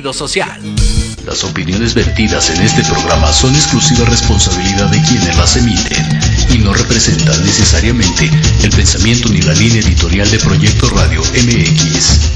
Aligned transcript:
social. 0.00 0.58
Las 1.26 1.44
opiniones 1.44 1.92
vertidas 1.92 2.48
en 2.48 2.62
este 2.62 2.82
programa 2.82 3.30
son 3.30 3.54
exclusiva 3.54 4.06
responsabilidad 4.06 4.88
de 4.88 5.02
quienes 5.02 5.36
las 5.36 5.54
emiten 5.56 6.20
y 6.50 6.58
no 6.58 6.72
representan 6.72 7.44
necesariamente 7.44 8.30
el 8.62 8.70
pensamiento 8.70 9.28
ni 9.28 9.42
la 9.42 9.52
línea 9.52 9.82
editorial 9.82 10.30
de 10.30 10.38
Proyecto 10.38 10.88
Radio 10.88 11.20
MX. 11.20 12.30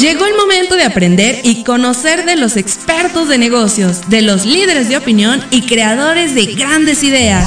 Llegó 0.00 0.24
el 0.24 0.36
momento 0.36 0.76
de 0.76 0.84
aprender 0.84 1.40
y 1.44 1.64
conocer 1.64 2.24
de 2.24 2.36
los 2.36 2.56
expertos 2.56 3.28
de 3.28 3.36
negocios, 3.36 4.08
de 4.08 4.22
los 4.22 4.46
líderes 4.46 4.88
de 4.88 4.96
opinión 4.96 5.44
y 5.50 5.62
creadores 5.62 6.34
de 6.34 6.46
grandes 6.46 7.02
ideas 7.02 7.46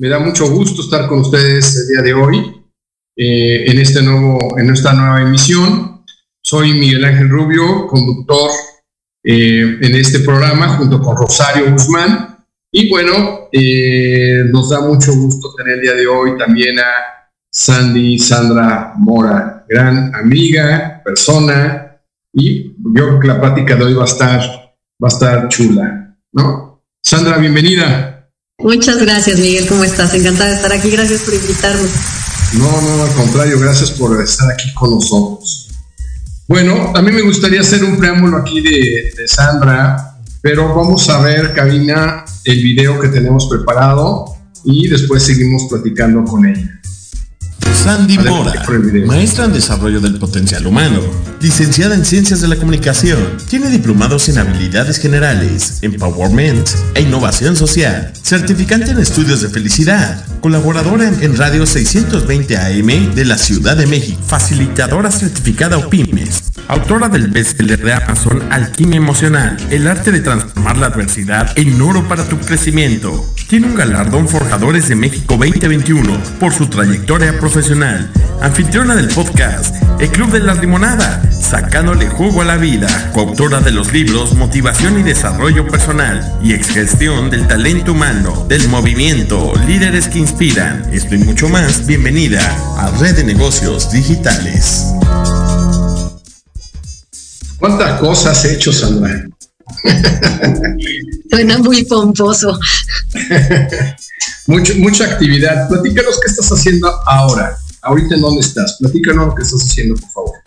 Me 0.00 0.08
da 0.08 0.18
mucho 0.18 0.48
gusto 0.48 0.80
estar 0.80 1.06
con 1.06 1.18
ustedes 1.20 1.76
el 1.76 1.88
día 1.88 2.00
de 2.00 2.14
hoy 2.14 2.38
eh, 3.14 3.64
en, 3.66 3.78
este 3.78 4.00
nuevo, 4.00 4.58
en 4.58 4.70
esta 4.70 4.94
nueva 4.94 5.20
emisión. 5.20 6.06
Soy 6.42 6.72
Miguel 6.72 7.04
Ángel 7.04 7.28
Rubio, 7.28 7.86
conductor 7.86 8.50
eh, 9.22 9.76
en 9.78 9.94
este 9.94 10.20
programa 10.20 10.78
junto 10.78 11.02
con 11.02 11.18
Rosario 11.18 11.70
Guzmán. 11.70 12.46
Y 12.72 12.88
bueno, 12.88 13.50
eh, 13.52 14.42
nos 14.50 14.70
da 14.70 14.80
mucho 14.80 15.14
gusto 15.14 15.52
tener 15.54 15.74
el 15.74 15.82
día 15.82 15.92
de 15.92 16.06
hoy 16.06 16.38
también 16.38 16.78
a 16.78 17.28
Sandy 17.52 18.18
Sandra 18.18 18.94
Mora, 18.96 19.66
gran 19.68 20.14
amiga, 20.14 21.02
persona, 21.04 22.00
y 22.32 22.72
yo 22.94 23.06
creo 23.06 23.20
que 23.20 23.28
la 23.28 23.38
plática 23.38 23.76
de 23.76 23.84
hoy 23.84 23.92
va 23.92 24.04
a 24.04 24.06
estar, 24.06 24.40
va 24.40 25.08
a 25.08 25.08
estar 25.08 25.48
chula, 25.48 26.16
¿no? 26.32 26.86
Sandra, 27.02 27.36
bienvenida. 27.36 28.09
Muchas 28.62 28.98
gracias, 28.98 29.38
Miguel. 29.38 29.66
¿Cómo 29.66 29.84
estás? 29.84 30.12
Encantada 30.14 30.50
de 30.50 30.56
estar 30.56 30.72
aquí. 30.72 30.90
Gracias 30.90 31.22
por 31.22 31.34
invitarme. 31.34 31.88
No, 32.54 32.80
no, 32.82 33.02
al 33.02 33.12
contrario. 33.12 33.58
Gracias 33.58 33.90
por 33.90 34.20
estar 34.22 34.50
aquí 34.50 34.72
con 34.74 34.90
nosotros. 34.90 35.68
Bueno, 36.46 36.92
a 36.94 37.00
mí 37.00 37.12
me 37.12 37.22
gustaría 37.22 37.60
hacer 37.60 37.84
un 37.84 37.96
preámbulo 37.96 38.36
aquí 38.38 38.60
de, 38.60 39.12
de 39.16 39.28
Sandra, 39.28 40.16
pero 40.42 40.74
vamos 40.74 41.08
a 41.08 41.20
ver, 41.20 41.52
Cabina, 41.54 42.24
el 42.44 42.62
video 42.62 42.98
que 42.98 43.08
tenemos 43.08 43.46
preparado 43.46 44.24
y 44.64 44.88
después 44.88 45.22
seguimos 45.22 45.66
platicando 45.70 46.24
con 46.24 46.46
ella. 46.46 46.79
Sandy 47.82 48.18
Mora, 48.18 48.52
maestra 49.06 49.46
en 49.46 49.54
desarrollo 49.54 50.00
del 50.00 50.18
potencial 50.18 50.66
humano, 50.66 51.00
licenciada 51.40 51.94
en 51.94 52.04
ciencias 52.04 52.42
de 52.42 52.48
la 52.48 52.56
comunicación, 52.56 53.38
tiene 53.48 53.70
diplomados 53.70 54.28
en 54.28 54.36
habilidades 54.36 54.98
generales, 54.98 55.78
empowerment 55.80 56.68
e 56.94 57.00
innovación 57.00 57.56
social, 57.56 58.12
certificante 58.22 58.90
en 58.90 58.98
estudios 58.98 59.40
de 59.40 59.48
felicidad, 59.48 60.22
colaboradora 60.40 61.06
en, 61.08 61.36
Radio 61.36 61.66
620 61.66 62.56
AM 62.56 63.14
de 63.14 63.24
la 63.24 63.38
Ciudad 63.38 63.76
de 63.76 63.86
México, 63.86 64.20
facilitadora 64.26 65.10
certificada 65.10 65.78
OPIMES, 65.78 66.52
autora 66.68 67.08
del 67.08 67.28
bestseller 67.28 67.82
de 67.82 67.92
Amazon 67.92 68.42
Alquimia 68.50 68.96
Emocional, 68.96 69.56
el 69.70 69.86
arte 69.86 70.10
de 70.10 70.20
transformar 70.20 70.78
la 70.78 70.86
adversidad 70.86 71.52
en 71.56 71.80
oro 71.80 72.08
para 72.08 72.24
tu 72.24 72.38
crecimiento. 72.38 73.32
Tiene 73.48 73.66
un 73.66 73.74
galardón 73.74 74.28
Forjadores 74.28 74.88
de 74.88 74.94
México 74.94 75.36
2021 75.36 76.16
por 76.38 76.52
su 76.52 76.68
trayectoria 76.68 77.36
profesional. 77.38 78.08
Anfitriona 78.40 78.94
del 78.94 79.08
podcast 79.08 79.74
El 79.98 80.08
Club 80.10 80.30
de 80.30 80.40
la 80.40 80.54
Limonada, 80.54 81.20
sacándole 81.32 82.08
jugo 82.08 82.42
a 82.42 82.44
la 82.44 82.56
vida. 82.56 83.10
Coautora 83.12 83.60
de 83.60 83.72
los 83.72 83.92
libros 83.92 84.34
Motivación 84.34 85.00
y 85.00 85.02
Desarrollo 85.02 85.66
Personal 85.66 86.38
y 86.42 86.52
Exgestión 86.52 87.28
del 87.28 87.48
Talento 87.48 87.92
Humano, 87.92 88.46
del 88.48 88.68
Movimiento 88.68 89.52
Líderes 89.66 90.08
que 90.08 90.20
Inspiran. 90.30 90.88
Esto 90.94 91.16
y 91.16 91.18
mucho 91.18 91.48
más, 91.48 91.84
bienvenida 91.86 92.40
a 92.78 92.88
Red 92.98 93.16
de 93.16 93.24
Negocios 93.24 93.90
Digitales. 93.90 94.84
¿Cuántas 97.58 97.98
cosas 98.00 98.38
has 98.38 98.44
hecho, 98.44 98.72
Sandra? 98.72 99.28
Suena 101.30 101.58
muy 101.58 101.84
pomposo. 101.84 102.56
mucha 104.46 105.04
actividad. 105.04 105.68
Platícanos 105.68 106.20
qué 106.20 106.30
estás 106.30 106.48
haciendo 106.52 106.88
ahora. 107.06 107.58
Ahorita 107.82 108.14
en 108.14 108.20
dónde 108.20 108.40
estás. 108.40 108.76
Platícanos 108.78 109.26
lo 109.26 109.34
que 109.34 109.42
estás 109.42 109.62
haciendo, 109.62 109.96
por 109.96 110.10
favor. 110.10 110.39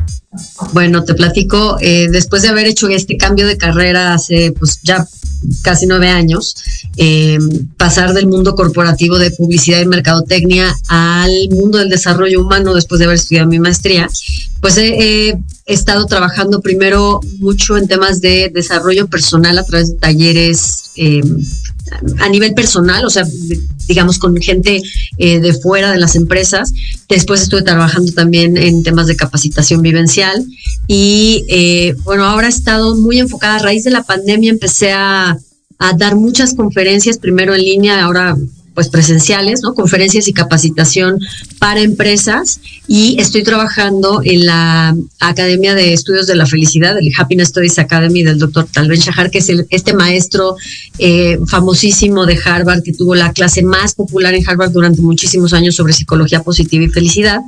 Bueno, 0.72 1.04
te 1.04 1.14
platico, 1.14 1.78
eh, 1.80 2.08
después 2.10 2.42
de 2.42 2.50
haber 2.50 2.66
hecho 2.66 2.88
este 2.90 3.18
cambio 3.18 3.46
de 3.46 3.58
carrera 3.58 4.14
hace 4.14 4.52
pues 4.52 4.80
ya 4.82 5.08
casi 5.62 5.86
nueve 5.86 6.10
años, 6.10 6.56
eh, 6.98 7.38
pasar 7.78 8.14
del 8.14 8.28
mundo 8.28 8.56
corporativo 8.56 9.20
de 9.20 9.32
publicidad 9.32 9.82
y 9.82 9.86
mercadotecnia 9.86 10.74
al 10.88 11.32
mundo 11.52 11.78
del 11.78 11.90
desarrollo 11.90 12.42
humano 12.42 12.74
después 12.74 13.00
de 13.00 13.06
haber 13.06 13.18
estudiado 13.18 13.48
mi 13.48 13.60
maestría, 13.60 14.08
pues 14.62 14.78
he, 14.78 15.38
estado 15.66 16.08
trabajando 16.08 16.60
primero 16.60 17.22
mucho 17.40 17.78
en 17.78 17.88
temas 17.88 18.20
de 18.20 18.52
desarrollo 18.54 19.08
personal 19.08 19.58
a 19.58 19.64
través 19.64 19.92
de 19.92 19.98
talleres 19.98 20.92
eh, 20.98 21.22
a 22.20 22.30
nivel 22.30 22.54
personal, 22.54 23.06
o 23.06 23.10
sea, 23.10 23.24
digamos 23.88 24.18
con 24.18 24.36
gente 24.38 24.82
eh, 25.18 25.40
de 25.40 25.54
fuera 25.54 25.92
de 25.92 26.00
las 26.00 26.16
empresas. 26.16 26.74
Después 27.10 27.42
estuve 27.42 27.62
trabajando 27.62 28.12
también 28.14 28.58
en 28.58 28.84
temas 28.84 29.08
de 29.08 29.16
capacitación 29.16 29.82
vivencial 29.82 30.46
y 30.88 31.46
eh, 31.50 31.96
bueno, 32.04 32.26
ahora 32.26 32.48
he 32.48 32.50
estado 32.50 32.96
muy 32.96 33.20
enfocada. 33.20 33.56
A 33.56 33.60
raíz 33.60 33.84
de 33.84 33.92
la 33.92 34.04
pandemia 34.04 34.52
empecé 34.52 34.92
a, 34.92 35.38
a 35.80 35.94
dar 35.94 36.16
muchas 36.16 36.54
conferencias, 36.54 37.18
primero 37.18 37.54
en 37.54 37.62
línea, 37.62 38.04
ahora 38.04 38.36
pues 38.74 38.90
presenciales, 38.90 39.62
¿no? 39.62 39.74
Conferencias 39.74 40.28
y 40.28 40.34
capacitación 40.34 41.20
para 41.60 41.82
empresas 41.82 42.60
y 42.88 43.20
estoy 43.20 43.44
trabajando 43.44 44.22
en 44.24 44.46
la 44.46 44.96
Academia 45.20 45.76
de 45.76 45.94
Estudios 45.94 46.28
de 46.28 46.36
la 46.36 46.46
Felicidad, 46.46 46.98
el 46.98 47.12
Happiness 47.18 47.50
Studies 47.50 47.80
Academy 47.80 48.24
del 48.24 48.40
doctor 48.40 48.68
Talben 48.72 49.00
Shahar, 49.00 49.30
que 49.30 49.40
es 49.40 49.52
este 49.70 49.94
maestro 49.94 50.56
eh, 50.98 51.38
famosísimo 51.48 52.26
de 52.26 52.38
Harvard 52.44 52.84
que 52.84 52.94
tuvo 52.94 53.16
la 53.16 53.32
clase 53.32 53.64
más 53.64 53.94
popular 53.94 54.34
en 54.34 54.48
Harvard 54.48 54.72
durante 54.72 55.02
muchísimos 55.02 55.54
años 55.54 55.76
sobre 55.76 55.94
psicología 55.94 56.42
positiva 56.42 56.84
y 56.84 56.90
felicidad 56.90 57.40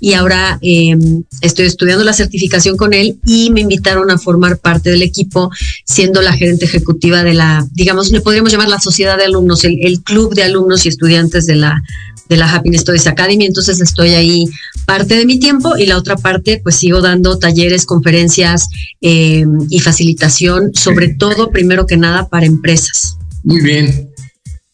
y 0.00 0.14
ahora 0.14 0.58
em, 0.62 1.22
estoy 1.40 1.66
estudiando 1.66 2.04
la 2.04 2.12
certificación 2.12 2.76
con 2.76 2.92
él 2.92 3.18
y 3.24 3.50
me 3.50 3.60
invitaron 3.60 4.10
a 4.10 4.18
formar 4.18 4.58
parte 4.58 4.90
del 4.90 5.02
equipo 5.02 5.50
siendo 5.84 6.22
la 6.22 6.32
gerente 6.32 6.64
ejecutiva 6.64 7.22
de 7.22 7.34
la, 7.34 7.66
digamos, 7.72 8.10
le 8.10 8.20
podríamos 8.20 8.50
llamar 8.50 8.68
la 8.68 8.80
sociedad 8.80 9.16
de 9.16 9.24
alumnos, 9.24 9.64
el 9.64 10.00
club 10.02 10.34
de 10.34 10.42
alumnos 10.42 10.71
y 10.84 10.88
estudiantes 10.88 11.46
de 11.46 11.56
la, 11.56 11.82
de 12.28 12.36
la 12.36 12.52
Happiness 12.52 12.82
Studies 12.82 13.06
Academy, 13.06 13.46
entonces 13.46 13.80
estoy 13.80 14.10
ahí 14.10 14.46
parte 14.86 15.14
de 15.14 15.26
mi 15.26 15.38
tiempo 15.38 15.76
y 15.76 15.86
la 15.86 15.96
otra 15.96 16.16
parte 16.16 16.60
pues 16.62 16.76
sigo 16.76 17.00
dando 17.00 17.38
talleres, 17.38 17.86
conferencias 17.86 18.68
eh, 19.00 19.44
y 19.68 19.80
facilitación, 19.80 20.72
sobre 20.74 21.14
todo 21.14 21.50
primero 21.50 21.86
que 21.86 21.96
nada 21.96 22.28
para 22.28 22.46
empresas. 22.46 23.16
Muy 23.44 23.60
bien. 23.60 24.10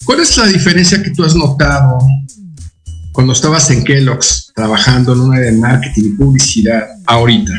¿Cuál 0.04 0.20
es 0.20 0.36
la 0.36 0.46
diferencia 0.46 1.02
que 1.02 1.10
tú 1.10 1.24
has 1.24 1.34
notado 1.34 1.98
cuando 3.12 3.32
estabas 3.32 3.70
en 3.70 3.84
Kellogg's 3.84 4.52
trabajando 4.54 5.12
en 5.12 5.20
una 5.20 5.36
área 5.36 5.50
de 5.50 5.58
marketing 5.58 6.02
y 6.04 6.16
publicidad 6.16 6.86
ahorita? 7.06 7.52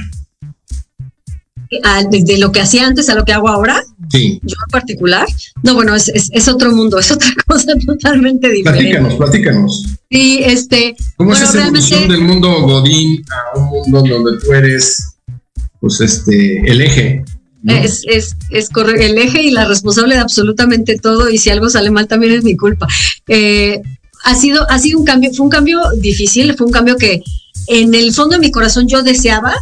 De 2.09 2.37
lo 2.37 2.51
que 2.51 2.61
hacía 2.61 2.87
antes 2.87 3.09
a 3.09 3.15
lo 3.15 3.25
que 3.25 3.33
hago 3.33 3.47
ahora. 3.47 3.83
Sí. 4.11 4.39
Yo 4.43 4.55
en 4.65 4.71
particular. 4.71 5.27
No, 5.61 5.75
bueno, 5.75 5.95
es, 5.95 6.09
es, 6.09 6.47
otro 6.47 6.71
mundo, 6.71 6.97
es 6.99 7.11
otra 7.11 7.29
cosa 7.47 7.73
totalmente 7.85 8.49
diferente. 8.49 8.99
Platícanos, 8.99 9.15
platícanos. 9.15 9.83
Sí, 10.09 10.41
este. 10.43 10.95
¿Cómo 11.17 11.33
es 11.33 11.41
esa 11.41 11.63
evolución 11.63 12.07
del 12.07 12.21
mundo 12.21 12.61
Godín 12.61 13.23
a 13.29 13.59
un 13.59 13.91
mundo 13.91 14.01
donde 14.07 14.39
tú 14.43 14.53
eres, 14.53 15.15
pues, 15.79 16.01
este, 16.01 16.59
el 16.69 16.81
eje? 16.81 17.23
Es, 17.67 18.03
es, 18.07 18.35
es 18.51 18.69
el 18.75 19.17
eje 19.17 19.43
y 19.43 19.51
la 19.51 19.65
responsable 19.65 20.15
de 20.15 20.21
absolutamente 20.21 20.97
todo, 20.97 21.29
y 21.29 21.37
si 21.37 21.49
algo 21.49 21.69
sale 21.69 21.91
mal 21.91 22.07
también 22.07 22.33
es 22.33 22.43
mi 22.43 22.55
culpa. 22.55 22.87
Eh, 23.27 23.81
ha 24.23 24.35
sido, 24.35 24.69
ha 24.69 24.79
sido 24.79 24.99
un 24.99 25.05
cambio, 25.05 25.31
fue 25.33 25.45
un 25.45 25.49
cambio 25.49 25.81
difícil, 25.97 26.55
fue 26.55 26.67
un 26.67 26.73
cambio 26.73 26.95
que 26.95 27.21
en 27.67 27.93
el 27.93 28.13
fondo 28.13 28.35
de 28.35 28.39
mi 28.39 28.51
corazón 28.51 28.87
yo 28.87 29.03
deseaba 29.03 29.53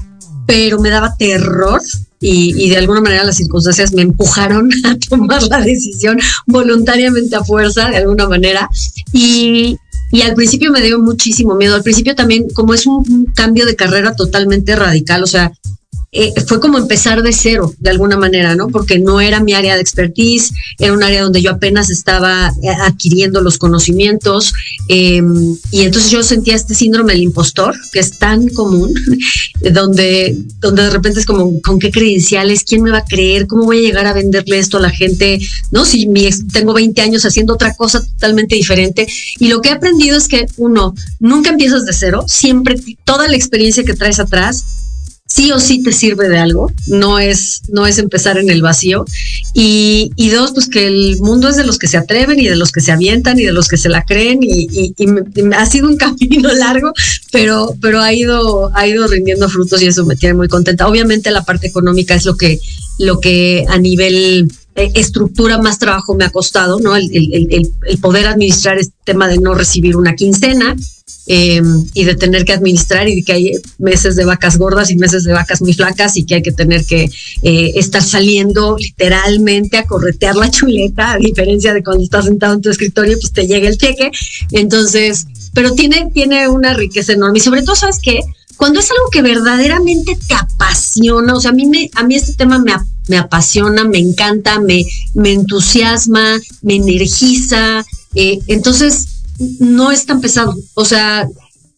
pero 0.48 0.80
me 0.80 0.90
daba 0.90 1.16
terror 1.18 1.82
y, 2.20 2.70
de 2.70 2.78
alguna 2.78 3.02
manera 3.02 3.24
las 3.24 3.38
circunstancias 3.38 3.94
me 3.94 4.02
empujaron 4.02 4.70
a 4.86 4.98
tomar 4.98 5.44
la 5.44 5.62
decisión 5.62 6.18
voluntariamente 6.48 7.36
a 7.36 7.44
fuerza, 7.44 7.90
de 7.90 7.98
alguna 7.98 8.28
manera. 8.28 8.68
Y, 9.14 9.78
y 10.12 10.22
al 10.22 10.34
principio 10.34 10.72
me 10.72 10.82
dio 10.82 11.00
muchísimo 11.00 11.56
miedo. 11.56 11.76
Al 11.76 11.84
principio 11.84 12.16
también, 12.16 12.48
como 12.50 12.74
es 12.74 12.88
un, 12.88 13.26
cambio 13.36 13.66
de 13.66 13.76
carrera 13.76 14.16
totalmente 14.16 14.76
radical, 14.76 15.24
o 15.24 15.28
sea, 15.28 15.52
eh, 16.14 16.34
fue 16.48 16.62
como 16.62 16.78
empezar 16.78 17.22
de 17.22 17.34
cero, 17.34 17.74
de 17.80 17.90
alguna 17.90 18.18
manera, 18.18 18.56
¿no? 18.56 18.70
Porque 18.70 18.98
no 18.98 19.20
era 19.20 19.42
mi 19.42 19.54
área 19.54 19.76
de 19.76 19.82
expertise, 19.82 20.54
era 20.80 20.94
un 20.94 21.04
área 21.04 21.22
donde 21.22 21.42
yo 21.42 21.52
apenas 21.52 21.90
estaba 21.90 22.52
eh, 22.64 22.70
adquiriendo 22.70 23.42
los 23.42 23.58
conocimientos, 23.58 24.54
em, 24.88 25.58
y 25.72 25.82
entonces 25.82 26.10
yo 26.10 26.24
sentía 26.24 26.56
este 26.56 26.76
síndrome 26.76 27.14
del 27.14 27.24
impostor, 27.24 27.76
que 27.92 28.00
es 28.00 28.18
tan 28.18 28.48
común, 28.50 28.94
donde, 29.74 30.38
donde 30.62 30.84
de 30.84 30.90
repente 30.92 31.20
es 31.20 31.26
como, 31.26 31.62
¿con 31.62 31.78
qué 31.78 31.92
credenciales? 31.92 32.64
¿Quién 32.64 32.84
me 32.84 32.92
va 32.92 33.00
a 33.00 33.06
creer? 33.06 33.46
¿Cómo 33.46 33.66
voy 33.66 33.80
a 33.80 33.82
llegar 33.82 34.08
a 34.08 34.14
venderle 34.14 34.60
esto 34.60 34.78
a 34.78 34.82
la 34.82 34.90
gente? 34.90 35.40
¿No? 35.72 35.84
Si 35.84 36.08
tengo 36.54 36.74
20 36.74 37.02
años 37.02 37.26
haciendo 37.26 37.54
otra 37.54 37.76
cosa 37.76 38.02
totalmente 38.02 38.56
diferente. 38.56 39.08
Y 39.40 39.50
lo 39.50 39.62
que 39.62 39.70
he 39.70 39.74
aprendido 39.74 40.18
es 40.18 40.28
que, 40.28 40.46
uno, 40.58 40.96
nunca 41.20 41.50
empiezas 41.50 41.86
de 41.86 41.94
cero, 41.94 42.24
siempre, 42.28 42.78
toda 43.04 43.28
la 43.28 43.36
experiencia 43.36 43.84
que 43.84 43.94
traes 43.94 44.20
atrás, 44.20 44.87
sí 45.28 45.52
o 45.52 45.60
sí 45.60 45.84
te 45.84 45.92
sirve 45.92 46.30
de 46.30 46.40
algo, 46.40 46.72
no 46.88 47.20
es, 47.20 47.62
no 47.70 47.86
es 47.86 48.00
empezar 48.00 48.38
en 48.38 48.50
el 48.50 48.62
vacío. 48.62 49.06
Y, 49.54 50.12
y, 50.16 50.30
dos, 50.30 50.52
pues 50.54 50.68
que 50.68 50.88
el 50.88 51.18
mundo 51.20 51.50
es 51.50 51.58
de 51.58 51.66
los 51.66 51.78
que 51.78 51.88
se 51.88 51.98
atreven 51.98 52.40
y 52.40 52.48
de 52.48 52.56
los 52.56 52.72
que 52.72 52.82
se 52.82 52.92
avientan 52.92 53.40
y 53.40 53.44
de 53.44 53.52
los 53.52 53.68
que 53.68 53.78
se 53.78 53.90
la 53.90 54.04
creen 54.04 54.40
y, 54.42 54.94
ha 55.56 55.66
sido 55.66 55.90
un 55.90 55.98
camino 55.98 56.52
largo, 56.54 56.94
pero, 57.32 57.76
pero 57.82 58.02
ha 58.02 58.14
ido, 58.14 58.72
ha 58.76 58.88
ido 58.88 59.08
rindiendo 59.08 59.50
frutos 59.50 59.82
y 59.82 59.88
eso 59.88 60.06
me 60.06 60.16
tiene 60.16 60.36
muy 60.36 60.48
contenta. 60.48 60.88
Obviamente 60.88 61.32
la 61.32 61.44
parte 61.44 61.68
económica 61.68 62.16
es 62.16 62.26
lo 62.26 62.38
que, 62.38 62.60
lo 63.00 63.20
que 63.20 63.66
a 63.68 63.78
nivel 63.78 64.52
eh, 64.76 64.92
estructura 64.96 65.58
más 65.58 65.80
trabajo 65.80 66.16
me 66.16 66.26
ha 66.26 66.30
costado, 66.30 66.80
¿no? 66.80 66.96
El, 66.96 67.10
el, 67.14 67.70
el 67.88 67.98
poder 68.00 68.28
administrar 68.28 68.78
este 68.78 68.94
tema 69.04 69.28
de 69.28 69.38
no 69.40 69.54
recibir 69.56 69.98
una 69.98 70.16
quincena, 70.16 70.76
eh, 71.28 71.62
y 71.94 72.04
de 72.06 72.16
tener 72.16 72.46
que 72.46 72.54
administrar 72.54 73.08
y 73.08 73.24
que 73.24 73.34
hay 73.34 73.52
meses 73.78 74.16
de 74.16 74.26
vacas 74.26 74.58
gordas 74.58 74.90
y 74.92 74.96
meses 74.96 75.24
de 75.24 75.34
vacas 75.34 75.62
muy 75.62 75.74
flacas 75.74 76.16
y 76.18 76.26
que 76.26 76.36
hay 76.36 76.42
que 76.42 76.52
tener 76.52 76.86
que 76.86 77.10
eh, 77.42 77.72
estar 77.76 78.02
saliendo 78.02 78.78
literalmente 78.78 79.78
a 79.78 79.86
corretear 79.86 80.36
la 80.36 80.50
chuleta, 80.50 81.14
a 81.14 81.18
diferencia 81.18 81.74
de 81.74 81.84
cuando 81.84 82.04
estás 82.04 82.26
sentado 82.26 82.54
en 82.54 82.62
tu 82.62 82.70
escritorio, 82.70 83.18
pues 83.20 83.34
te 83.34 83.46
llega 83.46 83.68
el 83.68 83.78
cheque. 83.78 84.12
Entonces, 84.52 85.28
pero 85.54 85.74
tiene, 85.74 86.10
tiene 86.14 86.48
una 86.48 86.74
riqueza 86.74 87.14
enorme 87.14 87.40
y 87.40 87.42
sobre 87.42 87.64
todo, 87.64 87.76
¿sabes 87.76 88.00
qué? 88.02 88.22
Cuando 88.58 88.80
es 88.80 88.90
algo 88.90 89.10
que 89.12 89.22
verdaderamente 89.22 90.18
te 90.28 90.34
apasiona, 90.34 91.36
o 91.36 91.40
sea, 91.40 91.52
a 91.52 91.54
mí, 91.54 91.68
me, 91.68 91.90
a 91.94 92.04
mí 92.04 92.16
este 92.16 92.34
tema 92.34 92.58
me, 92.58 92.74
me 93.08 93.18
apasiona, 93.18 93.84
me 93.84 94.00
encanta, 94.00 94.60
me, 94.60 94.86
me 95.14 95.34
entusiasma, 95.34 96.40
me 96.62 96.76
energiza. 96.76 97.86
Eh, 98.16 98.40
entonces, 98.48 99.17
no 99.60 99.92
es 99.92 100.06
tan 100.06 100.22
pesado. 100.22 100.56
O 100.74 100.86
sea, 100.86 101.28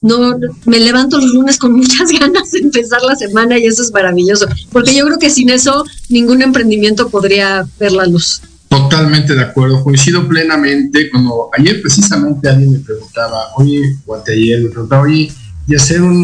no 0.01 0.37
me 0.65 0.79
levanto 0.79 1.17
los 1.19 1.33
lunes 1.33 1.57
con 1.57 1.73
muchas 1.73 2.11
ganas 2.19 2.51
de 2.51 2.59
empezar 2.59 3.01
la 3.01 3.15
semana 3.15 3.57
y 3.57 3.65
eso 3.65 3.83
es 3.83 3.91
maravilloso, 3.91 4.47
porque 4.71 4.95
yo 4.95 5.05
creo 5.05 5.19
que 5.19 5.29
sin 5.29 5.49
eso 5.49 5.83
ningún 6.09 6.41
emprendimiento 6.41 7.09
podría 7.09 7.67
ver 7.79 7.91
la 7.91 8.05
luz. 8.05 8.41
Totalmente 8.69 9.33
de 9.33 9.41
acuerdo, 9.41 9.83
coincido 9.83 10.27
plenamente. 10.27 11.09
Cuando 11.09 11.49
ayer 11.57 11.81
precisamente 11.81 12.47
alguien 12.47 12.73
me 12.73 12.79
preguntaba, 12.79 13.47
oye, 13.55 13.81
o 14.05 14.15
ayer 14.15 14.61
me 14.61 14.69
preguntaba, 14.69 15.01
oye, 15.01 15.31
y 15.67 15.75
hacer 15.75 16.01
un, 16.01 16.15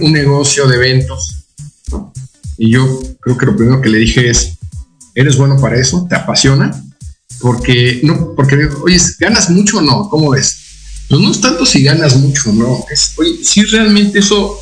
un, 0.00 0.12
negocio 0.12 0.66
de 0.66 0.76
eventos. 0.76 1.44
Y 2.56 2.70
yo 2.70 3.02
creo 3.20 3.36
que 3.36 3.46
lo 3.46 3.56
primero 3.56 3.82
que 3.82 3.90
le 3.90 3.98
dije 3.98 4.30
es, 4.30 4.56
¿eres 5.14 5.36
bueno 5.36 5.58
para 5.60 5.76
eso? 5.76 6.06
¿Te 6.08 6.16
apasiona? 6.16 6.70
Porque, 7.40 8.00
no, 8.02 8.34
porque, 8.34 8.66
oye, 8.82 8.98
¿ganas 9.18 9.50
mucho 9.50 9.78
o 9.78 9.82
no? 9.82 10.08
¿Cómo 10.08 10.30
ves? 10.30 10.63
Pues 11.08 11.20
no 11.20 11.30
es 11.30 11.40
tanto 11.40 11.66
si 11.66 11.82
ganas 11.82 12.16
mucho, 12.16 12.52
no. 12.52 12.84
Es, 12.90 13.12
oye, 13.16 13.42
si 13.42 13.62
realmente 13.64 14.18
eso 14.18 14.58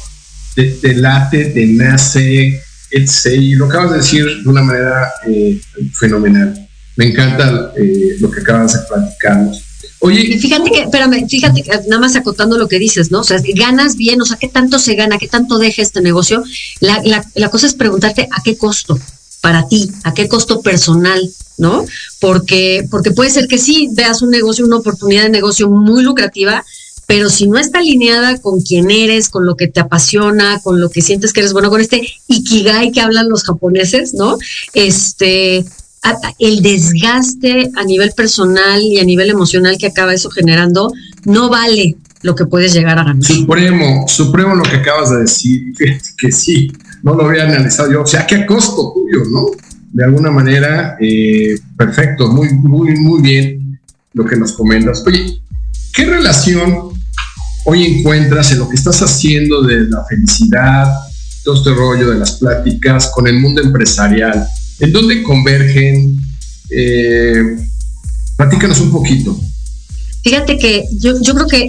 te, 0.55 0.95
late, 0.95 1.47
te 1.47 1.67
nace, 1.67 2.61
etc. 2.91 3.27
Y 3.39 3.55
lo 3.55 3.67
acabas 3.67 3.93
de 3.93 3.97
decir 3.99 4.25
de 4.43 4.49
una 4.49 4.63
manera 4.63 5.13
eh, 5.27 5.61
fenomenal. 5.95 6.69
Me 6.97 7.07
encanta 7.07 7.73
eh, 7.77 8.17
lo 8.21 8.31
que 8.31 8.41
acabas 8.41 8.75
de 8.75 8.81
platicarnos. 8.89 9.63
Oye, 10.01 10.37
fíjate 10.37 10.71
que, 10.71 10.83
espérame, 10.83 11.29
fíjate, 11.29 11.63
nada 11.89 12.01
más 12.01 12.17
acotando 12.17 12.59
lo 12.59 12.67
que 12.67 12.81
dices, 12.81 13.13
¿no? 13.13 13.21
O 13.21 13.25
sea, 13.25 13.41
ganas 13.55 13.97
bien, 13.97 14.21
o 14.21 14.25
sea, 14.25 14.37
¿qué 14.37 14.49
tanto 14.49 14.81
se 14.81 14.97
gana? 14.97 15.17
¿Qué 15.17 15.29
tanto 15.29 15.59
deja 15.59 15.81
este 15.81 16.01
negocio? 16.01 16.43
La, 16.81 17.01
la, 17.05 17.25
la 17.37 17.49
cosa 17.51 17.69
es 17.69 17.75
preguntarte 17.75 18.29
a 18.31 18.43
qué 18.43 18.57
costo 18.57 18.99
para 19.43 19.69
ti, 19.69 19.91
a 20.05 20.15
qué 20.15 20.29
costo 20.29 20.63
personal 20.63 21.31
¿no? 21.59 21.85
Porque, 22.21 22.87
porque 22.91 23.13
puede 23.13 23.31
ser 23.31 23.47
que 23.47 23.59
sí 23.59 23.89
veas 23.93 24.23
un 24.23 24.31
negocio, 24.31 24.67
una 24.67 24.79
oportunidad 24.79 25.25
de 25.25 25.31
negocio 25.31 25.71
muy 25.71 26.03
lucrativa, 26.03 26.65
pero 27.07 27.29
si 27.29 27.47
no 27.47 27.59
está 27.59 27.81
alineada 27.81 28.39
con 28.39 28.61
quién 28.61 28.91
eres, 28.91 29.29
con 29.29 29.45
lo 29.45 29.57
que 29.57 29.69
te 29.69 29.81
apasiona, 29.81 30.61
con 30.63 30.81
lo 30.81 30.91
que 30.91 31.03
sientes 31.03 31.33
que 31.33 31.41
eres 31.41 31.53
bueno, 31.53 31.71
con 31.71 31.81
este 31.81 32.03
ikigai 32.27 32.91
que 32.93 33.01
hablan 33.01 33.29
los 33.29 33.45
japoneses, 33.45 34.15
¿no? 34.15 34.39
Este, 34.73 35.65
el 36.39 36.63
desgaste 36.63 37.71
a 37.77 37.85
nivel 37.85 38.13
personal 38.13 38.81
y 38.83 38.99
a 38.99 39.05
nivel 39.05 39.31
emocional 39.31 39.79
que 39.79 39.87
acaba 39.87 40.15
eso 40.15 40.31
generando 40.31 40.93
no 41.25 41.49
vale 41.49 41.97
lo 42.23 42.35
que 42.35 42.47
puedes 42.47 42.73
llegar 42.73 42.99
a 42.99 43.05
ganar. 43.05 43.23
Supremo, 43.23 44.07
supremo 44.09 44.55
lo 44.55 44.63
que 44.63 44.77
acabas 44.77 45.11
de 45.11 45.19
decir, 45.19 45.75
que 46.19 46.33
sí, 46.33 46.73
no 47.03 47.15
lo 47.15 47.27
había 47.27 47.45
analizado 47.45 47.93
yo, 47.93 48.03
o 48.03 48.07
sea, 48.07 48.27
¿qué 48.27 48.47
costo 48.47 48.93
tuyo, 48.95 49.25
no? 49.31 49.51
de 49.93 50.05
alguna 50.05 50.31
manera, 50.31 50.97
eh, 51.01 51.59
perfecto, 51.77 52.29
muy, 52.33 52.49
muy, 52.55 52.97
muy 52.97 53.21
bien 53.21 53.79
lo 54.15 54.25
que 54.25 54.37
nos 54.37 54.53
comentas. 54.53 55.03
Oye, 55.07 55.41
¿qué 55.93 56.07
relación 56.07 56.91
hoy 57.67 57.85
encuentras 57.85 58.53
en 58.53 58.61
lo 58.61 58.69
que 58.69 58.77
estás 58.77 59.03
haciendo 59.03 59.63
de 59.63 59.89
la 59.89 60.03
felicidad, 60.05 60.91
todo 61.45 61.57
este 61.57 61.75
rollo 61.75 62.11
de 62.11 62.19
las 62.19 62.33
pláticas 62.33 63.11
con 63.15 63.27
el 63.27 63.39
mundo 63.39 63.61
empresarial? 63.61 64.47
¿En 64.81 64.93
dónde 64.93 65.23
convergen? 65.23 66.19
Eh, 66.71 67.57
platícanos 68.37 68.81
un 68.81 68.91
poquito. 68.91 69.39
Fíjate 70.25 70.57
que 70.57 70.85
yo, 70.99 71.21
yo 71.21 71.35
creo 71.35 71.47
que 71.47 71.69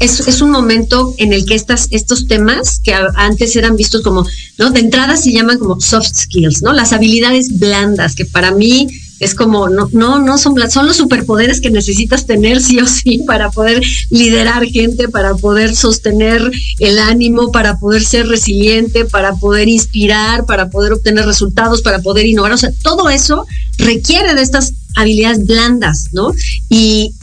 es, 0.00 0.42
un 0.42 0.50
momento 0.50 1.14
en 1.18 1.32
el 1.32 1.46
que 1.46 1.54
estas, 1.54 1.88
estos 1.90 2.26
temas 2.26 2.80
que 2.82 2.94
antes 3.16 3.56
eran 3.56 3.76
vistos 3.76 4.02
como, 4.02 4.26
¿no? 4.58 4.70
De 4.70 4.80
entrada 4.80 5.16
se 5.16 5.32
llaman 5.32 5.58
como 5.58 5.80
soft 5.80 6.14
skills, 6.14 6.62
¿no? 6.62 6.72
Las 6.72 6.92
habilidades 6.92 7.58
blandas, 7.58 8.14
que 8.14 8.24
para 8.24 8.50
mí 8.50 8.88
es 9.24 9.34
como, 9.34 9.68
no, 9.70 9.88
no, 9.92 10.18
no 10.18 10.36
son 10.36 10.54
son 10.70 10.86
los 10.86 10.98
superpoderes 10.98 11.60
que 11.60 11.70
necesitas 11.70 12.26
tener 12.26 12.60
sí 12.60 12.78
o 12.78 12.86
sí 12.86 13.22
para 13.26 13.50
poder 13.50 13.82
liderar 14.10 14.64
gente, 14.66 15.08
para 15.08 15.34
poder 15.34 15.74
sostener 15.74 16.42
el 16.78 16.98
ánimo, 16.98 17.50
para 17.50 17.78
poder 17.78 18.04
ser 18.04 18.28
resiliente, 18.28 19.06
para 19.06 19.34
poder 19.36 19.68
inspirar, 19.68 20.44
para 20.44 20.68
poder 20.68 20.92
obtener 20.92 21.24
resultados, 21.24 21.80
para 21.80 22.00
poder 22.00 22.26
innovar. 22.26 22.52
O 22.52 22.58
sea, 22.58 22.70
todo 22.82 23.08
eso 23.08 23.46
requiere 23.78 24.34
de 24.34 24.42
estas 24.42 24.74
habilidades 24.94 25.46
blandas, 25.46 26.08
¿no? 26.12 26.32
Y, 26.68 27.14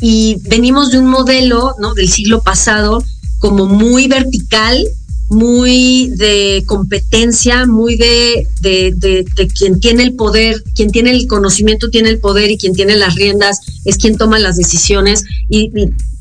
venimos 0.44 0.92
de 0.92 0.98
un 1.00 1.06
modelo, 1.06 1.76
¿no? 1.80 1.94
Del 1.94 2.10
siglo 2.10 2.42
pasado 2.42 3.04
como 3.40 3.66
muy 3.66 4.08
vertical, 4.08 4.86
muy 5.32 6.10
de 6.18 6.62
competencia, 6.66 7.66
muy 7.66 7.96
de, 7.96 8.48
de, 8.60 8.94
de, 8.98 9.48
quien 9.48 9.80
tiene 9.80 10.04
el 10.04 10.14
poder, 10.16 10.62
quien 10.76 10.92
tiene 10.92 11.12
el 11.12 11.26
conocimiento 11.26 11.90
tiene 11.90 12.10
el 12.10 12.20
poder 12.20 12.52
y 12.52 12.58
quien 12.58 12.74
tiene 12.74 12.98
las 12.98 13.16
riendas 13.16 13.62
es 13.86 13.98
quien 13.98 14.18
toma 14.18 14.40
las 14.40 14.58
decisiones. 14.58 15.24
Y, 15.48 15.72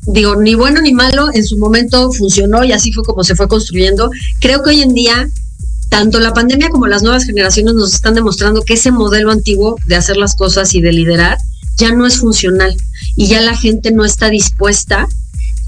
digo, 0.07 0.37
ni 0.37 0.55
bueno 0.55 0.81
ni 0.81 0.93
malo, 0.93 1.27
en 1.33 1.43
su 1.45 1.57
momento 1.57 2.09
funcionó 2.13 2.63
y 2.63 2.71
así 2.71 2.93
fue 2.93 3.03
como 3.03 3.25
se 3.25 3.35
fue 3.35 3.49
construyendo. 3.49 4.09
Creo 4.39 4.63
que 4.63 4.69
hoy 4.69 4.81
en 4.81 4.93
día 4.93 5.29
tanto 5.89 6.21
la 6.21 6.33
pandemia 6.33 6.69
como 6.69 6.87
las 6.87 7.03
nuevas 7.03 7.25
generaciones 7.25 7.73
nos 7.73 7.93
están 7.93 8.15
demostrando 8.15 8.61
que 8.61 8.75
ese 8.75 8.91
modelo 8.91 9.29
antiguo 9.29 9.75
de 9.87 9.97
hacer 9.97 10.15
las 10.15 10.35
cosas 10.35 10.73
y 10.73 10.79
de 10.79 10.93
liderar 10.93 11.37
ya 11.75 11.91
no 11.91 12.07
es 12.07 12.15
funcional 12.15 12.77
y 13.17 13.27
ya 13.27 13.41
la 13.41 13.57
gente 13.57 13.91
no 13.91 14.05
está 14.05 14.29
dispuesta 14.29 15.09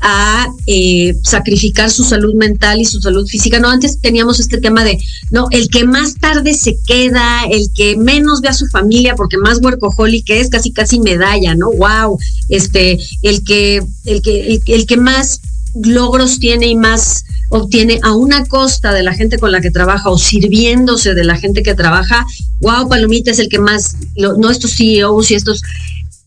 a 0.06 0.50
eh, 0.68 1.16
sacrificar 1.24 1.90
su 1.90 2.04
salud 2.04 2.36
mental 2.36 2.82
y 2.82 2.86
su 2.86 3.00
salud 3.00 3.26
física. 3.26 3.60
No, 3.60 3.70
antes 3.70 4.00
teníamos 4.00 4.42
este 4.42 4.58
tema 4.58 4.84
de, 4.84 5.02
no, 5.32 5.48
el 5.52 5.70
que 5.70 5.86
más 5.86 6.16
tarde 6.16 6.54
se 6.54 6.78
queda, 6.86 7.46
el 7.50 7.70
que 7.74 7.96
menos 7.96 8.42
ve 8.42 8.50
a 8.50 8.54
su 8.54 8.68
familia 8.68 9.16
porque 9.16 9.38
más 9.38 9.60
workaholic 9.62 10.30
es, 10.30 10.50
casi 10.50 10.72
casi 10.72 11.00
medalla, 11.00 11.56
¿no? 11.56 11.72
Wow, 11.72 12.20
este, 12.50 13.00
el 13.22 13.44
que, 13.46 13.82
el 14.04 14.22
que, 14.22 14.62
el 14.68 14.86
que 14.86 14.98
más 14.98 15.40
logros 15.74 16.38
tiene 16.38 16.68
y 16.68 16.76
más 16.76 17.24
obtiene 17.50 18.00
a 18.04 18.14
una 18.14 18.46
costa 18.46 18.92
de 18.94 19.04
la 19.04 19.14
gente 19.14 19.38
con 19.40 19.54
la 19.54 19.62
que 19.62 19.72
trabaja 19.72 20.10
o 20.10 20.18
sirviéndose 20.18 21.14
de 21.14 21.24
la 21.24 21.38
gente 21.38 21.64
que 21.64 21.76
trabaja, 21.76 22.26
wow, 22.60 22.90
Palomita 22.90 23.32
es 23.32 23.40
el 23.40 23.48
que 23.48 23.60
más, 23.60 23.96
no 24.18 24.50
estos 24.50 24.76
CEOs 24.76 25.32
y 25.32 25.36
estos, 25.36 25.62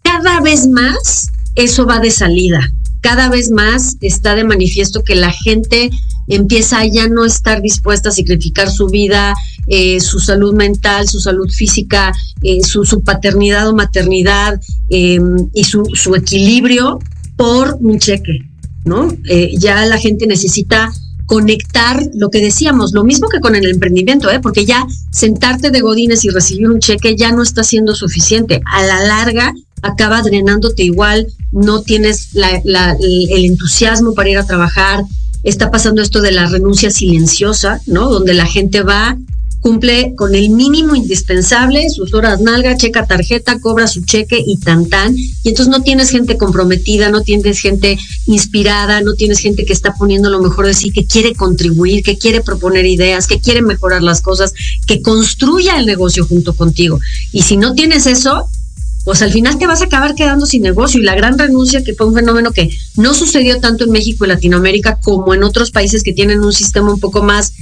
cada 0.02 0.40
vez 0.40 0.66
más 0.66 1.28
eso 1.56 1.85
va 1.85 1.99
de 2.00 2.11
salida, 2.11 2.73
cada 3.07 3.29
vez 3.29 3.53
más 3.53 3.99
está 4.01 4.35
de 4.35 4.43
manifiesto 4.43 5.05
que 5.05 5.15
la 5.15 5.31
gente 5.31 5.91
empieza 6.27 6.81
a 6.81 6.87
ya 6.87 7.07
no 7.07 7.25
estar 7.25 7.63
dispuesta 7.63 8.09
a 8.09 8.13
sacrificar 8.13 8.69
su 8.69 8.89
vida, 8.89 9.33
eh, 9.69 10.01
su 10.01 10.19
salud 10.19 10.57
mental, 10.57 11.07
su 11.07 11.21
salud 11.21 11.49
física, 11.49 12.13
eh, 12.43 12.65
su, 12.65 12.83
paternidad 13.05 13.69
o 13.69 13.77
maternidad 13.77 14.61
em, 14.89 15.37
y 15.55 15.63
su, 15.63 15.85
su, 15.95 16.17
equilibrio 16.17 16.99
por 17.37 17.79
un 17.79 18.01
cheque, 18.01 18.41
¿no? 18.85 19.17
Eh, 19.29 19.55
ya 19.57 19.87
la 19.87 19.99
gente 19.99 20.27
necesita 20.27 20.93
conectar 21.27 22.03
lo 22.13 22.29
que 22.31 22.41
decíamos, 22.41 22.93
lo 22.93 23.05
mismo 23.05 23.29
que 23.29 23.39
con 23.39 23.55
el 23.55 23.69
emprendimiento, 23.69 24.33
¿eh? 24.33 24.41
porque 24.41 24.67
ya 24.67 24.85
sentarte 25.13 25.71
de 25.71 25.81
godines 25.81 26.25
y 26.25 26.31
recibir 26.31 26.69
un 26.69 26.81
cheque 26.81 27.15
ya 27.15 27.31
no 27.31 27.45
está 27.45 27.63
siendo 27.63 27.95
suficiente. 27.95 28.63
A 28.65 28.85
la 28.85 29.01
larga 29.05 29.55
acaba 29.83 30.23
drenándote 30.23 30.83
igual, 30.83 31.29
no 31.53 31.83
tienes 31.83 32.31
el 32.35 33.45
entusiasmo 33.45 34.15
para 34.15 34.31
ir 34.31 34.38
a 34.38 34.47
trabajar, 34.47 35.05
está 35.43 35.71
pasando 35.71 36.03
esto 36.03 36.21
de 36.21 36.33
la 36.33 36.47
renuncia 36.47 36.91
silenciosa, 36.91 37.81
¿no? 37.87 38.11
Donde 38.11 38.35
la 38.35 38.47
gente 38.47 38.83
va, 38.83 39.17
cumple 39.61 40.15
con 40.17 40.35
el 40.35 40.50
mínimo 40.50 40.95
indispensable, 40.95 41.88
sus 41.91 42.15
horas 42.15 42.41
nalga, 42.41 42.76
checa 42.76 43.07
tarjeta, 43.07 43.59
cobra 43.59 43.87
su 43.88 44.05
cheque 44.05 44.43
y 44.45 44.59
tan 44.59 44.88
tan. 44.88 45.17
Y 45.17 45.49
entonces 45.49 45.69
no 45.69 45.83
tienes 45.83 46.11
gente 46.11 46.37
comprometida, 46.37 47.11
no 47.11 47.23
tienes 47.23 47.59
gente 47.59 47.99
inspirada, 48.26 49.00
no 49.00 49.15
tienes 49.15 49.38
gente 49.38 49.65
que 49.65 49.73
está 49.73 49.95
poniendo 49.95 50.31
lo 50.31 50.41
mejor 50.41 50.67
de 50.67 50.75
sí, 50.75 50.91
que 50.91 51.07
quiere 51.07 51.35
contribuir, 51.35 52.03
que 52.05 52.19
quiere 52.19 52.43
proponer 52.43 52.87
ideas, 52.87 53.26
que 53.26 53.41
quiere 53.41 53.62
mejorar 53.62 54.03
las 54.03 54.21
cosas, 54.21 54.53
que 54.87 55.03
construya 55.03 55.79
el 55.79 55.87
negocio 55.87 56.26
junto 56.26 56.55
contigo. 56.55 57.00
Y 57.33 57.43
si 57.43 57.57
no 57.57 57.75
tienes 57.75 58.07
eso, 58.07 58.49
pues 59.07 59.23
al 59.23 59.33
final 59.33 59.57
te 59.57 59.69
vas 59.69 59.83
a 59.83 59.85
acabar 59.85 60.17
quedando 60.17 60.47
sin 60.47 60.63
negocio. 60.63 61.01
Y 61.01 61.05
la 61.05 61.15
gran 61.15 61.39
renuncia, 61.39 61.85
que 61.85 61.95
fue 61.95 62.09
un 62.09 62.15
fenómeno 62.15 62.51
que 62.51 62.77
no 62.97 63.15
sucedió 63.15 63.61
tanto 63.61 63.85
en 63.85 63.93
México 63.93 64.25
y 64.25 64.29
Latinoamérica 64.29 64.99
como 65.01 65.33
en 65.33 65.45
otros 65.45 65.71
países 65.71 66.03
que 66.03 66.13
tienen 66.13 66.41
un 66.41 66.53
sistema 66.53 66.93
un 66.93 66.99
poco 66.99 67.23
más 67.23 67.53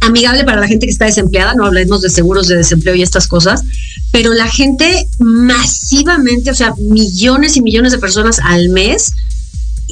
amigable 0.00 0.42
para 0.44 0.58
la 0.58 0.66
gente 0.66 0.86
que 0.86 0.92
está 0.92 1.04
desempleada, 1.04 1.52
no 1.52 1.66
hablemos 1.66 2.00
de 2.00 2.08
seguros 2.08 2.48
de 2.48 2.56
desempleo 2.56 2.94
y 2.94 3.02
estas 3.02 3.28
cosas, 3.28 3.62
pero 4.10 4.32
la 4.32 4.48
gente 4.50 5.06
masivamente, 5.18 6.50
o 6.50 6.54
sea, 6.54 6.72
millones 6.78 7.58
y 7.58 7.60
millones 7.60 7.92
de 7.92 7.98
personas 7.98 8.38
al 8.42 8.70
mes, 8.70 9.12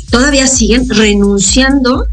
todavía 0.09 0.47
siguen 0.47 0.89
renunciando 0.89 2.07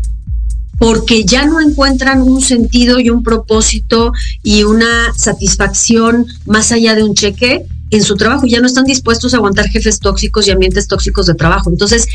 porque 0.78 1.24
ya 1.24 1.46
no 1.46 1.62
encuentran 1.62 2.22
un 2.22 2.42
sentido 2.42 3.00
y 3.00 3.10
un 3.10 3.24
propósito 3.24 4.12
y 4.44 4.64
una 4.64 5.14
satisfacción 5.16 6.26
más 6.46 6.74
allá 6.74 6.94
de 6.94 7.06
un 7.06 7.16
cheque 7.16 7.66
en 7.92 8.02
su 8.04 8.16
trabajo, 8.16 8.46
ya 8.48 8.60
no 8.60 8.68
están 8.68 8.86
dispuestos 8.86 9.34
a 9.34 9.38
aguantar 9.38 9.68
jefes 9.70 10.00
tóxicos 10.00 10.48
y 10.48 10.52
ambientes 10.52 10.88
tóxicos 10.88 11.28
de 11.28 11.36
trabajo. 11.36 11.70
Entonces, 11.70 12.08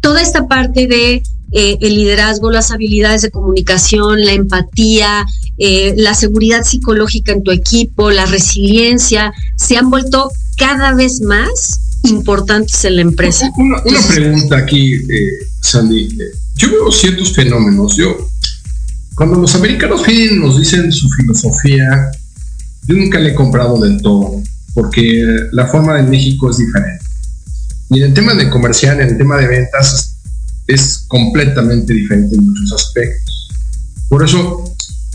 toda 0.00 0.20
esta 0.20 0.48
parte 0.48 0.86
de 0.86 1.22
eh, 1.52 1.78
el 1.80 1.94
liderazgo, 1.94 2.50
las 2.50 2.72
habilidades 2.72 3.22
de 3.22 3.30
comunicación, 3.30 4.24
la 4.24 4.32
empatía, 4.32 5.24
eh, 5.58 5.94
la 5.96 6.14
seguridad 6.14 6.64
psicológica 6.64 7.32
en 7.32 7.42
tu 7.42 7.52
equipo, 7.52 8.10
la 8.10 8.26
resiliencia, 8.26 9.32
se 9.56 9.76
han 9.76 9.88
vuelto 9.88 10.30
cada 10.56 10.94
vez 10.94 11.20
más 11.20 12.00
importantes 12.02 12.84
en 12.84 12.96
la 12.96 13.02
empresa. 13.02 13.50
Una, 13.56 13.82
pregunta 14.08 14.58
aquí, 14.58 14.94
eh, 14.94 15.30
Sandy. 15.62 16.18
Yo 16.56 16.70
veo 16.70 16.92
ciertos 16.92 17.32
fenómenos. 17.32 17.96
Yo, 17.96 18.28
cuando 19.14 19.38
los 19.38 19.54
americanos 19.54 20.04
vienen 20.04 20.40
nos 20.40 20.58
dicen 20.58 20.90
su 20.92 21.08
filosofía, 21.08 22.10
yo 22.86 22.96
nunca 22.96 23.18
le 23.18 23.30
he 23.30 23.34
comprado 23.34 23.78
del 23.78 24.02
todo 24.02 24.42
porque 24.74 25.48
la 25.52 25.66
forma 25.66 25.96
de 25.96 26.02
México 26.02 26.50
es 26.50 26.58
diferente. 26.58 27.04
Y 27.90 27.98
en 27.98 28.08
el 28.08 28.14
tema 28.14 28.34
de 28.34 28.50
comercial, 28.50 29.00
en 29.00 29.08
el 29.10 29.18
tema 29.18 29.38
de 29.38 29.46
ventas, 29.46 30.16
es 30.66 31.04
completamente 31.06 31.94
diferente 31.94 32.34
en 32.34 32.44
muchos 32.44 32.72
aspectos. 32.72 33.48
Por 34.08 34.24
eso, 34.24 34.64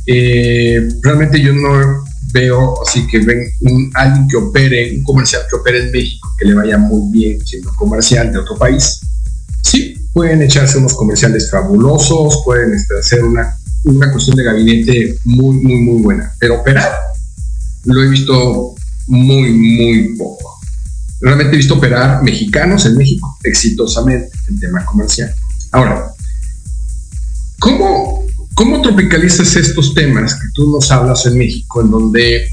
eh, 0.05 0.87
realmente 1.01 1.41
yo 1.41 1.53
no 1.53 2.05
veo 2.31 2.81
así 2.81 3.07
que 3.07 3.19
ven 3.19 3.43
un, 3.61 3.91
alguien 3.95 4.27
que 4.27 4.37
opere, 4.37 4.95
un 4.95 5.03
comercial 5.03 5.41
que 5.49 5.55
opere 5.55 5.85
en 5.85 5.91
México, 5.91 6.29
que 6.37 6.45
le 6.45 6.53
vaya 6.53 6.77
muy 6.77 7.11
bien 7.11 7.45
siendo 7.45 7.73
comercial 7.75 8.31
de 8.31 8.37
otro 8.37 8.55
país. 8.57 8.99
Sí, 9.63 9.95
pueden 10.13 10.41
echarse 10.41 10.77
unos 10.77 10.93
comerciales 10.93 11.49
fabulosos, 11.49 12.41
pueden 12.45 12.73
este, 12.73 12.97
hacer 12.99 13.23
una, 13.23 13.57
una 13.83 14.11
cuestión 14.11 14.37
de 14.37 14.43
gabinete 14.43 15.17
muy, 15.25 15.55
muy, 15.57 15.81
muy 15.81 16.01
buena, 16.01 16.33
pero 16.39 16.61
operar 16.61 17.09
lo 17.85 18.03
he 18.03 18.09
visto 18.09 18.75
muy, 19.09 19.51
muy 19.51 20.15
poco. 20.17 20.59
Realmente 21.19 21.55
he 21.55 21.57
visto 21.57 21.75
operar 21.75 22.23
mexicanos 22.23 22.85
en 22.85 22.95
México 22.95 23.37
exitosamente 23.43 24.29
en 24.47 24.59
tema 24.59 24.85
comercial. 24.85 25.33
Ahora, 25.71 26.13
¿cómo, 27.59 28.23
¿cómo 28.53 28.81
tropicalizas 28.81 29.55
estos 29.55 29.93
temas 29.93 30.35
que 30.35 30.47
tú 30.53 30.71
nos 30.71 30.89
hablas 30.91 31.25
en 31.25 31.37
México, 31.37 31.81
en 31.81 31.91
donde 31.91 32.47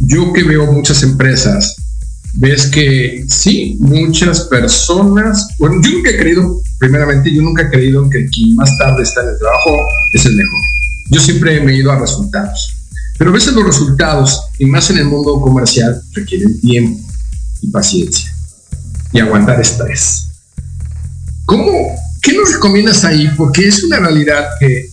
yo 0.00 0.32
que 0.32 0.42
veo 0.42 0.70
muchas 0.70 1.02
empresas, 1.02 1.76
ves 2.34 2.66
que 2.66 3.24
sí, 3.28 3.78
muchas 3.80 4.42
personas, 4.42 5.48
bueno, 5.58 5.80
yo 5.82 5.92
nunca 5.92 6.10
he 6.10 6.18
creído, 6.18 6.60
primeramente, 6.78 7.32
yo 7.34 7.40
nunca 7.40 7.62
he 7.62 7.70
creído 7.70 8.08
que 8.10 8.26
quien 8.26 8.56
más 8.56 8.76
tarde 8.78 9.02
está 9.02 9.22
en 9.22 9.30
el 9.30 9.38
trabajo 9.38 9.70
es 10.12 10.26
el 10.26 10.36
mejor. 10.36 10.60
Yo 11.10 11.20
siempre 11.20 11.56
he 11.56 11.76
ido 11.76 11.90
a 11.92 11.98
resultados. 11.98 12.74
Pero 13.18 13.30
a 13.30 13.34
veces 13.34 13.54
los 13.54 13.64
resultados, 13.64 14.42
y 14.58 14.66
más 14.66 14.90
en 14.90 14.98
el 14.98 15.06
mundo 15.06 15.40
comercial, 15.40 16.02
requieren 16.12 16.60
tiempo 16.60 17.02
y 17.62 17.68
paciencia 17.68 18.34
y 19.12 19.20
aguantar 19.20 19.60
estrés. 19.60 20.28
¿Cómo? 21.46 21.72
¿Qué 22.20 22.32
nos 22.34 22.52
recomiendas 22.52 23.04
ahí? 23.04 23.30
Porque 23.36 23.68
es 23.68 23.82
una 23.84 24.00
realidad 24.00 24.46
que 24.58 24.90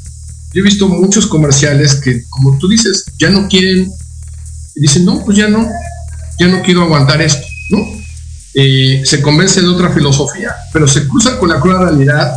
yo 0.53 0.62
he 0.62 0.63
visto 0.63 0.88
muchos 0.88 1.25
comerciales 1.25 1.96
que, 1.96 2.24
como 2.30 2.58
tú 2.60 2.68
dices, 2.68 3.06
ya 3.18 3.30
no 3.30 3.48
quieren, 3.48 3.92
dicen, 4.75 5.03
no, 5.03 5.25
pues 5.25 5.38
ya 5.38 5.48
no, 5.48 5.68
ya 6.39 6.48
no 6.48 6.62
quiero 6.62 6.84
aguantar 6.84 7.22
esto, 7.22 7.46
¿no? 7.72 7.80
Eh, 8.53 9.01
se 9.03 9.22
convence 9.22 9.62
de 9.62 9.68
otra 9.68 9.89
filosofía, 9.92 10.53
pero 10.72 10.88
se 10.88 11.08
cruzan 11.08 11.39
con 11.39 11.50
la 11.50 11.60
cruda 11.60 11.89
realidad 11.89 12.34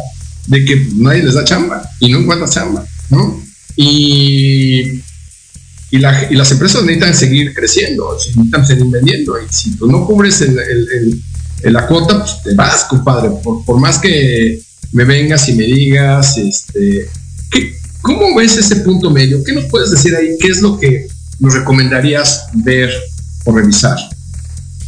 de 0.47 0.65
que 0.65 0.89
nadie 0.95 1.23
les 1.23 1.35
da 1.35 1.45
chamba 1.45 1.83
y 2.01 2.09
no 2.09 2.21
encuentra 2.21 2.49
chamba, 2.49 2.87
¿no? 3.11 3.43
Y 3.77 5.03
y, 5.97 6.35
las 6.35 6.51
empresas 6.51 6.83
necesitan 6.83 7.15
seguir 7.15 7.55
creciendo, 7.55 8.15
necesitan 8.15 8.67
seguir 8.67 8.87
vendiendo. 8.87 9.39
Y 9.41 9.53
si 9.53 9.77
tú 9.77 9.87
no 9.87 10.07
cubres 10.07 10.45
la 11.63 11.87
cuota, 11.87 12.19
pues 12.19 12.43
te 12.43 12.55
vas, 12.55 12.85
compadre. 12.85 13.31
Por, 13.43 13.81
más 13.81 13.99
que 13.99 14.61
me 14.93 15.05
vengas 15.05 15.49
y 15.49 15.55
me 15.55 15.65
digas, 15.65 16.39
este, 16.39 17.09
¿cómo 18.03 18.35
ves 18.37 18.57
ese 18.57 18.77
punto 18.77 19.11
medio? 19.11 19.43
¿Qué 19.43 19.53
nos 19.53 19.65
puedes 19.67 19.91
decir 19.91 20.15
ahí? 20.15 20.37
¿Qué 20.39 20.49
es 20.49 20.61
lo 20.61 20.79
que 20.79 21.09
nos 21.41 21.55
recomendarías 21.55 22.47
ver 22.55 22.91
o 23.45 23.53
revisar? 23.53 23.99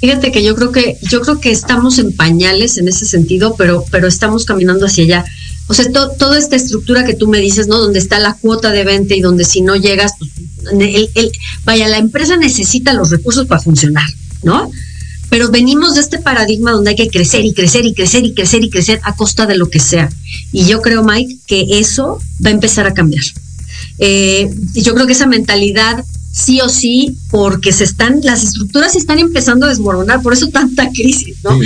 Fíjate 0.00 0.30
que 0.30 0.44
yo 0.44 0.54
creo 0.54 0.70
que 0.70 0.96
yo 1.02 1.20
creo 1.20 1.40
que 1.40 1.50
estamos 1.50 1.98
en 1.98 2.14
pañales 2.14 2.78
en 2.78 2.86
ese 2.86 3.04
sentido, 3.04 3.56
pero 3.58 3.84
pero 3.90 4.06
estamos 4.06 4.44
caminando 4.44 4.86
hacia 4.86 5.04
allá. 5.04 5.24
O 5.68 5.74
sea, 5.74 5.90
toda 5.92 6.38
esta 6.38 6.56
estructura 6.56 7.04
que 7.04 7.14
tú 7.14 7.28
me 7.28 7.38
dices, 7.38 7.68
¿no? 7.68 7.78
Donde 7.78 7.98
está 7.98 8.18
la 8.18 8.34
cuota 8.34 8.72
de 8.72 8.84
venta 8.84 9.14
y 9.14 9.20
donde 9.20 9.44
si 9.44 9.60
no 9.60 9.76
llegas, 9.76 10.12
pues, 10.18 10.30
el, 10.80 11.32
vaya, 11.64 11.88
la 11.88 11.98
empresa 11.98 12.36
necesita 12.36 12.94
los 12.94 13.10
recursos 13.10 13.46
para 13.46 13.60
funcionar, 13.60 14.08
¿no? 14.42 14.70
Pero 15.28 15.50
venimos 15.50 15.94
de 15.94 16.00
este 16.00 16.18
paradigma 16.18 16.72
donde 16.72 16.90
hay 16.90 16.96
que 16.96 17.08
crecer 17.08 17.44
y 17.44 17.52
crecer 17.52 17.84
y 17.84 17.92
crecer 17.92 18.24
y 18.24 18.32
crecer 18.32 18.64
y 18.64 18.70
crecer 18.70 19.00
a 19.04 19.14
costa 19.14 19.44
de 19.44 19.58
lo 19.58 19.68
que 19.68 19.78
sea. 19.78 20.08
Y 20.52 20.64
yo 20.64 20.80
creo, 20.80 21.04
Mike, 21.04 21.36
que 21.46 21.66
eso 21.78 22.18
va 22.44 22.48
a 22.48 22.54
empezar 22.54 22.86
a 22.86 22.94
cambiar. 22.94 23.24
Eh, 23.98 24.50
yo 24.72 24.94
creo 24.94 25.06
que 25.06 25.12
esa 25.12 25.26
mentalidad 25.26 26.02
sí 26.30 26.60
o 26.60 26.68
sí, 26.68 27.16
porque 27.30 27.72
se 27.72 27.84
están, 27.84 28.20
las 28.22 28.44
estructuras 28.44 28.92
se 28.92 28.98
están 28.98 29.18
empezando 29.18 29.66
a 29.66 29.70
desmoronar, 29.70 30.22
por 30.22 30.32
eso 30.32 30.48
tanta 30.48 30.90
crisis, 30.90 31.36
¿no? 31.42 31.58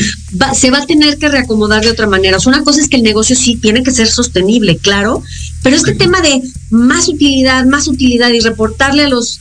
se 0.54 0.71
va 0.71 0.78
a 0.78 0.87
tener 0.87 1.19
que 1.19 1.28
reacomodar 1.28 1.83
de 1.83 1.90
otra 1.90 2.07
manera. 2.07 2.38
una 2.47 2.62
cosa 2.62 2.81
es 2.81 2.88
que 2.88 2.97
el 2.97 3.02
negocio 3.02 3.37
sí 3.37 3.57
tiene 3.57 3.83
que 3.83 3.90
ser 3.90 4.09
sostenible, 4.09 4.78
claro, 4.78 5.23
pero 5.62 5.76
este 5.76 5.95
tema 5.95 6.21
de 6.21 6.42
más 6.71 7.09
utilidad, 7.09 7.64
más 7.66 7.87
utilidad 7.87 8.31
y 8.31 8.40
reportarle 8.40 9.04
a 9.04 9.09
los, 9.09 9.40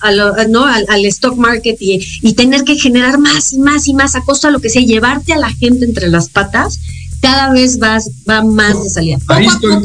¿no? 0.50 0.66
al, 0.66 1.06
stock 1.06 1.38
market 1.38 1.78
y, 1.80 2.00
y, 2.22 2.34
tener 2.34 2.64
que 2.64 2.76
generar 2.76 3.18
más 3.18 3.54
y 3.54 3.60
más 3.60 3.88
y 3.88 3.94
más 3.94 4.16
a 4.16 4.22
costa 4.22 4.48
de 4.48 4.54
lo 4.54 4.60
que 4.60 4.70
sea, 4.70 4.82
llevarte 4.82 5.34
a 5.34 5.40
la 5.40 5.50
gente 5.50 5.86
entre 5.86 6.10
las 6.10 6.30
patas, 6.30 6.80
cada 7.22 7.54
vez 7.54 7.78
vas, 7.78 8.10
va 8.30 8.44
más 8.44 8.84
de 8.84 8.90
salida. 8.90 9.18
Ahí 9.28 9.46
estoy 9.46 9.76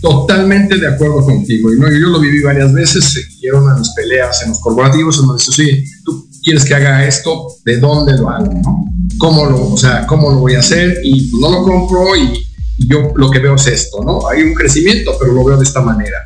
totalmente 0.00 0.76
de 0.76 0.88
acuerdo 0.88 1.24
contigo. 1.24 1.72
Y 1.72 1.78
no, 1.78 1.88
yo 1.90 2.08
lo 2.08 2.20
viví 2.20 2.42
varias 2.42 2.72
veces, 2.72 3.04
se 3.04 3.20
dieron 3.40 3.68
a 3.68 3.78
las 3.78 3.90
peleas 3.94 4.42
en 4.42 4.50
los 4.50 4.58
corporativos, 4.60 5.18
en 5.20 5.26
donde 5.26 5.42
sí, 5.42 5.84
tú 6.04 6.28
quieres 6.42 6.64
que 6.64 6.74
haga 6.74 7.06
esto, 7.06 7.46
¿de 7.64 7.78
dónde 7.78 8.16
lo 8.16 8.28
hago? 8.28 8.52
¿no? 8.52 8.84
¿Cómo 9.18 9.46
lo, 9.46 9.72
o 9.72 9.76
sea, 9.76 10.06
cómo 10.06 10.30
lo 10.30 10.38
voy 10.38 10.54
a 10.54 10.60
hacer? 10.60 11.00
Y 11.04 11.30
no 11.40 11.50
lo 11.50 11.62
compro 11.62 12.16
y, 12.16 12.46
yo 12.88 13.12
lo 13.14 13.30
que 13.30 13.40
veo 13.40 13.56
es 13.56 13.66
esto, 13.66 14.02
¿no? 14.02 14.26
Hay 14.28 14.42
un 14.42 14.54
crecimiento, 14.54 15.12
pero 15.20 15.32
lo 15.32 15.44
veo 15.44 15.58
de 15.58 15.64
esta 15.64 15.82
manera. 15.82 16.16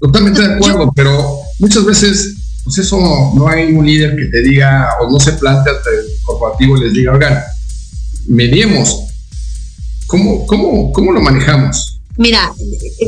Totalmente 0.00 0.40
de 0.40 0.54
acuerdo, 0.54 0.90
pero 0.94 1.40
muchas 1.58 1.84
veces, 1.84 2.34
pues 2.64 2.78
eso 2.78 2.98
no 3.34 3.46
hay 3.46 3.72
un 3.72 3.84
líder 3.84 4.16
que 4.16 4.26
te 4.26 4.40
diga 4.40 4.88
o 5.00 5.10
no 5.10 5.20
se 5.20 5.32
plantea 5.32 5.74
ante 5.74 5.90
el 5.90 6.06
corporativo 6.22 6.76
y 6.76 6.84
les 6.84 6.92
diga, 6.94 7.12
oigan, 7.12 7.38
mediemos, 8.26 9.07
¿Cómo, 10.08 10.46
cómo, 10.46 10.90
cómo 10.92 11.12
lo 11.12 11.20
manejamos? 11.20 12.00
Mira, 12.16 12.52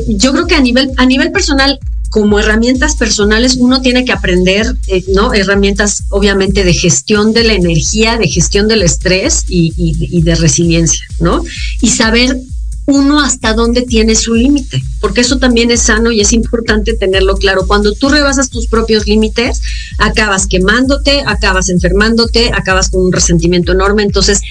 yo 0.07 0.31
creo 0.31 0.47
que 0.47 0.55
a 0.55 0.61
nivel, 0.61 0.91
a 0.95 1.05
nivel 1.05 1.31
personal, 1.31 1.77
como 2.11 2.39
herramientas 2.39 2.95
personales, 2.95 3.55
uno 3.57 3.81
tiene 3.81 4.05
que 4.05 4.11
aprender, 4.11 4.67
eh, 4.87 5.03
¿no? 5.13 5.33
Herramientas, 5.33 6.03
obviamente, 6.09 6.63
de 6.63 6.73
gestión 6.73 7.33
de 7.33 7.43
la 7.43 7.53
energía, 7.53 8.17
de 8.17 8.27
gestión 8.27 8.67
del 8.67 8.83
estrés 8.83 9.45
y, 9.47 10.21
de 10.21 10.35
resiliencia, 10.35 11.01
¿no? 11.19 11.43
Y 11.81 11.89
saber 11.89 12.37
uno 12.85 13.21
hasta 13.21 13.53
dónde 13.53 13.83
tiene 13.83 14.15
su 14.15 14.33
límite, 14.33 14.83
porque 14.99 15.21
eso 15.21 15.37
también 15.37 15.71
es 15.71 15.81
sano 15.81 16.11
y 16.11 16.19
es 16.19 16.33
importante 16.33 16.93
tenerlo 16.93 17.35
claro. 17.35 17.65
Cuando 17.65 17.93
tú 17.93 18.09
rebasas 18.09 18.49
tus 18.49 18.67
propios 18.67 19.07
límites, 19.07 19.61
acabas 19.97 20.47
quemándote, 20.47 21.23
acabas 21.25 21.69
enfermándote, 21.69 22.51
acabas 22.53 22.89
con 22.89 23.05
un 23.05 23.11
resentimiento 23.11 23.71
enorme. 23.71 24.03
Entonces, 24.03 24.41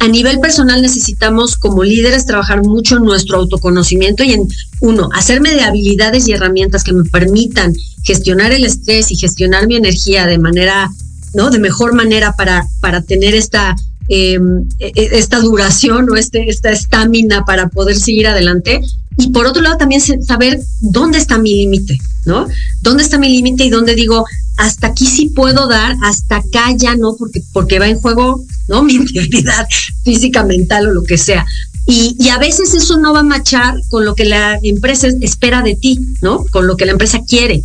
a 0.00 0.08
nivel 0.08 0.38
personal 0.40 0.80
necesitamos 0.80 1.56
como 1.56 1.82
líderes 1.82 2.26
trabajar 2.26 2.62
mucho 2.62 2.96
en 2.96 3.04
nuestro 3.04 3.38
autoconocimiento 3.38 4.22
y 4.22 4.32
en, 4.32 4.48
uno, 4.80 5.08
hacerme 5.12 5.52
de 5.52 5.62
habilidades 5.62 6.28
y 6.28 6.32
herramientas 6.32 6.84
que 6.84 6.92
me 6.92 7.04
permitan 7.04 7.74
gestionar 8.04 8.52
el 8.52 8.64
estrés 8.64 9.10
y 9.10 9.16
gestionar 9.16 9.66
mi 9.66 9.76
energía 9.76 10.26
de 10.26 10.38
manera, 10.38 10.88
¿no? 11.34 11.50
De 11.50 11.58
mejor 11.58 11.94
manera 11.94 12.32
para, 12.36 12.64
para 12.80 13.02
tener 13.02 13.34
esta 13.34 13.74
Em, 14.10 14.66
e, 14.78 14.90
e, 14.96 15.18
esta 15.18 15.38
duración 15.38 16.08
o 16.10 16.16
este, 16.16 16.48
esta 16.48 16.70
estamina 16.72 17.44
para 17.44 17.68
poder 17.68 17.96
seguir 17.96 18.26
adelante. 18.26 18.80
Y 19.18 19.30
por 19.30 19.46
otro 19.46 19.62
lado, 19.62 19.76
también 19.76 20.00
saber 20.00 20.60
dónde 20.80 21.18
está 21.18 21.38
mi 21.38 21.52
límite, 21.52 21.98
¿no? 22.24 22.46
¿Dónde 22.82 23.02
está 23.02 23.18
mi 23.18 23.28
límite 23.28 23.64
y 23.64 23.70
dónde 23.70 23.96
digo, 23.96 24.24
hasta 24.56 24.86
aquí 24.86 25.06
sí 25.06 25.30
puedo 25.30 25.66
dar, 25.66 25.96
hasta 26.04 26.36
acá 26.36 26.72
ya 26.76 26.94
no, 26.94 27.16
porque, 27.16 27.42
porque 27.52 27.80
va 27.80 27.88
en 27.88 28.00
juego, 28.00 28.44
¿no? 28.68 28.82
Mi 28.84 28.94
integridad 28.94 29.66
física, 30.04 30.44
mental 30.44 30.86
o 30.88 30.92
lo 30.92 31.02
que 31.02 31.18
sea. 31.18 31.44
Y, 31.86 32.28
a 32.28 32.38
veces 32.38 32.74
eso 32.74 32.98
no 32.98 33.12
va 33.12 33.20
a 33.20 33.24
machar 33.24 33.74
con 33.88 34.04
lo 34.04 34.14
que 34.14 34.26
la 34.26 34.60
empresa 34.62 35.08
espera 35.20 35.62
de 35.62 35.74
ti, 35.74 35.98
¿no? 36.20 36.44
Con 36.50 36.66
lo 36.66 36.76
que 36.76 36.84
la 36.84 36.92
empresa 36.92 37.20
quiere. 37.26 37.64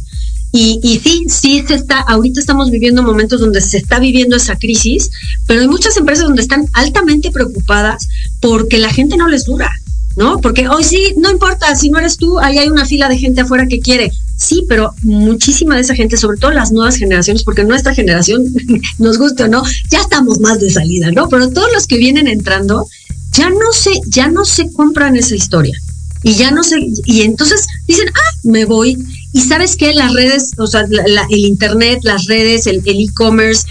Y, 0.52 0.80
y, 0.82 1.00
sí, 1.00 1.26
sí 1.28 1.63
se 1.68 1.76
está, 1.76 2.00
ahorita 2.00 2.39
estamos 2.39 2.72
viviendo 2.72 3.04
momentos 3.04 3.42
donde 3.42 3.60
se 3.60 3.78
está 3.78 4.00
viviendo 4.00 4.38
esa 4.38 4.56
crisis, 4.56 5.12
pero 5.46 5.62
hay 5.62 5.68
muchas 5.68 5.98
empresas 5.98 6.26
donde 6.26 6.42
están 6.42 6.66
altamente 6.74 7.32
preocupadas 7.32 8.08
porque 8.39 8.78
la 8.78 8.94
gente 8.94 9.18
no 9.18 9.28
les 9.28 9.46
dura, 9.46 9.70
¿no? 10.15 10.39
Porque 10.39 10.67
hoy 10.67 10.84
sí, 10.84 11.13
no 11.17 11.32
importa, 11.32 11.76
si 11.76 11.89
no 11.89 11.99
eres 11.99 12.17
tú, 12.17 12.39
ahí 12.39 12.58
hay 12.58 12.69
una 12.69 12.86
fila 12.86 13.10
de 13.10 13.17
gente 13.17 13.41
afuera 13.41 13.67
que 13.67 13.80
quiere. 13.80 14.12
Sí, 14.38 14.65
pero 14.67 14.93
muchísima 15.02 15.76
de 15.76 15.82
esa 15.82 15.95
gente, 15.95 16.17
sobre 16.17 16.38
todo 16.38 16.52
las 16.52 16.71
nuevas 16.71 16.97
generaciones, 16.97 17.43
porque 17.43 17.63
nuestra 17.63 17.93
generación, 17.93 18.45
nos 18.99 19.17
guste 19.17 19.43
o 19.43 19.47
no, 19.47 19.63
ya 19.89 20.02
estamos 20.02 20.39
más 20.39 20.60
de 20.60 20.69
salida, 20.69 21.12
¿no? 21.12 21.30
Pero 21.30 21.49
todos 21.49 21.71
los 21.73 21.88
que 21.88 21.97
vienen 21.97 22.28
entrando, 22.28 22.88
ya 23.32 23.49
no 23.49 23.71
se, 23.73 23.91
ya 24.08 24.28
no 24.28 24.45
se 24.45 24.71
compran 24.71 25.15
esa 25.15 25.36
historia. 25.36 25.78
Y 26.26 26.36
ya 26.36 26.52
no 26.52 26.63
sé, 26.63 26.78
y 27.06 27.21
entonces 27.23 27.67
dicen, 27.86 28.08
ah, 28.13 28.38
me 28.43 28.63
voy 28.63 28.97
y 29.34 29.41
sabes 29.41 29.76
que 29.76 29.93
las 29.93 30.13
redes, 30.13 30.52
o 30.58 30.67
sea, 30.67 30.86
el 31.30 31.39
Internet, 31.39 31.99
las 32.04 32.28
redes, 32.28 32.65
el 32.67 32.82
e-commerce, 32.86 33.65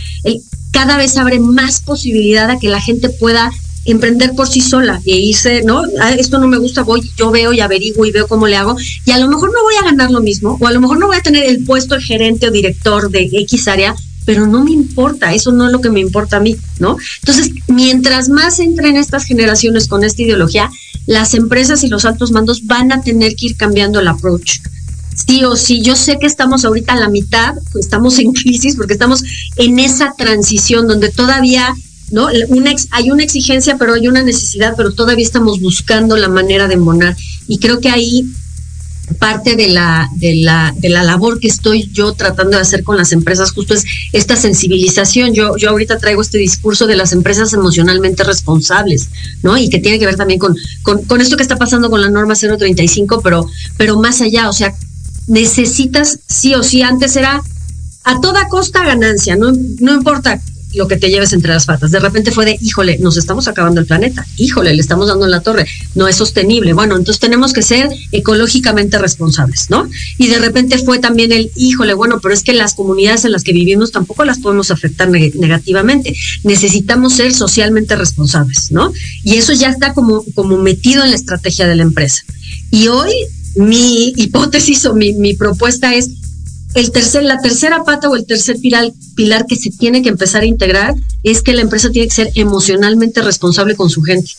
cada 0.72 0.96
vez 0.96 1.16
abre 1.16 1.38
más 1.38 1.80
posibilidad 1.80 2.50
a 2.50 2.58
que 2.58 2.68
la 2.68 2.80
gente 2.80 3.08
pueda 3.08 3.52
emprender 3.84 4.32
por 4.34 4.48
sí 4.48 4.60
sola 4.60 5.00
y 5.04 5.14
irse, 5.30 5.62
¿no? 5.62 5.82
Ah, 6.00 6.12
esto 6.12 6.38
no 6.38 6.48
me 6.48 6.58
gusta, 6.58 6.82
voy, 6.82 7.02
yo 7.16 7.30
veo 7.30 7.52
y 7.52 7.60
averiguo 7.60 8.06
y 8.06 8.12
veo 8.12 8.28
cómo 8.28 8.46
le 8.46 8.56
hago. 8.56 8.76
Y 9.04 9.10
a 9.10 9.18
lo 9.18 9.28
mejor 9.28 9.52
no 9.52 9.62
voy 9.62 9.74
a 9.80 9.84
ganar 9.84 10.10
lo 10.10 10.20
mismo, 10.20 10.56
o 10.60 10.66
a 10.66 10.72
lo 10.72 10.80
mejor 10.80 10.98
no 10.98 11.06
voy 11.06 11.16
a 11.16 11.22
tener 11.22 11.44
el 11.44 11.64
puesto 11.64 11.94
de 11.94 12.02
gerente 12.02 12.48
o 12.48 12.50
director 12.50 13.10
de 13.10 13.28
X 13.32 13.68
área, 13.68 13.94
pero 14.24 14.46
no 14.46 14.62
me 14.62 14.70
importa, 14.70 15.34
eso 15.34 15.50
no 15.50 15.66
es 15.66 15.72
lo 15.72 15.80
que 15.80 15.90
me 15.90 16.00
importa 16.00 16.36
a 16.36 16.40
mí, 16.40 16.56
¿no? 16.78 16.96
Entonces, 17.20 17.50
mientras 17.66 18.28
más 18.28 18.60
entren 18.60 18.96
estas 18.96 19.24
generaciones 19.24 19.88
con 19.88 20.04
esta 20.04 20.22
ideología, 20.22 20.70
las 21.06 21.34
empresas 21.34 21.82
y 21.82 21.88
los 21.88 22.04
altos 22.04 22.30
mandos 22.30 22.66
van 22.66 22.92
a 22.92 23.02
tener 23.02 23.34
que 23.34 23.46
ir 23.46 23.56
cambiando 23.56 23.98
el 23.98 24.08
approach 24.08 24.60
sí 25.26 25.44
o 25.44 25.56
sí. 25.56 25.82
Yo 25.82 25.96
sé 25.96 26.18
que 26.18 26.26
estamos 26.26 26.64
ahorita 26.64 26.94
a 26.94 26.96
la 26.96 27.08
mitad, 27.08 27.54
pues 27.72 27.84
estamos 27.84 28.18
en 28.18 28.32
crisis 28.32 28.76
porque 28.76 28.94
estamos 28.94 29.22
en 29.56 29.78
esa 29.78 30.14
transición 30.16 30.86
donde 30.86 31.10
todavía 31.10 31.74
¿no? 32.12 32.28
Una 32.48 32.72
hay 32.90 33.10
una 33.10 33.24
exigencia, 33.24 33.76
pero 33.78 33.94
hay 33.94 34.06
una 34.06 34.22
necesidad, 34.22 34.74
pero 34.76 34.92
todavía 34.92 35.24
estamos 35.24 35.60
buscando 35.60 36.16
la 36.16 36.28
manera 36.28 36.68
de 36.68 36.74
embonar. 36.74 37.16
Y 37.48 37.58
creo 37.58 37.80
que 37.80 37.90
ahí 37.90 38.26
parte 39.18 39.56
de 39.56 39.68
la, 39.68 40.08
de 40.16 40.36
la, 40.36 40.74
de 40.76 40.88
la 40.88 41.02
labor 41.02 41.40
que 41.40 41.48
estoy 41.48 41.90
yo 41.92 42.12
tratando 42.12 42.56
de 42.56 42.62
hacer 42.62 42.84
con 42.84 42.96
las 42.96 43.12
empresas 43.12 43.52
justo 43.52 43.74
es 43.74 43.84
esta 44.12 44.36
sensibilización. 44.36 45.34
Yo, 45.34 45.56
yo 45.56 45.70
ahorita 45.70 45.98
traigo 45.98 46.22
este 46.22 46.38
discurso 46.38 46.86
de 46.86 46.96
las 46.96 47.12
empresas 47.12 47.52
emocionalmente 47.52 48.24
responsables, 48.24 49.08
¿no? 49.42 49.56
Y 49.56 49.68
que 49.68 49.80
tiene 49.80 49.98
que 49.98 50.06
ver 50.06 50.16
también 50.16 50.38
con, 50.38 50.56
con, 50.82 51.04
con 51.04 51.20
esto 51.20 51.36
que 51.36 51.42
está 51.42 51.56
pasando 51.56 51.90
con 51.90 52.00
la 52.00 52.10
norma 52.10 52.34
035, 52.34 53.20
pero, 53.22 53.46
pero 53.76 53.98
más 53.98 54.20
allá, 54.20 54.48
o 54.48 54.52
sea, 54.52 54.74
necesitas 55.26 56.18
sí 56.28 56.54
o 56.54 56.62
sí, 56.62 56.82
antes 56.82 57.16
era 57.16 57.42
a 58.04 58.20
toda 58.20 58.48
costa 58.48 58.84
ganancia, 58.84 59.36
no, 59.36 59.52
no 59.80 59.94
importa 59.94 60.40
lo 60.74 60.88
que 60.88 60.96
te 60.96 61.08
lleves 61.08 61.32
entre 61.32 61.52
las 61.52 61.66
patas. 61.66 61.90
De 61.90 62.00
repente 62.00 62.30
fue 62.30 62.44
de, 62.44 62.58
híjole, 62.60 62.98
nos 62.98 63.16
estamos 63.16 63.48
acabando 63.48 63.80
el 63.80 63.86
planeta, 63.86 64.26
híjole, 64.36 64.74
le 64.74 64.80
estamos 64.80 65.08
dando 65.08 65.24
en 65.24 65.30
la 65.30 65.40
torre, 65.40 65.66
no 65.94 66.08
es 66.08 66.16
sostenible. 66.16 66.72
Bueno, 66.72 66.96
entonces 66.96 67.20
tenemos 67.20 67.52
que 67.52 67.62
ser 67.62 67.88
ecológicamente 68.12 68.98
responsables, 68.98 69.70
¿no? 69.70 69.88
Y 70.18 70.28
de 70.28 70.38
repente 70.38 70.78
fue 70.78 70.98
también 70.98 71.32
el, 71.32 71.50
híjole, 71.56 71.94
bueno, 71.94 72.20
pero 72.20 72.34
es 72.34 72.42
que 72.42 72.52
las 72.52 72.74
comunidades 72.74 73.24
en 73.24 73.32
las 73.32 73.44
que 73.44 73.52
vivimos 73.52 73.92
tampoco 73.92 74.24
las 74.24 74.38
podemos 74.38 74.70
afectar 74.70 75.08
negativamente. 75.08 76.14
Necesitamos 76.44 77.14
ser 77.14 77.34
socialmente 77.34 77.96
responsables, 77.96 78.70
¿no? 78.70 78.92
Y 79.24 79.36
eso 79.36 79.52
ya 79.52 79.68
está 79.68 79.92
como, 79.94 80.24
como 80.34 80.58
metido 80.58 81.04
en 81.04 81.10
la 81.10 81.16
estrategia 81.16 81.66
de 81.66 81.76
la 81.76 81.82
empresa. 81.82 82.22
Y 82.70 82.88
hoy 82.88 83.12
mi 83.56 84.08
hipótesis 84.16 84.84
o 84.86 84.94
mi, 84.94 85.12
mi 85.14 85.34
propuesta 85.34 85.94
es 85.94 86.10
el 86.74 86.90
tercer, 86.90 87.22
la 87.24 87.38
tercera 87.40 87.84
pata 87.84 88.08
o 88.08 88.16
el 88.16 88.26
tercer 88.26 88.58
pilar, 88.58 88.90
pilar 89.14 89.46
que 89.46 89.56
se 89.56 89.70
tiene 89.70 90.02
que 90.02 90.08
empezar 90.08 90.42
a 90.42 90.46
integrar 90.46 90.94
es 91.22 91.42
que 91.42 91.52
la 91.52 91.62
empresa 91.62 91.90
tiene 91.90 92.08
que 92.08 92.14
ser 92.14 92.30
emocionalmente 92.34 93.22
responsable 93.22 93.76
con 93.76 93.90
su 93.90 94.02
gente. 94.02 94.30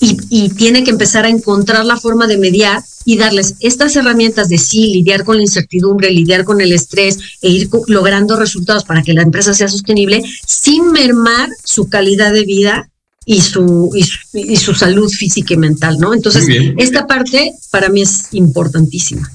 Y, 0.00 0.18
y, 0.30 0.48
tiene 0.48 0.82
que 0.82 0.90
empezar 0.90 1.26
a 1.26 1.28
encontrar 1.28 1.84
la 1.84 1.96
forma 1.96 2.26
de 2.26 2.36
mediar 2.36 2.82
y 3.04 3.16
darles 3.16 3.54
estas 3.60 3.94
herramientas 3.94 4.48
de 4.48 4.58
sí, 4.58 4.92
lidiar 4.92 5.22
con 5.24 5.36
la 5.36 5.42
incertidumbre, 5.42 6.10
lidiar 6.10 6.44
con 6.44 6.60
el 6.60 6.72
estrés 6.72 7.18
e 7.40 7.48
ir 7.48 7.70
logrando 7.86 8.36
resultados 8.36 8.82
para 8.82 9.04
que 9.04 9.12
la 9.12 9.22
empresa 9.22 9.54
sea 9.54 9.68
sostenible 9.68 10.22
sin 10.44 10.90
mermar 10.90 11.50
su 11.62 11.88
calidad 11.88 12.32
de 12.32 12.44
vida 12.44 12.90
y 13.24 13.40
su, 13.40 13.90
y 14.34 14.56
su, 14.56 14.74
salud 14.74 15.08
física 15.08 15.54
y 15.54 15.56
mental, 15.56 15.98
¿no? 15.98 16.12
Entonces, 16.12 16.44
esta 16.76 17.06
parte 17.06 17.52
para 17.70 17.88
mí 17.88 18.02
es 18.02 18.24
importantísima. 18.32 19.30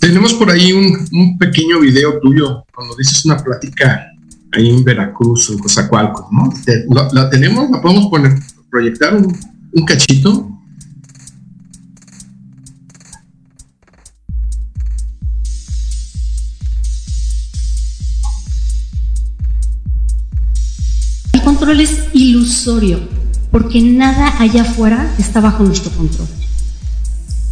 Tenemos 0.00 0.32
por 0.34 0.50
ahí 0.50 0.72
un, 0.72 1.38
pequeño 1.38 1.80
video 1.80 2.20
tuyo, 2.20 2.64
cuando 2.74 2.94
dices 2.96 3.24
una 3.24 3.36
plática 3.36 4.06
ahí 4.52 4.70
en 4.70 4.84
Veracruz, 4.84 5.50
en 5.50 5.58
Cozacualcos, 5.58 6.26
¿no? 6.30 6.52
¿La, 7.12 7.28
tenemos? 7.28 7.68
¿La 7.70 7.80
podemos 7.82 8.06
poner, 8.06 8.38
proyectar 8.70 9.14
un, 9.14 9.84
cachito? 9.86 10.50
control 21.44 21.80
es 21.80 22.04
ilusorio, 22.12 23.00
porque 23.50 23.80
nada 23.80 24.34
allá 24.38 24.62
afuera 24.62 25.14
está 25.18 25.40
bajo 25.40 25.64
nuestro 25.64 25.90
control. 25.92 26.28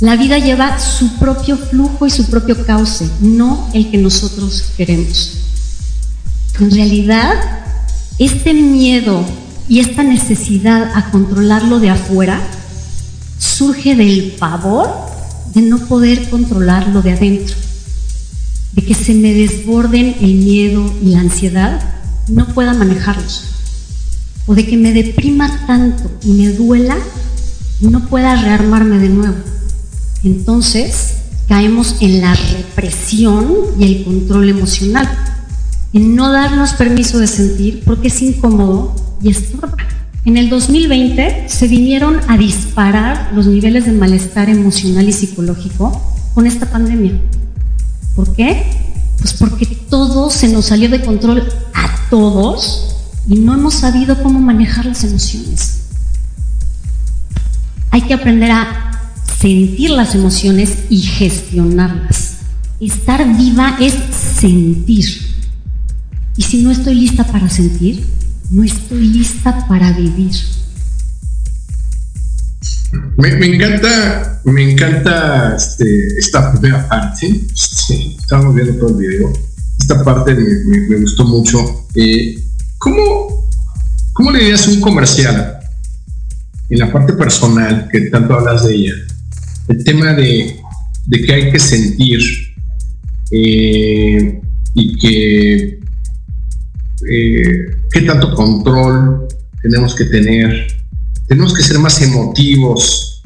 La 0.00 0.16
vida 0.16 0.38
lleva 0.38 0.78
su 0.78 1.18
propio 1.18 1.56
flujo 1.56 2.06
y 2.06 2.11
su 2.11 2.26
propio 2.26 2.66
cauce, 2.66 3.09
no 3.20 3.70
el 3.72 3.90
que 3.90 3.96
nosotros 3.96 4.72
queremos. 4.76 5.38
En 6.61 6.70
realidad, 6.70 7.35
este 8.18 8.52
miedo 8.52 9.24
y 9.68 9.80
esta 9.80 10.02
necesidad 10.02 10.92
a 10.94 11.11
controlarlo 11.11 11.80
de 11.80 11.90
afuera 11.90 12.40
surge 13.38 13.96
del 13.96 14.37
pavor 14.38 14.88
de 15.54 15.62
no 15.62 15.78
poder 15.78 16.28
controlarlo 16.28 17.00
de 17.00 17.12
adentro, 17.12 17.56
de 18.72 18.82
que 18.82 18.94
se 18.94 19.14
me 19.14 19.32
desborden 19.32 20.16
el 20.20 20.35
miedo 20.35 20.92
y 21.02 21.11
la 21.11 21.20
ansiedad 21.20 21.80
no 22.28 22.46
pueda 22.48 22.74
manejarlos 22.74 23.44
o 24.46 24.54
de 24.54 24.66
que 24.66 24.76
me 24.76 24.92
deprima 24.92 25.66
tanto 25.66 26.11
y 26.22 26.32
me 26.32 26.52
duela 26.52 26.96
no 27.80 28.06
pueda 28.09 28.37
rearmarme 28.37 28.98
de 28.98 29.09
nuevo. 29.09 29.56
Entonces 30.24 31.16
caemos 31.48 31.96
en 32.00 32.20
la 32.20 32.35
represión 32.35 33.48
y 33.79 33.85
el 33.85 34.05
control 34.05 34.48
emocional, 34.48 35.09
en 35.92 36.16
no 36.16 36.31
darnos 36.33 36.72
permiso 36.74 37.18
de 37.18 37.26
sentir 37.26 37.83
porque 37.85 38.09
es 38.09 38.20
incómodo 38.22 38.94
y 39.22 39.31
estorba. 39.31 39.76
En 40.24 40.37
el 40.37 40.50
2020 40.50 41.48
se 41.48 41.68
vinieron 41.68 42.18
a 42.29 42.37
disparar 42.37 43.31
los 43.33 43.46
niveles 43.46 43.87
de 43.87 43.92
malestar 43.92 44.48
emocional 44.48 45.09
y 45.09 45.12
psicológico 45.12 46.02
con 46.35 46.46
esta 46.46 46.66
pandemia. 46.66 47.20
¿Por 48.16 48.35
qué? 48.35 48.64
Pues 49.20 49.35
porque 49.35 49.66
todo 49.66 50.31
se 50.31 50.48
nos 50.48 50.66
salió 50.66 50.88
de 50.88 51.02
control 51.02 51.48
a 51.74 52.09
todos 52.11 52.96
y 53.29 53.37
no 53.37 53.55
hemos 53.55 53.74
sabido 53.74 54.20
cómo 54.22 54.40
manejar 54.40 54.87
las 54.87 55.05
emociones. 55.05 55.83
Hay 57.90 58.02
que 58.02 58.14
aprender 58.14 58.50
a 58.50 58.86
sentir 59.46 59.90
las 59.90 60.12
emociones 60.16 60.76
y 60.90 60.98
gestionarlas. 60.98 62.38
Estar 62.80 63.24
viva 63.37 63.76
es 63.80 63.94
sentir. 64.40 65.06
Y 66.37 66.42
si 66.42 66.64
no 66.64 66.72
estoy 66.72 66.96
lista 66.96 67.22
para 67.24 67.48
sentir, 67.48 68.04
no 68.50 68.64
estoy 68.64 69.06
lista 69.06 69.64
para 69.68 69.92
vivir. 69.92 70.32
Me, 73.18 73.46
encanta, 73.46 74.40
me 74.46 74.72
encanta 74.72 75.54
este, 75.54 76.18
esta 76.18 76.50
primera 76.50 76.88
parte. 76.88 77.46
estamos 78.18 78.52
viendo 78.52 78.74
todo 78.80 78.98
el 78.98 79.06
video. 79.06 79.32
Esta 79.78 80.02
parte 80.02 80.35
me, 80.35 80.98
gustó 80.98 81.24
mucho. 81.24 81.87
Eh, 81.94 82.35
¿cómo, 82.78 83.48
¿Cómo 84.12 84.32
le 84.32 84.40
dirías 84.40 84.66
un 84.66 84.80
comercial 84.80 85.61
en 86.68 86.78
la 86.80 86.92
parte 86.92 87.12
personal 87.12 87.88
que 87.92 88.11
tanto 88.11 88.35
hablas 88.35 88.66
de 88.66 88.74
ella? 88.74 88.94
El 89.68 89.85
tema 89.85 90.12
de, 90.14 90.61
que 91.11 91.33
hay 91.33 91.50
que 91.50 91.59
sentir 91.59 92.20
eh, 93.31 94.40
y 94.74 94.96
que 94.98 95.81
eh, 97.11 97.76
qué 97.90 98.00
tanto 98.02 98.35
control 98.35 99.26
tenemos 99.62 99.94
que 99.94 100.05
tener 100.05 100.76
tenemos 101.26 101.55
que 101.55 101.62
ser 101.62 101.79
más 101.79 102.00
emotivos 102.02 103.22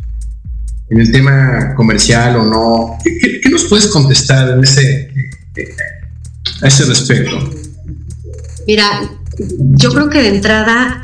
en 0.89 1.01
el 1.01 1.13
tema 1.13 1.75
comercial 1.77 2.37
o 2.37 2.45
no. 2.45 2.99
¿Qué, 3.05 3.49
nos 3.51 3.65
puedes 3.65 3.87
contestar 3.89 4.51
en 4.51 4.65
ese, 4.65 5.11
a 6.63 6.67
ese 6.67 6.85
respecto? 6.85 7.51
Mira, 8.67 9.03
yo 9.39 9.91
creo 9.91 10.11
que 10.11 10.23
de 10.23 10.29
entrada, 10.29 11.03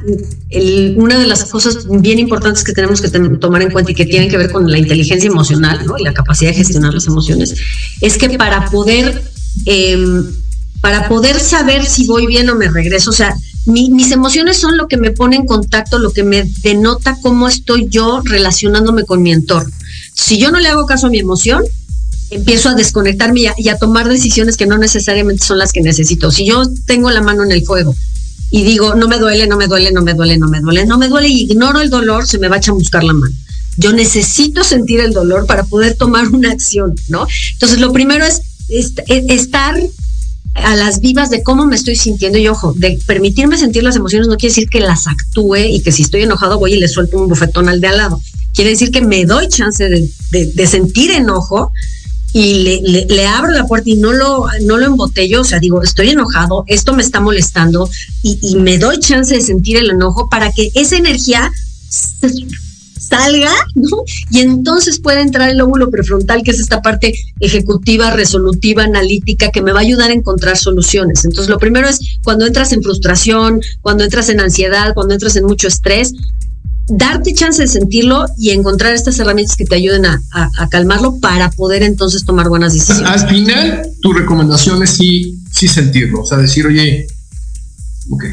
una 0.97 1.19
de 1.19 1.27
las 1.27 1.45
cosas 1.47 1.87
bien 1.89 2.19
importantes 2.19 2.63
que 2.63 2.73
tenemos 2.73 3.01
que 3.01 3.09
tomar 3.09 3.63
en 3.63 3.71
cuenta 3.71 3.91
y 3.91 3.95
que 3.95 4.07
tienen 4.07 4.31
que 4.31 4.37
ver 4.37 4.53
con 4.53 4.71
la 4.71 4.79
inteligencia 4.79 5.29
emocional 5.29 5.85
y 5.99 6.05
la 6.05 6.15
capacidad 6.15 6.51
de 6.51 6.57
gestionar 6.57 6.95
las 6.95 7.07
emociones, 7.07 7.55
es 8.01 8.17
que 8.17 8.31
para 8.39 8.71
poder, 8.71 9.23
em, 9.65 10.25
para 10.81 11.09
poder 11.09 11.41
saber 11.41 11.85
si 11.85 12.07
voy 12.07 12.27
bien 12.27 12.49
o 12.49 12.55
me 12.55 12.69
regreso, 12.69 13.11
o 13.11 13.13
sea, 13.13 13.35
mis 13.67 14.13
emociones 14.13 14.59
son 14.59 14.77
lo 14.77 14.87
que 14.87 14.97
me 14.97 15.11
pone 15.11 15.35
en 15.35 15.47
contacto, 15.47 15.99
lo 15.99 16.13
que 16.13 16.23
me 16.23 16.45
denota 16.63 17.19
cómo 17.21 17.49
estoy 17.49 17.89
yo 17.89 18.21
relacionándome 18.25 19.05
con 19.05 19.23
mi 19.23 19.33
entorno. 19.33 19.75
Si 20.15 20.39
yo 20.39 20.53
no 20.53 20.61
le 20.61 20.69
hago 20.69 20.87
caso 20.87 21.09
a 21.09 21.11
mi 21.11 21.19
emoción, 21.19 21.65
empiezo 22.31 22.69
a 22.69 22.75
desconectarme 22.75 23.41
y 23.57 23.69
a, 23.69 23.79
tomar 23.79 24.09
decisiones 24.09 24.57
que 24.57 24.67
no 24.67 24.79
necesariamente 24.79 25.45
son 25.45 25.59
las 25.59 25.73
que 25.73 25.81
necesito. 25.81 26.31
Si 26.31 26.47
yo 26.47 26.63
tengo 26.87 27.11
la 27.11 27.21
mano 27.21 27.43
en 27.43 27.51
el 27.51 27.65
fuego 27.65 27.95
y 28.51 28.65
digo, 28.65 28.95
no 28.95 29.09
me 29.09 29.19
duele, 29.19 29.47
no 29.47 29.57
me 29.57 29.67
duele, 29.67 29.93
no 29.93 30.03
me 30.03 30.15
duele, 30.15 30.39
no 30.39 30.49
me 30.49 30.61
duele, 30.61 30.87
no 30.87 30.99
me 30.99 31.09
duele 31.09 31.29
y 31.29 31.43
ignoro 31.43 31.81
el 31.81 31.91
dolor, 31.91 32.27
se 32.27 32.39
me 32.39 32.49
va 32.49 32.57
a 32.57 32.73
buscar 32.73 33.03
la 33.05 33.13
mano. 33.13 33.35
Yo 33.77 33.93
necesito 33.93 34.65
sentir 34.65 35.01
el 35.01 35.13
dolor 35.13 35.47
para 35.47 35.65
poder 35.65 35.95
tomar 35.95 36.29
una 36.29 36.53
acción, 36.53 36.95
¿no? 37.09 37.27
Entonces, 37.53 37.81
lo 37.81 37.93
primero 37.93 38.25
es 38.25 38.43
estar 39.09 39.77
a 40.55 40.77
las 40.77 41.01
vivas 41.01 41.31
de 41.31 41.43
cómo 41.43 41.67
me 41.67 41.77
estoy 41.77 41.97
sintiendo 41.97 42.39
y 42.39 42.49
ojo, 42.49 42.73
de 42.77 42.99
permitirme 43.07 43.59
sentir 43.59 43.83
las 43.83 43.97
emociones 43.97 44.29
no 44.29 44.37
quiere 44.37 44.55
decir 44.55 44.69
que 44.69 44.81
las 44.81 45.07
actúe 45.07 45.57
y 45.57 45.81
que 45.81 45.93
si 45.93 46.03
estoy 46.03 46.23
enojado 46.23 46.59
voy 46.59 46.75
y 46.75 46.79
le 46.79 46.89
suelto 46.89 47.19
un 47.19 47.29
bofetón 47.29 47.69
al 47.69 47.81
de 47.81 47.89
al 47.89 47.99
lado. 47.99 48.21
Quiere 48.55 48.71
decir 48.71 48.91
que 48.91 49.03
me 49.03 49.25
doy 49.27 49.49
chance 49.49 49.87
de, 49.87 50.67
sentir 50.67 51.11
enojo 51.11 51.73
y 52.39 53.07
le, 53.09 53.27
abro 53.27 53.51
la 53.51 53.67
puerta 53.67 53.89
y 53.89 53.97
no 53.97 54.13
lo, 54.13 54.47
no 54.65 54.77
lo 54.77 54.85
embotello, 54.85 55.41
o 55.41 55.45
sea, 55.45 55.59
digo, 55.59 55.83
estoy 55.83 56.11
enojado, 56.11 56.65
esto 56.67 56.93
me 56.93 57.03
está 57.03 57.19
molestando 57.19 57.89
y, 58.23 58.39
y 58.43 58.57
me 58.57 58.77
doy 58.77 58.99
chance 58.99 59.35
de 59.35 59.41
sentir 59.41 59.79
el 59.79 59.89
enojo 59.89 60.29
para 60.29 60.53
que 60.53 60.71
esa 60.75 60.97
energía 60.97 61.51
salga, 63.09 63.53
¿no? 63.75 64.05
Y 64.31 64.41
entonces 64.41 65.01
puede 65.01 65.23
entrar 65.23 65.49
el 65.49 65.57
lóbulo 65.57 65.91
prefrontal, 65.91 66.43
que 66.43 66.51
es 66.51 66.61
esta 66.61 66.83
parte 66.83 67.15
ejecutiva, 67.41 68.11
resolutiva, 68.11 68.85
analítica, 68.85 69.51
que 69.51 69.63
me 69.63 69.73
va 69.73 69.79
a 69.79 69.85
ayudar 69.85 70.11
a 70.11 70.15
encontrar 70.15 70.59
soluciones. 70.59 71.25
Entonces, 71.25 71.49
lo 71.49 71.59
primero 71.59 71.89
es 71.89 72.01
cuando 72.23 72.45
entras 72.45 72.73
en 72.73 72.83
frustración, 72.83 73.63
cuando 73.81 74.05
entras 74.05 74.29
en 74.29 74.41
ansiedad, 74.41 74.93
cuando 74.93 75.15
entras 75.15 75.37
en 75.37 75.45
mucho 75.45 75.69
estrés, 75.69 76.13
darte 76.89 77.35
chance 77.35 77.63
de 77.63 77.69
sentirlo 77.69 78.27
y 78.39 78.51
encontrar 78.51 78.95
estas 78.95 79.19
herramientas 79.19 79.57
que 79.57 79.65
te 79.65 79.77
ayuden 79.77 80.07
a, 80.07 80.21
calmarlo 80.71 81.19
para 81.19 81.51
poder 81.51 81.83
entonces 81.83 82.25
tomar 82.25 82.49
buenas 82.49 82.75
decisiones. 82.75 83.23
Al 83.23 83.29
final, 83.29 83.91
tu 84.01 84.13
recomendación 84.13 84.83
es 84.83 84.91
sí, 84.91 85.39
sí 85.53 85.69
sentirlo, 85.69 86.23
o 86.23 86.27
sea, 86.27 86.39
decir, 86.39 86.67
oye, 86.67 87.07
ok, 88.11 88.25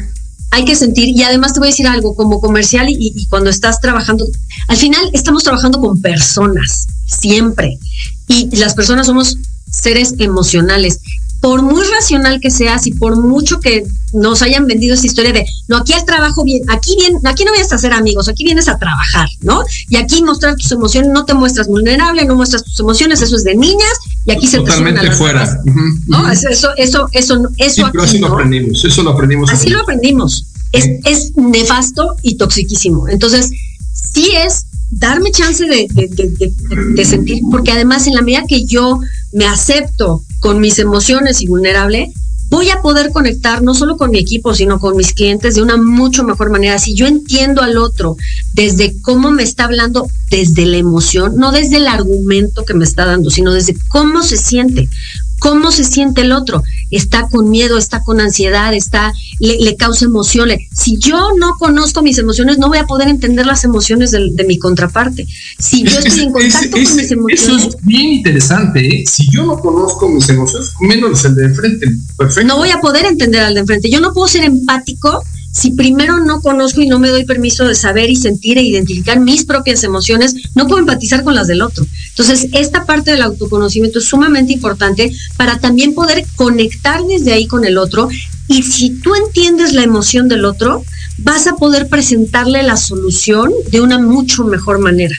hay 0.54 0.64
que 0.64 0.76
sentir, 0.76 1.08
y 1.08 1.22
además 1.24 1.52
te 1.52 1.58
voy 1.58 1.68
a 1.68 1.70
decir 1.72 1.88
algo, 1.88 2.14
como 2.14 2.40
comercial 2.40 2.86
y, 2.88 3.26
cuando 3.28 3.50
estás 3.50 3.80
trabajando, 3.80 4.24
al 4.68 4.76
final 4.76 5.02
estamos 5.12 5.42
trabajando 5.42 5.80
con 5.80 6.00
personas, 6.00 6.86
siempre, 7.06 7.80
y 8.28 8.54
las 8.56 8.74
personas 8.74 9.08
somos 9.08 9.36
seres 9.68 10.14
emocionales. 10.18 11.00
Por 11.44 11.60
muy 11.60 11.84
racional 11.84 12.40
que 12.40 12.50
seas 12.50 12.86
y 12.86 12.92
por 12.92 13.20
mucho 13.20 13.60
que 13.60 13.84
nos 14.14 14.40
hayan 14.40 14.66
vendido 14.66 14.94
esa 14.94 15.04
historia 15.04 15.30
de, 15.30 15.44
no, 15.68 15.76
aquí 15.76 15.92
el 15.92 16.02
trabajo 16.06 16.42
bien, 16.42 16.62
aquí 16.70 16.96
bien, 16.98 17.18
aquí 17.22 17.44
no 17.44 17.52
vienes 17.52 17.70
a 17.70 17.76
ser 17.76 17.92
amigos, 17.92 18.30
aquí 18.30 18.44
vienes 18.44 18.66
a 18.66 18.78
trabajar, 18.78 19.28
¿no? 19.42 19.62
Y 19.90 19.96
aquí 19.96 20.22
mostrar 20.22 20.56
tus 20.56 20.72
emociones, 20.72 21.10
no 21.12 21.26
te 21.26 21.34
muestras 21.34 21.68
vulnerable, 21.68 22.24
no 22.24 22.34
muestras 22.34 22.64
tus 22.64 22.80
emociones, 22.80 23.20
eso 23.20 23.36
es 23.36 23.44
de 23.44 23.56
niñas, 23.56 23.92
y 24.24 24.32
aquí 24.32 24.46
se 24.46 24.56
Totalmente 24.56 25.10
fuera. 25.10 25.60
¿no? 26.06 26.30
Eso, 26.30 26.48
eso, 26.48 26.70
eso, 26.78 27.08
eso, 27.12 27.50
eso 27.58 27.90
así 28.00 28.18
lo 28.18 28.28
aprendimos, 28.28 28.82
eso 28.82 29.02
lo 29.02 29.10
aprendimos. 29.10 29.52
Así 29.52 29.68
lo 29.68 29.82
aprendimos. 29.82 30.46
Es, 30.72 30.88
es 31.04 31.36
nefasto 31.36 32.16
y 32.22 32.36
toxiquísimo. 32.36 33.06
Entonces, 33.10 33.50
sí 33.92 34.30
es 34.34 34.64
darme 34.90 35.30
chance 35.30 35.64
de, 35.66 35.86
de, 35.92 37.04
sentir, 37.04 37.42
porque 37.50 37.72
además 37.72 38.06
en 38.06 38.14
la 38.14 38.22
medida 38.22 38.44
que 38.48 38.64
yo 38.64 39.00
me 39.32 39.46
acepto 39.46 40.22
con 40.44 40.60
mis 40.60 40.78
emociones 40.78 41.40
y 41.40 41.46
vulnerable, 41.46 42.12
voy 42.50 42.68
a 42.68 42.82
poder 42.82 43.12
conectar 43.12 43.62
no 43.62 43.72
solo 43.72 43.96
con 43.96 44.10
mi 44.10 44.18
equipo, 44.18 44.52
sino 44.52 44.78
con 44.78 44.94
mis 44.94 45.14
clientes 45.14 45.54
de 45.54 45.62
una 45.62 45.78
mucho 45.78 46.22
mejor 46.22 46.50
manera. 46.50 46.78
Si 46.78 46.94
yo 46.94 47.06
entiendo 47.06 47.62
al 47.62 47.78
otro 47.78 48.18
desde 48.52 48.94
cómo 49.00 49.30
me 49.30 49.42
está 49.42 49.64
hablando, 49.64 50.06
desde 50.28 50.66
la 50.66 50.76
emoción, 50.76 51.36
no 51.38 51.50
desde 51.50 51.78
el 51.78 51.88
argumento 51.88 52.66
que 52.66 52.74
me 52.74 52.84
está 52.84 53.06
dando, 53.06 53.30
sino 53.30 53.54
desde 53.54 53.74
cómo 53.88 54.22
se 54.22 54.36
siente 54.36 54.90
cómo 55.38 55.72
se 55.72 55.84
siente 55.84 56.22
el 56.22 56.32
otro. 56.32 56.62
Está 56.90 57.28
con 57.28 57.50
miedo, 57.50 57.76
está 57.78 58.02
con 58.02 58.20
ansiedad, 58.20 58.72
está, 58.74 59.12
le, 59.40 59.76
causa 59.76 60.04
emociones. 60.04 60.68
Si 60.72 60.98
yo 60.98 61.30
no 61.38 61.56
conozco 61.58 62.02
mis 62.02 62.18
emociones, 62.18 62.58
no 62.58 62.68
voy 62.68 62.78
a 62.78 62.86
poder 62.86 63.08
entender 63.08 63.46
las 63.46 63.64
emociones 63.64 64.10
de, 64.10 64.44
mi 64.46 64.58
contraparte. 64.58 65.26
Si 65.58 65.82
yo 65.82 65.98
estoy 65.98 66.24
en 66.24 66.32
contacto 66.32 66.70
con 66.70 66.80
mis 66.80 67.10
emociones. 67.10 67.64
Eso 67.64 67.68
es 67.68 67.76
bien 67.82 68.14
interesante. 68.14 68.86
¿eh? 68.86 69.04
Si 69.06 69.30
yo 69.30 69.44
no 69.44 69.58
conozco 69.58 70.08
mis 70.08 70.28
emociones, 70.28 70.72
menos 70.80 71.24
el 71.24 71.34
de 71.34 71.44
enfrente. 71.46 71.86
Perfecto. 72.16 72.46
No 72.46 72.56
voy 72.56 72.70
a 72.70 72.80
poder 72.80 73.06
entender 73.06 73.42
al 73.42 73.54
de 73.54 73.60
enfrente. 73.60 73.90
Yo 73.90 74.00
no 74.00 74.12
puedo 74.12 74.28
ser 74.28 74.44
empático 74.44 75.22
si 75.54 75.70
primero 75.70 76.18
no 76.18 76.40
conozco 76.42 76.82
y 76.82 76.88
no 76.88 76.98
me 76.98 77.10
doy 77.10 77.24
permiso 77.24 77.64
de 77.64 77.76
saber 77.76 78.10
y 78.10 78.16
sentir 78.16 78.58
e 78.58 78.62
identificar 78.62 79.20
mis 79.20 79.44
propias 79.44 79.84
emociones, 79.84 80.34
no 80.56 80.66
puedo 80.66 80.80
empatizar 80.80 81.22
con 81.22 81.36
las 81.36 81.46
del 81.46 81.62
otro. 81.62 81.86
Entonces, 82.08 82.48
esta 82.52 82.84
parte 82.84 83.12
del 83.12 83.22
autoconocimiento 83.22 84.00
es 84.00 84.06
sumamente 84.06 84.52
importante 84.52 85.12
para 85.36 85.60
también 85.60 85.94
poder 85.94 86.26
conectar 86.34 87.04
desde 87.04 87.32
ahí 87.32 87.46
con 87.46 87.64
el 87.64 87.78
otro. 87.78 88.08
Y 88.48 88.64
si 88.64 88.90
tú 89.00 89.14
entiendes 89.14 89.72
la 89.74 89.84
emoción 89.84 90.28
del 90.28 90.44
otro, 90.44 90.84
vas 91.18 91.46
a 91.46 91.54
poder 91.54 91.88
presentarle 91.88 92.64
la 92.64 92.76
solución 92.76 93.52
de 93.70 93.80
una 93.80 94.00
mucho 94.00 94.44
mejor 94.44 94.80
manera 94.80 95.16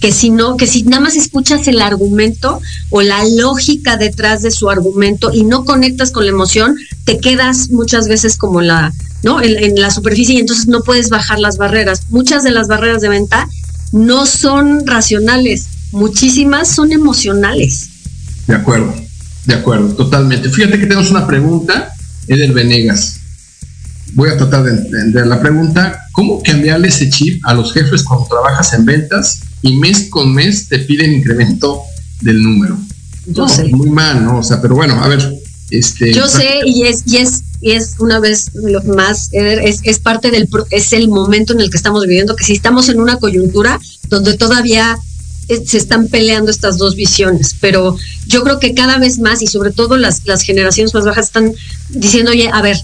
que 0.00 0.12
si 0.12 0.28
no, 0.28 0.58
que 0.58 0.66
si 0.66 0.82
nada 0.82 1.00
más 1.00 1.16
escuchas 1.16 1.66
el 1.66 1.80
argumento 1.80 2.60
o 2.90 3.00
la 3.00 3.24
lógica 3.24 3.96
detrás 3.96 4.42
de 4.42 4.50
su 4.50 4.68
argumento 4.68 5.32
y 5.32 5.44
no 5.44 5.64
conectas 5.64 6.10
con 6.10 6.26
la 6.26 6.30
emoción, 6.30 6.76
te 7.04 7.18
quedas 7.20 7.70
muchas 7.70 8.06
veces 8.06 8.36
como 8.36 8.60
la, 8.60 8.92
¿no? 9.24 9.42
En, 9.42 9.74
la 9.74 9.90
superficie 9.90 10.36
y 10.36 10.38
entonces 10.38 10.68
no 10.68 10.82
puedes 10.82 11.08
bajar 11.08 11.40
las 11.40 11.56
barreras. 11.56 12.02
Muchas 12.10 12.44
de 12.44 12.50
las 12.50 12.68
barreras 12.68 13.00
de 13.00 13.08
venta 13.08 13.48
no 13.92 14.26
son 14.26 14.86
racionales, 14.86 15.66
muchísimas 15.92 16.68
son 16.68 16.92
emocionales. 16.92 17.88
De 18.46 18.54
acuerdo, 18.54 18.94
de 19.46 19.54
acuerdo, 19.54 19.88
totalmente. 19.94 20.48
Fíjate 20.50 20.78
que 20.78 20.86
tenemos 20.86 21.10
una 21.10 21.26
pregunta, 21.26 21.90
Eder 22.28 22.52
Venegas. 22.52 23.20
Voy 24.12 24.28
a 24.28 24.36
tratar 24.36 24.62
de 24.64 24.72
entender 24.72 25.26
la 25.26 25.40
pregunta. 25.40 26.00
¿Cómo 26.12 26.42
cambiarle 26.42 26.88
ese 26.88 27.08
chip 27.08 27.44
a 27.46 27.54
los 27.54 27.72
jefes 27.72 28.04
cuando 28.04 28.26
trabajas 28.26 28.74
en 28.74 28.84
ventas 28.84 29.40
y 29.62 29.76
mes 29.76 30.08
con 30.10 30.32
mes 30.32 30.68
te 30.68 30.80
piden 30.80 31.14
incremento 31.14 31.80
del 32.20 32.42
número? 32.42 32.78
Sé. 33.48 33.64
Muy 33.68 33.88
mal, 33.88 34.22
¿no? 34.22 34.38
O 34.38 34.42
sea, 34.42 34.60
pero 34.60 34.74
bueno, 34.74 35.02
a 35.02 35.08
ver, 35.08 35.34
este, 35.70 36.12
Yo 36.12 36.28
sé 36.28 36.60
y 36.64 36.82
es, 36.84 37.02
y 37.06 37.18
es, 37.18 37.42
y 37.60 37.72
es 37.72 37.94
una 37.98 38.20
vez 38.20 38.50
más, 38.84 39.30
es, 39.32 39.80
es 39.82 39.98
parte 39.98 40.30
del, 40.30 40.48
es 40.70 40.92
el 40.92 41.08
momento 41.08 41.52
en 41.52 41.60
el 41.60 41.70
que 41.70 41.76
estamos 41.76 42.02
viviendo, 42.02 42.36
que 42.36 42.44
si 42.44 42.52
estamos 42.52 42.88
en 42.88 43.00
una 43.00 43.18
coyuntura 43.18 43.80
donde 44.08 44.36
todavía 44.36 44.98
eh, 45.48 45.62
se 45.66 45.78
están 45.78 46.08
peleando 46.08 46.50
estas 46.50 46.78
dos 46.78 46.94
visiones, 46.94 47.56
pero 47.60 47.96
yo 48.26 48.42
creo 48.44 48.58
que 48.58 48.74
cada 48.74 48.98
vez 48.98 49.18
más 49.18 49.42
y 49.42 49.46
sobre 49.46 49.72
todo 49.72 49.96
las, 49.96 50.26
las 50.26 50.42
generaciones 50.42 50.94
más 50.94 51.04
bajas 51.04 51.26
están 51.26 51.54
diciendo, 51.90 52.30
oye, 52.30 52.48
a 52.52 52.62
ver, 52.62 52.76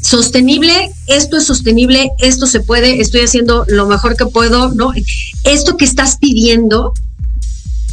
sostenible, 0.00 0.90
esto 1.06 1.38
es 1.38 1.44
sostenible, 1.44 2.10
esto 2.18 2.46
se 2.46 2.60
puede, 2.60 3.00
estoy 3.00 3.22
haciendo 3.22 3.64
lo 3.68 3.86
mejor 3.86 4.16
que 4.16 4.26
puedo, 4.26 4.74
¿no? 4.74 4.92
Esto 5.44 5.76
que 5.76 5.84
estás 5.84 6.18
pidiendo 6.18 6.92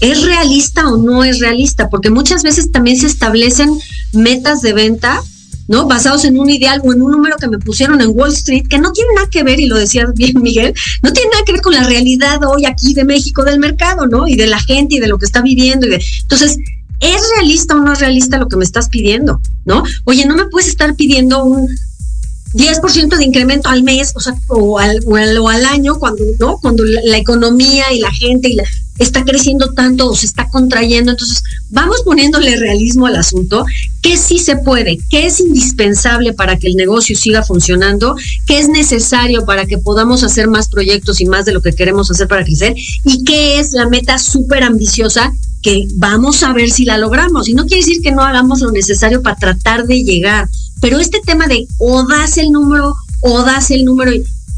¿es 0.01 0.23
realista 0.23 0.87
o 0.87 0.97
no 0.97 1.23
es 1.23 1.39
realista? 1.39 1.89
Porque 1.89 2.09
muchas 2.09 2.43
veces 2.43 2.71
también 2.71 2.97
se 2.97 3.07
establecen 3.07 3.77
metas 4.13 4.61
de 4.61 4.73
venta 4.73 5.21
¿no? 5.69 5.85
Basados 5.85 6.25
en 6.25 6.37
un 6.39 6.49
ideal 6.49 6.81
o 6.83 6.91
en 6.91 7.01
un 7.03 7.11
número 7.11 7.37
que 7.37 7.47
me 7.47 7.59
pusieron 7.59 8.01
en 8.01 8.09
Wall 8.09 8.33
Street, 8.33 8.67
que 8.67 8.79
no 8.79 8.91
tiene 8.91 9.11
nada 9.13 9.29
que 9.29 9.43
ver, 9.43 9.59
y 9.59 9.67
lo 9.67 9.77
decías 9.77 10.11
bien, 10.15 10.33
Miguel, 10.41 10.73
no 11.03 11.13
tiene 11.13 11.29
nada 11.29 11.43
que 11.45 11.51
ver 11.53 11.61
con 11.61 11.73
la 11.73 11.83
realidad 11.83 12.39
hoy 12.43 12.65
aquí 12.65 12.95
de 12.95 13.05
México, 13.05 13.43
del 13.43 13.59
mercado, 13.59 14.07
¿no? 14.07 14.27
Y 14.27 14.35
de 14.35 14.47
la 14.47 14.59
gente 14.59 14.95
y 14.95 14.99
de 14.99 15.07
lo 15.07 15.19
que 15.19 15.27
está 15.27 15.43
viviendo. 15.43 15.85
De... 15.85 16.03
Entonces, 16.23 16.57
¿es 16.99 17.21
realista 17.35 17.75
o 17.75 17.81
no 17.81 17.93
es 17.93 17.99
realista 17.99 18.39
lo 18.39 18.47
que 18.47 18.57
me 18.57 18.63
estás 18.63 18.89
pidiendo? 18.89 19.41
¿No? 19.63 19.83
Oye, 20.05 20.25
no 20.25 20.35
me 20.35 20.45
puedes 20.45 20.69
estar 20.69 20.95
pidiendo 20.95 21.43
un 21.43 21.69
10% 22.53 23.17
de 23.17 23.25
incremento 23.25 23.69
al 23.69 23.83
mes, 23.83 24.11
o 24.15 24.19
sea, 24.19 24.33
o 24.47 24.79
al, 24.79 24.99
o 25.05 25.49
al, 25.49 25.65
año, 25.65 25.99
cuando, 25.99 26.23
¿no? 26.39 26.57
Cuando 26.59 26.83
la, 26.83 27.17
economía 27.17 27.91
y 27.93 27.99
la 27.99 28.11
gente 28.11 28.49
y 28.49 28.55
la, 28.55 28.63
está 28.97 29.23
creciendo 29.23 29.73
tanto 29.73 30.09
o 30.09 30.15
se 30.15 30.25
está 30.25 30.49
contrayendo. 30.49 31.11
Entonces, 31.11 31.43
vamos 31.69 32.01
poniéndole 32.03 32.57
realismo 32.57 33.05
al 33.05 33.15
asunto, 33.15 33.65
qué 34.01 34.17
sí 34.17 34.39
se 34.39 34.57
puede, 34.57 34.97
qué 35.09 35.25
es 35.27 35.39
indispensable 35.39 36.33
para 36.33 36.57
que 36.57 36.67
el 36.67 36.75
negocio 36.75 37.15
siga 37.15 37.43
funcionando, 37.43 38.15
qué 38.45 38.59
es 38.59 38.67
necesario 38.67 39.45
para 39.45 39.65
que 39.65 39.77
podamos 39.77 40.23
hacer 40.23 40.47
más 40.47 40.69
proyectos 40.69 41.21
y 41.21 41.25
más 41.25 41.45
de 41.45 41.53
lo 41.53 41.61
que 41.61 41.73
queremos 41.73 42.09
hacer 42.11 42.27
para 42.27 42.43
crecer, 42.43 42.75
y 43.03 43.23
qué 43.23 43.59
es 43.59 43.71
la 43.73 43.87
meta 43.87 44.17
súper 44.17 44.63
ambiciosa 44.63 45.31
que 45.61 45.87
vamos 45.95 46.43
a 46.43 46.53
ver 46.53 46.69
si 46.69 46.85
la 46.85 46.97
logramos. 46.97 47.47
Y 47.49 47.53
no 47.53 47.65
quiere 47.65 47.83
decir 47.85 48.01
que 48.01 48.11
no 48.11 48.23
hagamos 48.23 48.61
lo 48.61 48.71
necesario 48.71 49.21
para 49.21 49.35
tratar 49.35 49.85
de 49.85 50.03
llegar, 50.03 50.47
pero 50.81 50.99
este 50.99 51.19
tema 51.25 51.47
de 51.47 51.67
o 51.77 52.07
das 52.07 52.37
el 52.37 52.51
número 52.51 52.95
o 53.21 53.43
das 53.43 53.71
el 53.71 53.85
número, 53.85 54.11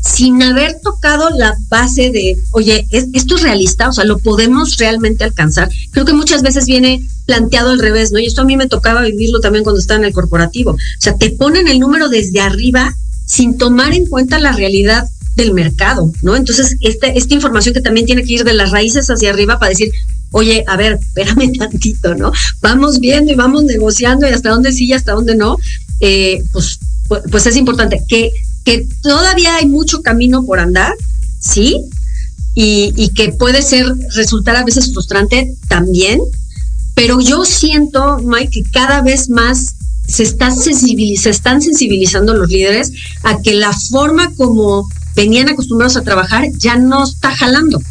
sin 0.03 0.41
haber 0.41 0.79
tocado 0.81 1.29
la 1.29 1.55
base 1.69 2.11
de, 2.11 2.37
oye, 2.51 2.87
esto 2.91 3.35
es 3.35 3.41
realista, 3.41 3.89
o 3.89 3.93
sea, 3.93 4.05
lo 4.05 4.17
podemos 4.19 4.77
realmente 4.77 5.23
alcanzar. 5.23 5.69
Creo 5.91 6.05
que 6.05 6.13
muchas 6.13 6.41
veces 6.41 6.65
viene 6.65 7.01
planteado 7.25 7.69
al 7.69 7.79
revés, 7.79 8.11
¿no? 8.11 8.19
Y 8.19 8.25
esto 8.25 8.41
a 8.41 8.45
mí 8.45 8.57
me 8.57 8.67
tocaba 8.67 9.01
vivirlo 9.01 9.39
también 9.39 9.63
cuando 9.63 9.79
estaba 9.79 9.99
en 9.99 10.05
el 10.05 10.13
corporativo. 10.13 10.71
O 10.71 10.77
sea, 10.99 11.17
te 11.17 11.29
ponen 11.31 11.67
el 11.67 11.79
número 11.79 12.09
desde 12.09 12.41
arriba 12.41 12.95
sin 13.25 13.57
tomar 13.57 13.93
en 13.93 14.07
cuenta 14.07 14.39
la 14.39 14.51
realidad 14.51 15.07
del 15.35 15.53
mercado, 15.53 16.11
¿no? 16.21 16.35
Entonces, 16.35 16.75
esta, 16.81 17.07
esta 17.07 17.33
información 17.33 17.73
que 17.73 17.81
también 17.81 18.05
tiene 18.05 18.23
que 18.23 18.33
ir 18.33 18.43
de 18.43 18.53
las 18.53 18.71
raíces 18.71 19.07
hacia 19.07 19.29
arriba 19.29 19.59
para 19.59 19.69
decir, 19.69 19.91
oye, 20.31 20.63
a 20.67 20.75
ver, 20.77 20.97
espérame 20.99 21.51
tantito, 21.57 22.15
¿no? 22.15 22.31
Vamos 22.61 22.99
viendo 22.99 23.31
y 23.31 23.35
vamos 23.35 23.63
negociando 23.63 24.27
y 24.27 24.31
hasta 24.31 24.49
dónde 24.49 24.71
sí 24.71 24.85
y 24.85 24.93
hasta 24.93 25.13
dónde 25.13 25.35
no. 25.35 25.57
Eh, 26.01 26.43
pues, 26.51 26.79
pues 27.29 27.45
es 27.45 27.55
importante 27.55 28.03
que 28.07 28.31
que 28.63 28.87
todavía 29.01 29.55
hay 29.55 29.65
mucho 29.65 30.01
camino 30.01 30.43
por 30.43 30.59
andar, 30.59 30.93
¿sí? 31.39 31.81
Y, 32.53 33.09
que 33.15 33.31
puede 33.31 33.61
ser, 33.61 33.85
resultar 34.13 34.57
a 34.57 34.65
veces 34.65 34.91
frustrante 34.91 35.55
también, 35.69 36.19
pero 36.95 37.21
yo 37.21 37.45
siento, 37.45 38.17
Mike, 38.17 38.49
que 38.51 38.71
cada 38.71 39.01
vez 39.01 39.29
más 39.29 39.75
se, 40.05 40.23
está 40.23 40.51
se 40.51 41.29
están 41.29 41.61
sensibilizando 41.61 42.33
los 42.33 42.49
líderes 42.49 42.91
a 43.23 43.41
que 43.41 43.53
la 43.53 43.71
forma 43.71 44.33
como 44.35 44.89
venían 45.15 45.47
acostumbrados 45.47 45.95
a 45.95 46.03
trabajar 46.03 46.49
ya 46.57 46.75
no 46.75 47.05
está 47.05 47.31
jalando 47.31 47.81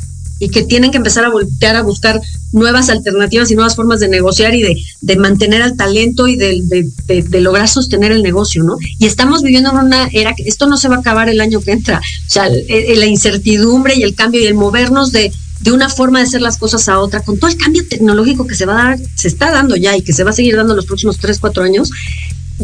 y 0.41 0.49
que 0.49 0.65
tienen 0.65 0.91
que 0.91 0.97
empezar 0.97 1.25
a 1.25 1.31
voltear 1.31 1.77
a 1.77 1.83
buscar 1.83 2.21
nuevas 2.51 2.89
alternativas 2.89 3.51
y 3.51 3.55
nuevas 3.55 3.77
formas 3.77 4.01
de 4.01 4.09
negociar 4.09 4.55
y 4.55 4.63
de, 4.63 4.83
de 5.03 5.17
mantener 5.17 5.63
al 5.63 5.77
talento 5.77 6.27
y 6.27 6.35
de, 6.35 6.91
de, 7.07 7.41
lograr 7.41 7.69
sostener 7.69 8.11
el 8.11 8.23
negocio, 8.23 8.65
¿no? 8.65 8.79
Y 8.99 9.07
estamos 9.07 9.43
viviendo 9.43 9.71
en 9.71 9.77
una 9.77 10.09
era 10.09 10.35
que 10.35 10.43
esto 10.45 10.67
no 10.67 10.77
se 10.77 10.89
va 10.89 10.97
a 10.97 11.01
acabar 11.01 11.29
el 11.29 11.41
año 11.41 11.61
que 11.61 11.73
entra. 11.73 11.99
O 11.99 12.31
sea, 12.31 12.49
la 12.49 13.07
incertidumbre 13.07 13.95
y 13.97 14.03
el 14.03 14.15
cambio 14.15 14.41
y 14.41 14.47
el 14.47 14.55
movernos 14.55 15.13
de, 15.13 15.31
de 15.61 15.73
una 15.73 15.91
forma 15.91 16.19
de 16.19 16.25
hacer 16.25 16.41
las 16.41 16.57
cosas 16.57 16.89
a 16.89 16.99
otra, 16.99 17.21
con 17.21 17.39
todo 17.39 17.51
el 17.51 17.59
cambio 17.59 17.87
tecnológico 17.87 18.47
que 18.47 18.55
se 18.55 18.67
va 18.67 18.73
a 18.73 18.85
dar, 18.85 18.99
se 19.15 19.29
está 19.29 19.51
dando 19.51 19.77
ya 19.77 19.97
y 19.97 20.03
que 20.03 20.15
se 20.15 20.25
va 20.25 20.31
a 20.31 20.35
seguir 20.35 20.57
dando 20.57 20.75
los 20.75 20.87
próximos 20.87 21.19
tres, 21.19 21.39
cuatro 21.39 21.63
años, 21.63 21.91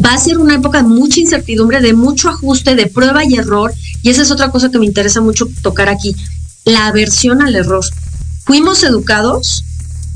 va 0.03 0.13
a 0.13 0.17
ser 0.17 0.37
una 0.37 0.55
época 0.55 0.81
de 0.81 0.87
mucha 0.87 1.19
incertidumbre, 1.19 1.81
de 1.81 1.93
mucho 1.93 2.29
ajuste, 2.29 2.75
de 2.75 2.87
prueba 2.87 3.23
y 3.23 3.35
error. 3.35 3.73
Y 4.01 4.09
esa 4.09 4.21
es 4.21 4.31
otra 4.31 4.51
cosa 4.51 4.69
que 4.69 4.79
me 4.79 4.85
interesa 4.85 5.21
mucho 5.21 5.47
tocar 5.61 5.89
aquí 5.89 6.15
la 6.67 6.87
aversión 6.87 7.41
al 7.41 7.55
error. 7.55 7.83
Fuimos 8.45 8.83
educados, 8.83 9.63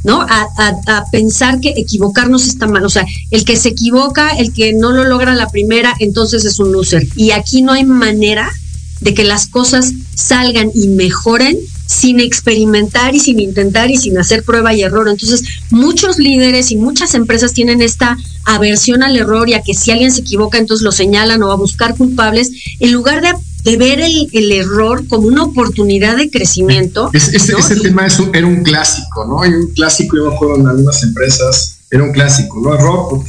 ¿no? 0.03 0.21
A, 0.21 0.49
a, 0.57 1.05
pensar 1.11 1.61
que 1.61 1.73
equivocarnos 1.77 2.45
está 2.45 2.67
mal. 2.67 2.85
O 2.85 2.89
sea, 2.89 3.05
el 3.31 3.45
que 3.45 3.55
se 3.55 3.69
equivoca, 3.69 4.31
el 4.31 4.51
que 4.53 4.73
no 4.73 4.91
lo 4.91 5.05
logra 5.05 5.33
la 5.33 5.49
primera, 5.49 5.95
entonces 5.99 6.43
es 6.43 6.59
un 6.59 6.73
loser. 6.73 7.07
Y 7.15 7.31
aquí 7.31 7.61
no 7.61 7.71
hay 7.71 7.85
manera 7.85 8.51
de 8.99 9.13
que 9.13 9.23
las 9.23 9.47
cosas 9.47 9.93
salgan 10.13 10.71
y 10.75 10.89
mejoren 10.89 11.57
sin 11.87 12.19
experimentar 12.19 13.15
y 13.15 13.19
sin 13.19 13.39
intentar 13.39 13.89
y 13.89 13.97
sin 13.97 14.17
hacer 14.17 14.43
prueba 14.43 14.73
y 14.73 14.81
error. 14.81 15.07
Entonces, 15.07 15.43
muchos 15.71 16.19
líderes 16.19 16.71
y 16.71 16.75
muchas 16.75 17.13
empresas 17.15 17.53
tienen 17.53 17.81
esta 17.81 18.17
aversión 18.45 19.03
al 19.03 19.17
error 19.17 19.49
y 19.49 19.53
a 19.53 19.61
que 19.61 19.73
si 19.73 19.91
alguien 19.91 20.11
se 20.11 20.21
equivoca, 20.21 20.57
entonces 20.57 20.83
lo 20.83 20.91
señalan 20.91 21.43
o 21.43 21.51
a 21.51 21.55
buscar 21.55 21.95
culpables, 21.95 22.51
en 22.79 22.91
lugar 22.91 23.21
de 23.21 23.33
de 23.63 23.78
ver 23.78 24.00
el, 24.00 24.52
error 24.52 25.08
como 25.08 25.28
una 25.28 25.43
oportunidad 25.43 26.17
de 26.17 26.30
crecimiento. 26.30 27.10
ese 27.13 27.76
tema 27.82 28.08
es 28.08 28.19
era 28.34 28.47
un 28.47 28.63
clásico, 28.63 29.26
¿no? 29.26 29.41
Hay 29.41 29.52
un 29.52 29.71
clásico, 29.74 30.17
yo 30.17 30.30
me 30.30 30.36
acuerdo 30.36 30.62
en 30.62 30.67
algunas 30.67 31.04
empresas, 31.04 31.78
era 31.89 32.04
un 32.04 32.12
clásico, 32.12 32.60
¿no? 32.62 32.74
Error. 32.74 33.24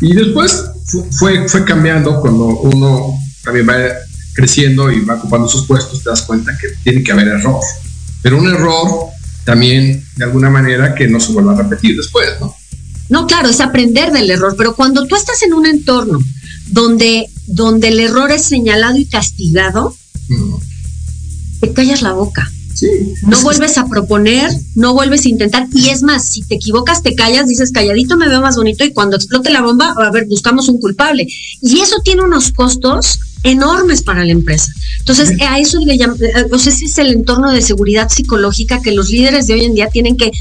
Y 0.00 0.14
después 0.14 0.64
fue, 1.12 1.48
fue 1.48 1.64
cambiando 1.64 2.20
cuando 2.20 2.46
uno 2.46 3.18
también 3.44 3.68
va 3.68 3.76
creciendo 4.34 4.90
y 4.90 5.00
va 5.04 5.14
ocupando 5.14 5.46
sus 5.48 5.66
puestos, 5.66 6.02
te 6.02 6.10
das 6.10 6.22
cuenta 6.22 6.56
que 6.60 6.68
tiene 6.82 7.04
que 7.04 7.12
haber 7.12 7.28
error. 7.28 7.60
Pero 8.22 8.38
un 8.38 8.48
error 8.48 8.88
también, 9.44 10.04
de 10.16 10.24
alguna 10.24 10.50
manera, 10.50 10.94
que 10.94 11.06
no 11.06 11.20
se 11.20 11.32
vuelva 11.32 11.52
a 11.52 11.62
repetir 11.62 11.96
después, 11.96 12.28
¿no? 12.40 12.54
No, 13.08 13.26
claro, 13.26 13.50
es 13.50 13.60
aprender 13.60 14.10
del 14.12 14.30
error, 14.30 14.54
pero 14.56 14.74
cuando 14.74 15.06
tú 15.06 15.14
estás 15.14 15.42
en 15.42 15.52
un 15.52 15.66
entorno 15.66 16.18
donde, 16.70 17.28
donde 17.46 17.88
el 17.88 18.00
error 18.00 18.30
es 18.30 18.42
señalado 18.42 18.96
y 18.96 19.06
castigado, 19.06 19.96
te 21.60 21.72
callas 21.72 22.02
la 22.02 22.12
boca. 22.12 22.50
No 23.26 23.40
vuelves 23.42 23.78
a 23.78 23.86
proponer, 23.86 24.50
no 24.74 24.94
vuelves 24.94 25.24
a 25.24 25.28
intentar. 25.28 25.68
Y 25.72 25.90
es 25.90 26.02
más, 26.02 26.28
si 26.28 26.42
te 26.42 26.56
equivocas, 26.56 27.02
te 27.02 27.14
callas, 27.14 27.46
dices 27.46 27.70
calladito 27.70 28.16
me 28.16 28.28
veo 28.28 28.40
más 28.40 28.56
bonito 28.56 28.84
y 28.84 28.92
cuando 28.92 29.16
explote 29.16 29.50
la 29.50 29.62
bomba, 29.62 29.94
a 29.96 30.10
ver, 30.10 30.26
buscamos 30.26 30.68
un 30.68 30.80
culpable. 30.80 31.26
Y 31.62 31.80
eso 31.80 31.96
tiene 32.02 32.22
unos 32.22 32.52
costos 32.52 33.20
enormes 33.44 34.02
para 34.02 34.24
la 34.24 34.32
empresa. 34.32 34.72
Entonces, 34.98 35.38
a 35.46 35.58
eso 35.58 35.78
le 35.80 35.96
llaman, 35.96 36.16
eh, 36.22 36.46
ese 36.52 36.70
es 36.70 36.98
el 36.98 37.12
entorno 37.12 37.52
de 37.52 37.62
seguridad 37.62 38.08
psicológica 38.08 38.80
que 38.82 38.92
los 38.92 39.10
líderes 39.10 39.46
de 39.46 39.54
hoy 39.54 39.64
en 39.64 39.74
día 39.74 39.88
tienen 39.88 40.16
que 40.16 40.32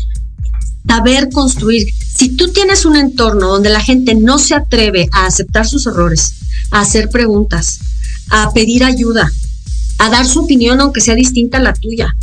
saber 0.88 1.30
construir. 1.30 1.88
Si 2.15 2.36
tú 2.36 2.52
tienes 2.52 2.86
un 2.86 2.96
entorno 2.96 3.48
donde 3.48 3.69
la 3.69 3.82
gente 3.82 4.15
no 4.15 4.38
se 4.38 4.56
atreve 4.56 5.08
a 5.12 5.26
aceptar 5.26 5.67
sus 5.67 5.88
errores, 5.88 6.34
a 6.72 6.82
hacer 6.82 7.10
preguntas, 7.10 7.80
a 8.30 8.52
pedir 8.54 8.84
ayuda, 8.84 9.32
a 9.98 10.10
dar 10.10 10.26
su 10.26 10.41
opinión 10.41 10.82
aunque 10.82 11.02
sea 11.02 11.15
distinta 11.15 11.58
a 11.58 11.62
la 11.62 11.74
tuya, 11.74 12.15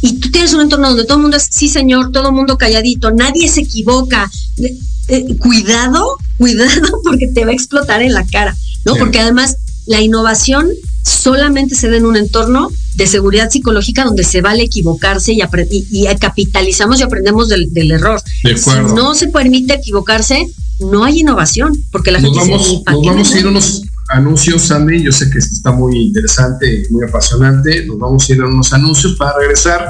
y 0.00 0.14
tú 0.14 0.30
tienes 0.30 0.54
un 0.54 0.60
entorno 0.60 0.88
donde 0.88 1.04
todo 1.04 1.16
el 1.16 1.22
mundo 1.22 1.36
es, 1.36 1.48
sí 1.50 1.68
señor, 1.68 2.12
todo 2.12 2.28
el 2.28 2.34
mundo 2.34 2.56
calladito, 2.56 3.10
nadie 3.10 3.48
se 3.48 3.62
equivoca, 3.62 4.30
eh, 4.58 4.78
eh, 5.08 5.36
cuidado, 5.38 6.18
cuidado 6.36 7.00
porque 7.04 7.26
te 7.28 7.44
va 7.44 7.50
a 7.50 7.54
explotar 7.54 8.02
en 8.02 8.12
la 8.12 8.24
cara, 8.26 8.56
¿no? 8.84 8.94
Porque 8.96 9.18
además 9.18 9.56
la 9.86 10.00
innovación 10.00 10.68
solamente 11.08 11.74
se 11.74 11.90
da 11.90 11.96
en 11.96 12.06
un 12.06 12.16
entorno 12.16 12.70
de 12.94 13.06
seguridad 13.06 13.50
psicológica 13.50 14.04
donde 14.04 14.24
se 14.24 14.40
vale 14.40 14.64
equivocarse 14.64 15.32
y, 15.32 15.40
y, 15.70 16.06
capitalizamos 16.16 17.00
y 17.00 17.02
aprendemos 17.02 17.48
del, 17.48 17.90
error. 17.90 18.20
si 18.42 18.70
no 18.94 19.14
se 19.14 19.28
permite 19.28 19.74
equivocarse, 19.74 20.48
no 20.80 21.04
hay 21.04 21.20
innovación, 21.20 21.72
porque 21.90 22.10
la 22.10 22.20
gente 22.20 22.38
vamos, 22.38 22.82
nos 22.86 23.04
vamos 23.04 23.34
a 23.34 23.38
ir 23.38 23.46
unos 23.46 23.82
anuncios, 24.08 24.62
Sandy. 24.62 25.02
Yo 25.02 25.12
sé 25.12 25.30
que 25.30 25.38
está 25.38 25.72
muy 25.72 25.96
interesante, 25.98 26.86
muy 26.90 27.04
apasionante. 27.04 27.86
Nos 27.86 27.98
vamos 27.98 28.28
a 28.28 28.32
ir 28.32 28.40
a 28.40 28.46
unos 28.46 28.72
anuncios 28.72 29.14
para 29.16 29.38
regresar 29.38 29.88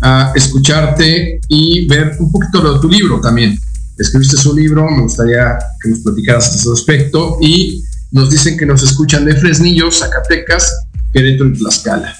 a 0.00 0.32
escucharte 0.34 1.40
y 1.48 1.86
ver 1.86 2.16
un 2.18 2.30
poquito 2.30 2.74
de 2.74 2.80
tu 2.80 2.88
libro 2.88 3.20
también. 3.20 3.58
Escribiste 3.98 4.36
su 4.36 4.54
libro, 4.54 4.88
me 4.90 5.02
gustaría 5.02 5.58
que 5.82 5.88
nos 5.88 6.00
platicaras 6.00 6.52
a 6.52 6.56
ese 6.56 6.70
respecto 6.70 7.38
y 7.40 7.82
nos 8.16 8.30
dicen 8.30 8.56
que 8.56 8.64
nos 8.64 8.82
escuchan 8.82 9.26
de 9.26 9.36
Fresnillo, 9.36 9.92
Zacatecas, 9.92 10.74
Querétaro 11.12 11.50
y 11.50 11.58
Tlaxcala. 11.58 12.16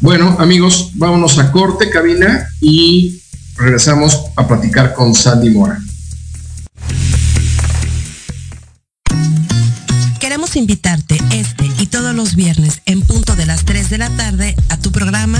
Bueno, 0.00 0.36
amigos, 0.38 0.90
vámonos 0.96 1.38
a 1.38 1.50
corte, 1.50 1.88
cabina, 1.88 2.46
y 2.60 3.22
regresamos 3.56 4.20
a 4.36 4.46
platicar 4.46 4.92
con 4.92 5.14
Sandy 5.14 5.48
Mora. 5.48 5.80
Queremos 10.20 10.56
invitarte 10.56 11.18
este 11.32 11.70
y 11.78 11.86
todos 11.86 12.14
los 12.14 12.36
viernes 12.36 12.82
en 12.84 13.00
punto 13.00 13.34
de 13.34 13.46
las 13.46 13.64
3 13.64 13.88
de 13.88 13.96
la 13.96 14.10
tarde 14.10 14.54
a 14.68 14.76
tu 14.76 14.92
programa 14.92 15.39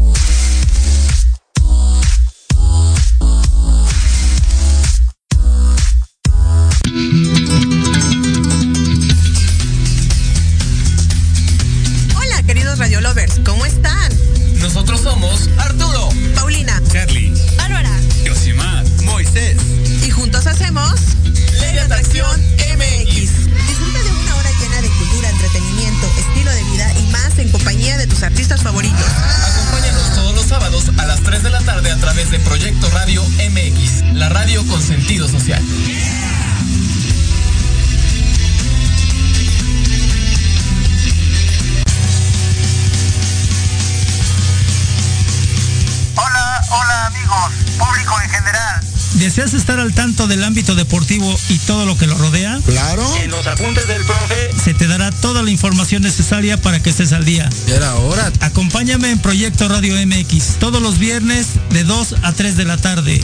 Información 55.61 56.01
necesaria 56.01 56.57
para 56.59 56.81
que 56.81 56.89
estés 56.89 57.13
al 57.13 57.23
día. 57.23 57.47
Era 57.67 57.93
hora. 57.93 58.31
Acompáñame 58.39 59.11
en 59.11 59.19
Proyecto 59.19 59.67
Radio 59.69 59.93
MX 60.07 60.55
todos 60.59 60.81
los 60.81 60.97
viernes 60.97 61.49
de 61.69 61.83
2 61.83 62.15
a 62.23 62.33
3 62.33 62.57
de 62.57 62.65
la 62.65 62.77
tarde. 62.77 63.23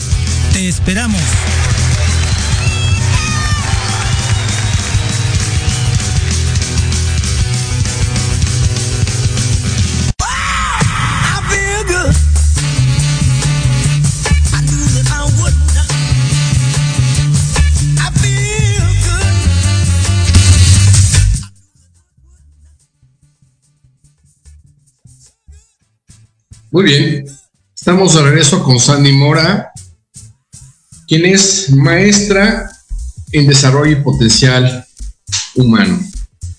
Te 0.53 0.67
esperamos. 0.67 1.19
Muy 26.69 26.83
bien. 26.83 27.25
Estamos 27.73 28.13
de 28.13 28.23
regreso 28.23 28.61
con 28.61 28.77
Sandy 28.77 29.13
Mora, 29.13 29.71
quien 31.07 31.25
es 31.25 31.69
maestra 31.71 32.69
en 33.31 33.47
desarrollo 33.47 33.93
y 33.93 34.03
potencial 34.03 34.85
humano. 35.55 35.97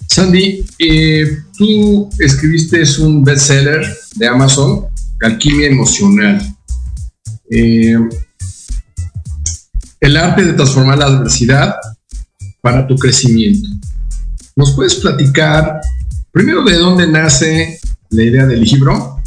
Sandy, 0.09 0.65
eh, 0.79 1.43
tú 1.59 2.09
escribiste 2.19 2.83
un 3.03 3.23
bestseller 3.23 3.87
de 4.17 4.27
Amazon, 4.27 4.87
Alquimia 5.21 5.69
Emocional. 5.69 6.57
Eh, 7.51 7.99
el 10.01 10.17
arte 10.17 10.45
de 10.45 10.55
transformar 10.55 10.99
la 10.99 11.07
adversidad 11.07 11.77
para 12.63 12.87
tu 12.87 12.97
crecimiento. 12.97 13.69
¿Nos 14.57 14.73
puedes 14.73 14.95
platicar 14.95 15.83
primero 16.33 16.65
de 16.65 16.77
dónde 16.77 17.07
nace 17.07 17.79
la 18.09 18.23
idea 18.23 18.47
del 18.47 18.63
libro? 18.63 19.18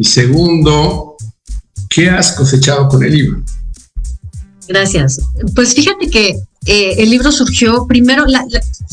Y 0.00 0.04
segundo, 0.04 1.16
¿qué 1.90 2.08
has 2.08 2.32
cosechado 2.32 2.88
con 2.88 3.04
el 3.04 3.12
libro? 3.12 3.42
Gracias. 4.66 5.20
Pues 5.54 5.74
fíjate 5.74 6.08
que 6.08 6.36
eh, 6.64 6.94
el 6.96 7.10
libro 7.10 7.30
surgió 7.30 7.86
primero, 7.86 8.24
la- 8.24 8.46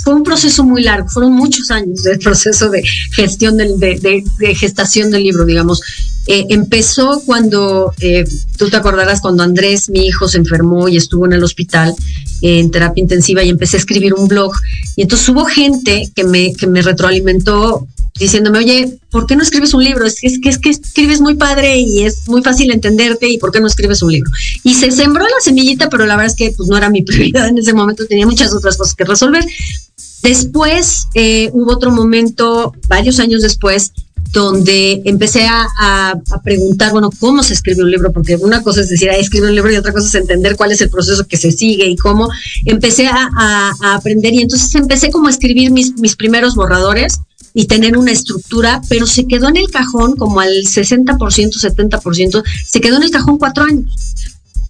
fue 0.03 0.13
un 0.13 0.23
proceso 0.23 0.65
muy 0.65 0.83
largo, 0.83 1.07
fueron 1.07 1.31
muchos 1.31 1.71
años 1.71 2.03
del 2.03 2.19
proceso 2.27 2.69
de 2.69 2.83
gestión 3.13 3.55
del, 3.55 3.79
de, 3.79 3.97
de- 4.37 4.55
gestación 4.55 5.09
del 5.09 5.23
libro, 5.23 5.45
digamos. 5.45 5.81
Eh, 6.27 6.45
empezó 6.49 7.21
cuando, 7.25 7.93
eh, 8.01 8.25
tú 8.57 8.69
te 8.69 8.75
acordarás, 8.75 9.21
cuando 9.21 9.43
Andrés, 9.43 9.89
mi 9.89 10.07
hijo, 10.07 10.27
se 10.27 10.39
enfermó 10.39 10.89
y 10.89 10.97
estuvo 10.97 11.25
en 11.25 11.31
el 11.31 11.43
hospital 11.43 11.95
en 12.41 12.69
terapia 12.69 13.01
intensiva 13.01 13.43
y 13.43 13.49
empecé 13.49 13.77
a 13.77 13.79
escribir 13.79 14.13
un 14.13 14.27
blog. 14.27 14.51
Y 14.97 15.03
entonces 15.03 15.29
hubo 15.29 15.45
gente 15.45 16.11
que 16.13 16.25
me, 16.25 16.51
que 16.53 16.67
me 16.67 16.81
retroalimentó 16.81 17.87
diciéndome, 18.19 18.59
oye, 18.59 18.97
¿por 19.11 19.25
qué 19.27 19.35
no 19.35 19.43
escribes 19.43 19.73
un 19.73 19.83
libro? 19.83 20.05
Es 20.05 20.19
que, 20.19 20.27
es 20.27 20.39
que 20.39 20.49
es 20.49 20.57
que 20.57 20.69
escribes 20.69 21.21
muy 21.21 21.35
padre 21.35 21.77
y 21.79 22.03
es 22.03 22.27
muy 22.27 22.41
fácil 22.41 22.71
entenderte 22.71 23.29
y 23.29 23.37
¿por 23.37 23.51
qué 23.51 23.59
no 23.59 23.67
escribes 23.67 24.01
un 24.01 24.11
libro? 24.11 24.31
Y 24.63 24.73
se 24.75 24.91
sembró 24.91 25.23
la 25.23 25.39
semillita, 25.41 25.89
pero 25.89 26.05
la 26.05 26.15
verdad 26.15 26.31
es 26.31 26.35
que 26.37 26.53
pues, 26.55 26.67
no 26.69 26.77
era 26.77 26.89
mi 26.89 27.03
prioridad 27.03 27.47
en 27.47 27.57
ese 27.57 27.73
momento, 27.73 28.05
tenía 28.05 28.25
muchas 28.25 28.53
otras 28.53 28.77
cosas 28.77 28.95
que 28.95 29.03
resolver. 29.05 29.45
Después 30.23 31.07
eh, 31.13 31.49
hubo 31.53 31.71
otro 31.73 31.91
momento, 31.91 32.73
varios 32.87 33.19
años 33.19 33.41
después, 33.43 33.91
donde 34.33 35.01
empecé 35.05 35.45
a, 35.47 35.65
a- 35.79 36.11
a 36.31 36.41
preguntar, 36.41 36.91
bueno, 36.91 37.09
¿cómo 37.19 37.43
se 37.43 37.53
escribe 37.53 37.83
un 37.83 37.91
libro? 37.91 38.11
Porque 38.11 38.35
una 38.35 38.61
cosa 38.61 38.81
es 38.81 38.89
decir, 38.89 39.09
ah, 39.09 39.15
escribe 39.15 39.47
un 39.47 39.55
libro 39.55 39.71
y 39.71 39.77
otra 39.77 39.93
cosa 39.93 40.07
es 40.07 40.15
entender 40.15 40.57
cuál 40.57 40.71
es 40.73 40.81
el 40.81 40.89
proceso 40.89 41.25
que 41.25 41.37
se 41.37 41.51
sigue 41.51 41.85
y 41.87 41.95
cómo. 41.95 42.27
Empecé 42.65 43.07
a, 43.07 43.29
a- 43.37 43.95
aprender 43.95 44.33
y 44.33 44.41
entonces 44.41 44.73
empecé 44.75 45.11
como 45.11 45.27
a 45.27 45.31
escribir 45.31 45.71
mis, 45.71 45.97
mis 45.97 46.15
primeros 46.17 46.55
borradores 46.55 47.19
y 47.59 47.65
tener 47.65 47.97
una 47.97 48.11
estructura, 48.11 48.81
pero 48.87 49.07
se 49.07 49.25
quedó 49.25 49.49
en 49.49 49.57
el 49.57 49.69
cajón 49.71 50.15
como 50.15 50.39
al 50.41 50.51
60%, 50.63 51.07
70%, 51.17 52.43
se 52.65 52.79
quedó 52.81 52.97
en 52.97 53.03
el 53.03 53.09
cajón 53.09 53.39
cuatro 53.39 53.63
años. 53.63 53.91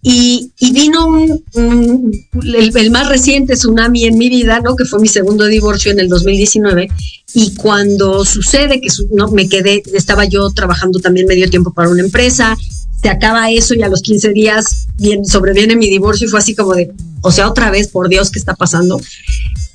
Y, 0.01 0.51
y 0.57 0.71
vino 0.71 1.05
un, 1.05 1.43
un- 1.55 2.11
el, 2.43 2.71
el 2.77 2.91
más 2.91 3.09
reciente 3.09 3.55
tsunami 3.55 4.05
en 4.05 4.17
mi 4.17 4.29
vida, 4.29 4.61
¿no? 4.61 4.77
Que 4.77 4.85
fue 4.85 4.99
mi 5.01 5.09
segundo 5.09 5.45
divorcio 5.47 5.91
en 5.91 5.99
el 5.99 6.07
2019. 6.07 6.87
Y 7.33 7.55
cuando 7.55 8.23
sucede 8.23 8.79
que 8.79 8.89
su- 8.89 9.09
no, 9.11 9.27
me 9.31 9.49
quedé, 9.49 9.83
estaba 9.93 10.23
yo 10.23 10.49
trabajando 10.51 10.99
también 10.99 11.27
medio 11.27 11.49
tiempo 11.49 11.73
para 11.73 11.89
una 11.89 12.03
empresa, 12.03 12.55
se 13.01 13.09
acaba 13.09 13.51
eso 13.51 13.73
y 13.73 13.81
a 13.83 13.89
los 13.89 14.01
15 14.01 14.29
días 14.31 14.87
bien, 14.97 15.25
sobreviene 15.25 15.75
mi 15.75 15.89
divorcio 15.89 16.27
y 16.27 16.29
fue 16.29 16.39
así 16.39 16.55
como 16.55 16.73
de, 16.73 16.93
o 17.21 17.31
sea, 17.31 17.49
otra 17.49 17.69
vez, 17.69 17.89
por 17.89 18.07
Dios, 18.07 18.31
¿qué 18.31 18.39
está 18.39 18.55
pasando? 18.55 19.01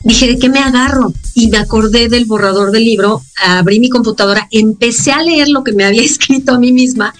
Dije, 0.04 0.26
¿de 0.26 0.38
qué 0.38 0.48
me 0.48 0.58
agarro? 0.58 1.12
Y 1.34 1.48
me 1.48 1.58
acordé 1.58 2.08
del 2.08 2.24
borrador 2.24 2.72
del 2.72 2.84
libro, 2.84 3.22
abrí 3.36 3.78
mi 3.80 3.88
computadora, 3.88 4.48
empecé 4.50 5.12
a 5.12 5.22
leer 5.22 5.48
lo 5.48 5.62
que 5.62 5.72
me 5.72 5.84
había 5.84 6.02
escrito 6.04 6.52
a 6.52 6.58
mí 6.58 6.72
misma 6.72 7.14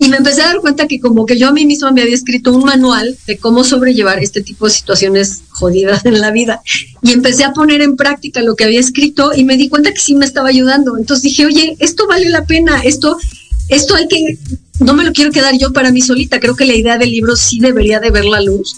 y 0.00 0.08
me 0.08 0.18
empecé 0.18 0.42
a 0.42 0.46
dar 0.46 0.60
cuenta 0.60 0.86
que 0.86 1.00
como 1.00 1.26
que 1.26 1.38
yo 1.38 1.48
a 1.48 1.52
mí 1.52 1.66
misma 1.66 1.90
me 1.90 2.02
había 2.02 2.14
escrito 2.14 2.52
un 2.52 2.64
manual 2.64 3.16
de 3.26 3.36
cómo 3.38 3.64
sobrellevar 3.64 4.22
este 4.22 4.42
tipo 4.42 4.66
de 4.66 4.72
situaciones 4.72 5.42
jodidas 5.50 6.04
en 6.04 6.20
la 6.20 6.30
vida. 6.30 6.62
Y 7.02 7.12
empecé 7.12 7.44
a 7.44 7.52
poner 7.52 7.82
en 7.82 7.96
práctica 7.96 8.40
lo 8.42 8.54
que 8.54 8.64
había 8.64 8.78
escrito 8.78 9.32
y 9.34 9.42
me 9.42 9.56
di 9.56 9.68
cuenta 9.68 9.92
que 9.92 10.00
sí 10.00 10.14
me 10.14 10.24
estaba 10.24 10.50
ayudando. 10.50 10.96
Entonces 10.96 11.24
dije, 11.24 11.46
oye, 11.46 11.76
esto 11.80 12.06
vale 12.06 12.28
la 12.28 12.44
pena, 12.44 12.80
esto, 12.82 13.18
esto 13.68 13.96
hay 13.96 14.06
que, 14.06 14.38
no 14.80 14.94
me 14.94 15.04
lo 15.04 15.12
quiero 15.12 15.30
quedar 15.32 15.56
yo 15.58 15.72
para 15.72 15.90
mí 15.92 16.00
solita. 16.00 16.38
Creo 16.40 16.54
que 16.56 16.64
la 16.64 16.74
idea 16.74 16.98
del 16.98 17.10
libro 17.10 17.34
sí 17.36 17.58
debería 17.60 18.00
de 18.00 18.10
ver 18.10 18.24
la 18.24 18.40
luz. 18.40 18.76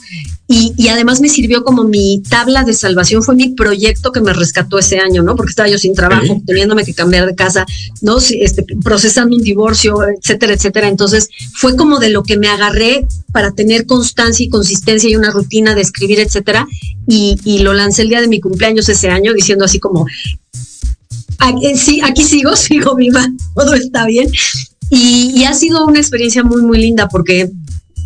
Y, 0.49 0.73
y 0.77 0.89
además 0.89 1.21
me 1.21 1.29
sirvió 1.29 1.63
como 1.63 1.85
mi 1.85 2.23
tabla 2.29 2.65
de 2.65 2.73
salvación, 2.73 3.23
fue 3.23 3.37
mi 3.37 3.51
proyecto 3.51 4.11
que 4.11 4.21
me 4.21 4.33
rescató 4.33 4.79
ese 4.81 4.99
año, 4.99 5.23
¿no? 5.23 5.37
Porque 5.37 5.51
estaba 5.51 5.69
yo 5.69 5.79
sin 5.79 5.95
trabajo, 5.95 6.43
teniéndome 6.45 6.85
que 6.85 6.93
cambiar 6.93 7.27
de 7.27 7.37
casa, 7.37 7.65
¿no? 8.03 8.19
Este, 8.19 8.65
procesando 8.83 9.37
un 9.37 9.43
divorcio, 9.43 9.97
etcétera, 10.21 10.55
etcétera. 10.55 10.89
Entonces 10.89 11.29
fue 11.55 11.77
como 11.77 12.01
de 12.01 12.11
lo 12.11 12.25
que 12.25 12.37
me 12.37 12.49
agarré 12.49 13.07
para 13.33 13.53
tener 13.53 13.87
constancia 13.87 14.45
y 14.45 14.49
consistencia 14.49 15.09
y 15.09 15.15
una 15.15 15.31
rutina 15.31 15.77
de 15.77 15.83
escribir, 15.83 16.19
etcétera. 16.19 16.67
Y, 17.07 17.37
y 17.45 17.61
lo 17.61 17.73
lancé 17.73 18.03
el 18.03 18.09
día 18.09 18.21
de 18.21 18.27
mi 18.29 18.41
cumpleaños 18.41 18.89
ese 18.89 19.09
año 19.09 19.33
diciendo 19.35 19.65
así 19.67 19.79
como, 19.79 20.05
"Aquí- 21.39 21.77
sí, 21.77 22.01
aquí 22.03 22.25
sigo, 22.25 22.57
sigo 22.57 22.97
viva, 22.97 23.25
todo 23.55 23.75
está 23.75 24.05
bien. 24.07 24.29
Y, 24.91 25.33
y 25.35 25.45
ha 25.45 25.55
sido 25.55 25.87
una 25.87 25.99
experiencia 25.99 26.43
muy, 26.43 26.63
muy 26.63 26.79
linda 26.79 27.09
porque 27.09 27.51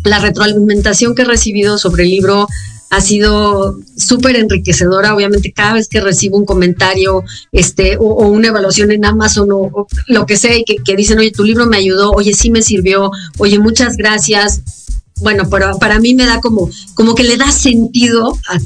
la 0.03 0.19
retroalimentación 0.19 1.15
que 1.15 1.23
he 1.23 1.25
recibido 1.25 1.77
sobre 1.77 2.03
el 2.03 2.11
libro 2.11 2.47
ha 2.89 3.01
sido 3.01 3.77
súper 3.97 4.35
enriquecedora. 4.35 5.15
Obviamente, 5.15 5.51
cada 5.51 5.73
vez 5.73 5.87
que 5.87 6.01
recibo 6.01 6.37
un 6.37 6.45
comentario 6.45 7.23
este, 7.51 7.97
o, 7.97 8.27
una 8.27 8.47
evaluación 8.47 8.91
en 8.91 9.05
Amazon 9.05 9.49
o, 9.51 9.87
lo 10.07 10.25
que 10.25 10.37
sea, 10.37 10.55
y 10.57 10.63
que, 10.63 10.77
que, 10.77 10.95
dicen, 10.95 11.19
oye, 11.19 11.31
tu 11.31 11.43
libro 11.43 11.65
me 11.65 11.77
ayudó, 11.77 12.11
oye, 12.11 12.33
sí 12.33 12.51
me 12.51 12.61
sirvió, 12.61 13.11
oye, 13.37 13.59
muchas 13.59 13.97
gracias. 13.97 14.61
Bueno, 15.21 15.49
pero 15.49 15.77
para 15.77 15.99
mí 15.99 16.13
me 16.13 16.25
da 16.25 16.41
como, 16.41 16.69
como 16.93 17.15
que 17.15 17.23
le 17.23 17.37
da 17.37 17.51
sentido 17.51 18.37
a 18.47 18.59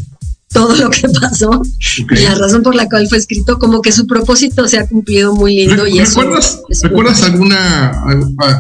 todo 0.52 0.76
lo 0.76 0.90
que 0.90 1.08
pasó 1.22 1.62
y 1.88 2.20
la 2.24 2.36
razón 2.36 2.64
por 2.64 2.76
la 2.76 2.90
cual 2.90 3.08
fue 3.08 3.18
escrito, 3.18 3.60
como 3.60 3.82
que 3.82 3.92
su 3.92 4.08
propósito 4.08 4.68
se 4.68 4.80
ha 4.80 4.88
cumplido 4.88 5.34
muy 5.36 5.56
lindo. 5.56 5.86
y 5.88 6.00
¿Recuerdas, 6.00 6.62
¿recuerdas 6.82 7.24
alguna 7.24 7.92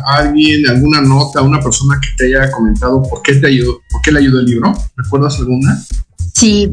alguien, 0.05 0.67
alguna 0.67 1.01
nota, 1.01 1.41
una 1.41 1.59
persona 1.59 1.99
que 1.99 2.09
te 2.17 2.25
haya 2.27 2.51
comentado 2.51 3.01
por 3.03 3.21
qué 3.21 3.35
te 3.35 3.47
ayudó, 3.47 3.81
por 3.89 4.01
qué 4.01 4.11
le 4.11 4.19
ayudó 4.19 4.39
el 4.39 4.45
libro? 4.45 4.73
¿Recuerdas 4.95 5.39
alguna? 5.39 5.83
Sí, 6.33 6.71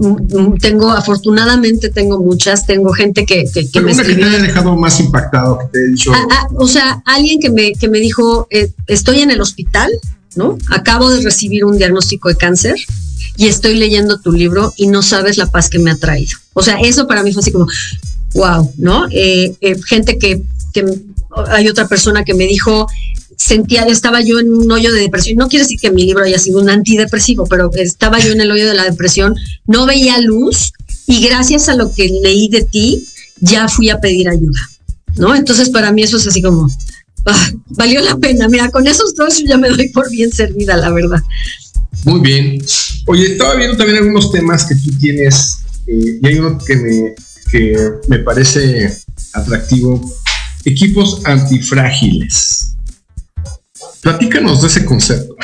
tengo, 0.60 0.92
afortunadamente 0.92 1.88
tengo 1.88 2.20
muchas, 2.20 2.66
tengo 2.66 2.92
gente 2.92 3.24
que, 3.26 3.44
que, 3.52 3.80
me 3.80 3.96
que 3.96 4.14
te 4.14 4.24
haya 4.24 4.38
dejado 4.38 4.76
más 4.76 5.00
impactado, 5.00 5.58
que 5.58 5.66
te 5.66 5.78
haya 5.78 5.88
dicho. 5.90 6.12
Ah, 6.14 6.26
ah, 6.30 6.46
o 6.54 6.68
sea, 6.68 7.02
alguien 7.04 7.40
que 7.40 7.50
me, 7.50 7.72
que 7.72 7.88
me 7.88 7.98
dijo, 7.98 8.46
eh, 8.50 8.70
estoy 8.86 9.20
en 9.20 9.30
el 9.30 9.40
hospital, 9.40 9.90
¿no? 10.36 10.58
Acabo 10.70 11.10
de 11.10 11.22
recibir 11.22 11.64
un 11.64 11.78
diagnóstico 11.78 12.28
de 12.28 12.36
cáncer 12.36 12.76
y 13.36 13.48
estoy 13.48 13.74
leyendo 13.74 14.20
tu 14.20 14.32
libro 14.32 14.72
y 14.76 14.86
no 14.86 15.02
sabes 15.02 15.36
la 15.36 15.50
paz 15.50 15.68
que 15.68 15.78
me 15.78 15.90
ha 15.90 15.96
traído. 15.96 16.38
O 16.54 16.62
sea, 16.62 16.78
eso 16.80 17.06
para 17.06 17.22
mí 17.22 17.32
fue 17.32 17.40
así 17.40 17.52
como, 17.52 17.66
wow, 18.34 18.72
¿no? 18.78 19.06
Eh, 19.10 19.54
eh, 19.60 19.76
gente 19.86 20.18
que, 20.18 20.42
que, 20.72 20.84
hay 21.48 21.68
otra 21.68 21.86
persona 21.86 22.24
que 22.24 22.34
me 22.34 22.46
dijo, 22.46 22.86
sentía, 23.36 23.82
estaba 23.82 24.22
yo 24.22 24.38
en 24.38 24.52
un 24.52 24.70
hoyo 24.70 24.92
de 24.92 25.00
depresión. 25.00 25.36
No 25.36 25.48
quiere 25.48 25.64
decir 25.64 25.78
que 25.78 25.90
mi 25.90 26.04
libro 26.04 26.24
haya 26.24 26.38
sido 26.38 26.60
un 26.60 26.70
antidepresivo, 26.70 27.46
pero 27.46 27.70
estaba 27.74 28.18
yo 28.18 28.32
en 28.32 28.40
el 28.40 28.50
hoyo 28.50 28.66
de 28.66 28.74
la 28.74 28.84
depresión, 28.84 29.34
no 29.66 29.86
veía 29.86 30.18
luz 30.20 30.72
y 31.06 31.26
gracias 31.26 31.68
a 31.68 31.76
lo 31.76 31.92
que 31.92 32.08
leí 32.22 32.48
de 32.48 32.62
ti, 32.62 33.06
ya 33.40 33.68
fui 33.68 33.90
a 33.90 34.00
pedir 34.00 34.28
ayuda, 34.28 34.60
¿no? 35.16 35.34
Entonces 35.34 35.68
para 35.70 35.92
mí 35.92 36.02
eso 36.02 36.16
es 36.16 36.26
así 36.26 36.40
como, 36.40 36.70
ah, 37.26 37.50
valió 37.70 38.00
la 38.00 38.16
pena. 38.16 38.48
Mira, 38.48 38.70
con 38.70 38.86
esos 38.86 39.14
dos 39.14 39.38
yo 39.38 39.46
ya 39.46 39.58
me 39.58 39.68
doy 39.68 39.88
por 39.90 40.10
bien 40.10 40.32
servida, 40.32 40.76
la 40.76 40.90
verdad. 40.90 41.22
Muy 42.04 42.20
bien. 42.20 42.64
Oye, 43.06 43.32
estaba 43.32 43.54
viendo 43.54 43.76
también 43.76 43.98
algunos 43.98 44.30
temas 44.32 44.64
que 44.64 44.74
tú 44.76 44.96
tienes 44.98 45.58
eh, 45.86 46.18
y 46.22 46.26
hay 46.26 46.38
uno 46.38 46.58
que 46.58 46.76
me, 46.76 47.14
que 47.50 47.76
me 48.08 48.18
parece 48.20 48.96
atractivo. 49.32 50.00
Equipos 50.64 51.20
antifrágiles. 51.24 52.74
Platícanos 54.00 54.62
de 54.62 54.68
ese 54.68 54.84
concepto. 54.84 55.36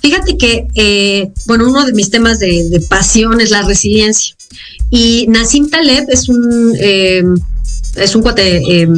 Fíjate 0.00 0.36
que, 0.36 0.66
eh, 0.74 1.32
bueno, 1.46 1.68
uno 1.68 1.84
de 1.84 1.92
mis 1.92 2.10
temas 2.10 2.38
de, 2.38 2.82
pasión 2.88 3.40
es 3.40 3.50
la 3.50 3.62
resiliencia. 3.62 4.36
Y 4.90 5.26
Nassim 5.28 5.68
Taleb 5.68 6.06
es 6.08 6.28
un, 6.28 6.74
eh, 6.80 7.22
es 7.96 8.14
un 8.14 8.22
cuate, 8.22 8.88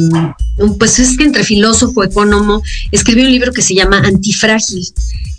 pues 0.79 0.99
es 0.99 1.17
que 1.17 1.23
entre 1.23 1.43
filósofo, 1.43 2.03
económico, 2.03 2.61
escribió 2.91 3.25
un 3.25 3.31
libro 3.31 3.51
que 3.51 3.61
se 3.61 3.75
llama 3.75 3.99
Antifrágil 3.99 4.85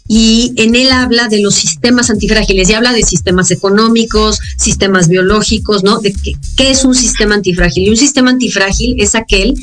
y 0.09 0.53
en 0.57 0.75
él 0.75 0.91
habla 0.91 1.29
de 1.29 1.41
los 1.41 1.55
sistemas 1.55 2.11
antifrágiles 2.11 2.69
y 2.69 2.75
habla 2.75 2.93
de 2.93 3.03
sistemas 3.03 3.51
económicos, 3.51 4.41
sistemas 4.59 5.09
biológicos, 5.09 5.85
¿no? 5.85 6.01
De 6.01 6.13
qué, 6.57 6.71
es 6.71 6.85
un 6.85 6.95
sistema 6.95 7.35
antifrágil. 7.35 7.85
Y 7.87 7.91
un 7.91 7.97
sistema 7.97 8.31
antifrágil 8.31 8.97
es 8.99 9.15
aquel 9.15 9.55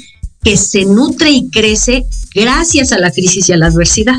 que 0.44 0.58
se 0.58 0.86
nutre 0.86 1.30
y 1.32 1.50
crece 1.50 2.06
gracias 2.34 2.92
a 2.94 3.00
la 3.00 3.12
crisis 3.12 3.50
y 3.50 3.54
a 3.54 3.58
la 3.58 3.68
adversidad. 3.68 4.16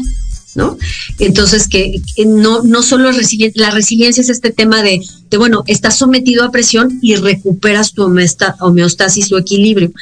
¿No? 0.55 0.79
Entonces, 1.19 1.69
que, 1.69 2.03
no, 2.27 2.63
no 2.63 2.83
solo 2.83 3.11
la 3.55 3.71
resiliencia 3.71 4.21
es 4.21 4.29
este 4.29 4.51
tema 4.51 4.83
de, 4.83 5.01
de, 5.31 5.37
bueno, 5.37 5.65
estás 5.67 5.97
sometido 5.97 6.45
a 6.45 6.51
presión 6.51 6.99
y 7.03 7.17
recuperas 7.17 7.93
tu 7.93 8.05
homeostasis 8.05 9.33
o 9.33 9.39
equilibrio. 9.39 9.93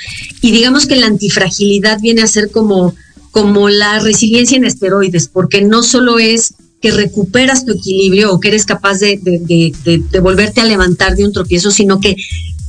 Y 0.41 0.51
digamos 0.51 0.87
que 0.87 0.97
la 0.97 1.07
antifragilidad 1.07 2.01
viene 2.01 2.23
a 2.23 2.27
ser 2.27 2.51
como 2.51 2.95
como 3.31 3.69
la 3.69 4.01
resiliencia 4.01 4.57
en 4.57 4.65
esteroides, 4.65 5.29
porque 5.29 5.63
no 5.63 5.83
solo 5.83 6.19
es 6.19 6.55
que 6.81 6.91
recuperas 6.93 7.65
tu 7.65 7.73
equilibrio 7.73 8.33
o 8.33 8.41
que 8.41 8.49
eres 8.49 8.65
capaz 8.65 8.99
de, 8.99 9.21
de, 9.23 10.21
volverte 10.21 10.61
a 10.61 10.65
levantar 10.65 11.17
de 11.17 11.25
un 11.25 11.33
tropiezo, 11.33 11.71
sino 11.71 12.01
que 12.01 12.17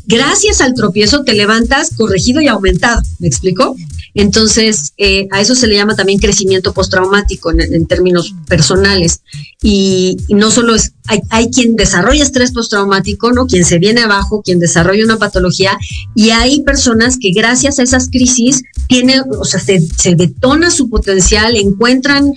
gracias 0.10 0.60
al 0.60 0.74
tropiezo 0.74 1.24
te 1.24 1.34
levantas 1.34 1.92
corregido 1.96 2.42
y 2.42 2.48
aumentado. 2.48 3.02
¿Me 3.20 3.28
explico? 3.28 3.76
Entonces, 4.16 4.94
eh, 4.98 5.28
a 5.32 5.40
eso 5.40 5.54
se 5.54 5.68
le 5.68 5.76
llama 5.76 5.96
también 5.96 6.18
crecimiento 6.18 6.74
postraumático 6.74 7.52
en, 7.52 7.86
términos 7.86 8.34
personales. 8.48 9.22
Y, 9.62 10.18
no 10.30 10.50
solo 10.50 10.74
es, 10.74 10.94
hay, 11.06 11.20
hay, 11.30 11.52
quien 11.52 11.76
desarrolla 11.76 12.24
estrés 12.24 12.52
postraumático, 12.52 13.32
¿no? 13.32 13.46
Quien 13.46 13.64
se 13.64 13.78
viene 13.78 14.02
abajo, 14.02 14.42
quien 14.42 14.60
desarrolla 14.60 15.06
una 15.06 15.18
patología, 15.18 15.78
y 16.16 16.32
hay 16.32 16.64
personas 16.64 17.18
que 17.20 17.32
gracias 17.32 17.78
a 17.78 17.84
esas 17.84 18.10
crisis 18.10 18.64
tienen, 18.88 19.22
o 19.40 19.46
sea, 19.46 19.60
se, 19.60 19.80
se 19.80 20.16
detona 20.16 20.72
su 20.72 20.90
potencial, 20.90 21.56
encuentran 21.56 22.34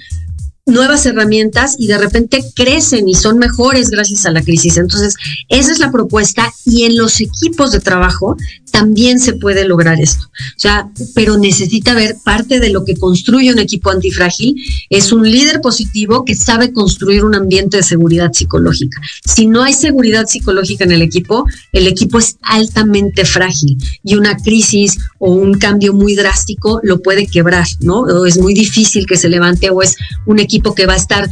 nuevas 0.66 1.04
herramientas 1.06 1.74
y 1.78 1.88
de 1.88 1.98
repente 1.98 2.40
crecen 2.54 3.08
y 3.08 3.14
son 3.14 3.38
mejores 3.38 3.90
gracias 3.90 4.26
a 4.26 4.30
la 4.30 4.42
crisis. 4.42 4.76
Entonces, 4.76 5.16
esa 5.48 5.72
es 5.72 5.80
la 5.80 5.90
propuesta 5.90 6.52
y 6.64 6.84
en 6.84 6.96
los 6.96 7.20
equipos 7.20 7.72
de 7.72 7.80
trabajo 7.80 8.36
también 8.70 9.18
se 9.18 9.34
puede 9.34 9.66
lograr 9.66 10.00
esto. 10.00 10.24
O 10.26 10.58
sea, 10.60 10.88
pero 11.14 11.36
necesita 11.36 11.94
ver 11.94 12.16
parte 12.24 12.60
de 12.60 12.70
lo 12.70 12.84
que 12.84 12.96
construye 12.96 13.52
un 13.52 13.58
equipo 13.58 13.90
antifrágil 13.90 14.54
es 14.88 15.12
un 15.12 15.28
líder 15.28 15.60
positivo 15.60 16.24
que 16.24 16.36
sabe 16.36 16.72
construir 16.72 17.24
un 17.24 17.34
ambiente 17.34 17.78
de 17.78 17.82
seguridad 17.82 18.32
psicológica. 18.32 19.00
Si 19.26 19.46
no 19.46 19.62
hay 19.62 19.74
seguridad 19.74 20.26
psicológica 20.26 20.84
en 20.84 20.92
el 20.92 21.02
equipo, 21.02 21.44
el 21.72 21.86
equipo 21.88 22.18
es 22.18 22.36
altamente 22.42 23.24
frágil 23.24 23.78
y 24.04 24.14
una 24.14 24.36
crisis 24.36 24.96
o 25.18 25.32
un 25.32 25.54
cambio 25.58 25.92
muy 25.92 26.14
drástico 26.14 26.80
lo 26.82 27.02
puede 27.02 27.26
quebrar, 27.26 27.66
¿no? 27.80 28.00
O 28.00 28.26
es 28.26 28.38
muy 28.38 28.54
difícil 28.54 29.06
que 29.06 29.16
se 29.16 29.28
levante 29.28 29.70
o 29.70 29.82
es 29.82 29.96
un 30.26 30.38
equipo 30.38 30.51
equipo 30.52 30.74
que 30.74 30.84
va 30.84 30.92
a 30.92 30.96
estar, 30.96 31.30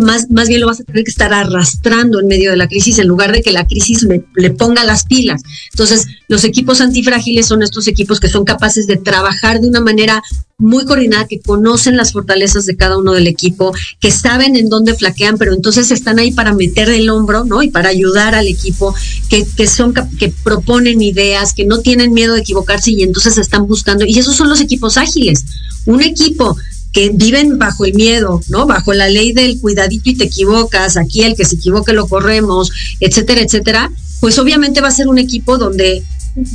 más, 0.00 0.30
más 0.30 0.48
bien 0.48 0.62
lo 0.62 0.66
vas 0.66 0.80
a 0.80 0.84
tener 0.84 1.04
que 1.04 1.10
estar 1.10 1.32
arrastrando 1.34 2.20
en 2.20 2.26
medio 2.26 2.50
de 2.50 2.56
la 2.56 2.68
crisis 2.68 2.98
en 2.98 3.06
lugar 3.06 3.30
de 3.32 3.42
que 3.42 3.52
la 3.52 3.66
crisis 3.66 4.06
le, 4.34 4.50
ponga 4.50 4.82
las 4.84 5.04
pilas. 5.04 5.42
Entonces, 5.72 6.06
los 6.28 6.44
equipos 6.44 6.80
antifrágiles 6.80 7.46
son 7.46 7.62
estos 7.62 7.86
equipos 7.86 8.18
que 8.18 8.28
son 8.28 8.44
capaces 8.44 8.86
de 8.86 8.96
trabajar 8.96 9.60
de 9.60 9.68
una 9.68 9.80
manera 9.80 10.22
muy 10.56 10.86
coordinada, 10.86 11.26
que 11.26 11.40
conocen 11.40 11.96
las 11.96 12.12
fortalezas 12.12 12.64
de 12.64 12.76
cada 12.76 12.96
uno 12.96 13.12
del 13.12 13.26
equipo, 13.26 13.74
que 14.00 14.10
saben 14.10 14.56
en 14.56 14.70
dónde 14.70 14.94
flaquean, 14.94 15.36
pero 15.36 15.52
entonces 15.52 15.90
están 15.90 16.18
ahí 16.18 16.30
para 16.30 16.54
meter 16.54 16.88
el 16.88 17.10
hombro, 17.10 17.44
¿no? 17.44 17.62
Y 17.62 17.68
para 17.68 17.90
ayudar 17.90 18.34
al 18.34 18.46
equipo, 18.46 18.94
que, 19.28 19.44
que 19.56 19.66
son, 19.66 19.92
que 20.18 20.32
proponen 20.42 21.02
ideas, 21.02 21.52
que 21.52 21.66
no 21.66 21.80
tienen 21.80 22.14
miedo 22.14 22.34
de 22.34 22.40
equivocarse 22.40 22.92
y 22.92 23.02
entonces 23.02 23.36
están 23.36 23.66
buscando. 23.66 24.06
Y 24.06 24.18
esos 24.18 24.36
son 24.36 24.48
los 24.48 24.60
equipos 24.60 24.96
ágiles. 24.96 25.44
Un 25.84 26.00
equipo 26.02 26.56
que 26.92 27.10
viven 27.10 27.58
bajo 27.58 27.84
el 27.84 27.94
miedo, 27.94 28.40
¿no? 28.48 28.66
Bajo 28.66 28.92
la 28.92 29.08
ley 29.08 29.32
del 29.32 29.58
cuidadito 29.60 30.10
y 30.10 30.14
te 30.14 30.24
equivocas, 30.24 30.96
aquí 30.96 31.22
el 31.22 31.34
que 31.34 31.44
se 31.44 31.56
equivoque 31.56 31.92
lo 31.92 32.06
corremos, 32.06 32.70
etcétera, 33.00 33.40
etcétera, 33.40 33.90
pues 34.20 34.38
obviamente 34.38 34.80
va 34.80 34.88
a 34.88 34.92
ser 34.92 35.08
un 35.08 35.18
equipo 35.18 35.58
donde 35.58 36.02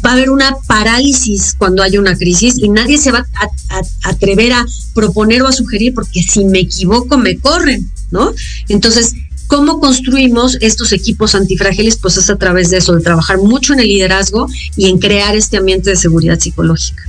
va 0.06 0.12
a 0.12 0.14
haber 0.14 0.30
una 0.30 0.56
parálisis 0.68 1.56
cuando 1.58 1.84
haya 1.84 2.00
una 2.00 2.16
crisis 2.16 2.58
y 2.58 2.70
nadie 2.70 2.98
se 2.98 3.12
va 3.12 3.26
a, 3.70 3.82
atrever 4.10 4.54
a 4.54 4.66
proponer 4.94 5.42
o 5.42 5.48
a 5.48 5.52
sugerir 5.52 5.94
porque 5.94 6.22
si 6.24 6.46
me 6.46 6.60
equivoco 6.60 7.18
me 7.18 7.38
corren, 7.38 7.92
¿no? 8.12 8.32
Entonces, 8.70 9.14
¿cómo 9.48 9.80
construimos 9.80 10.58
estos 10.62 10.94
equipos 10.94 11.36
antifrágiles? 11.36 11.98
Pues 11.98 12.18
es 12.18 12.30
a 12.30 12.38
través 12.38 12.70
de 12.70 12.78
eso, 12.78 12.96
de 12.96 13.04
trabajar 13.04 13.38
mucho 13.40 13.74
en 13.74 13.80
el 13.80 13.88
liderazgo 13.88 14.48
y 14.76 14.88
en 14.88 15.00
crear 15.00 15.36
este 15.36 15.58
ambiente 15.58 15.90
de 15.90 15.96
seguridad 15.96 16.40
psicológica. 16.40 17.04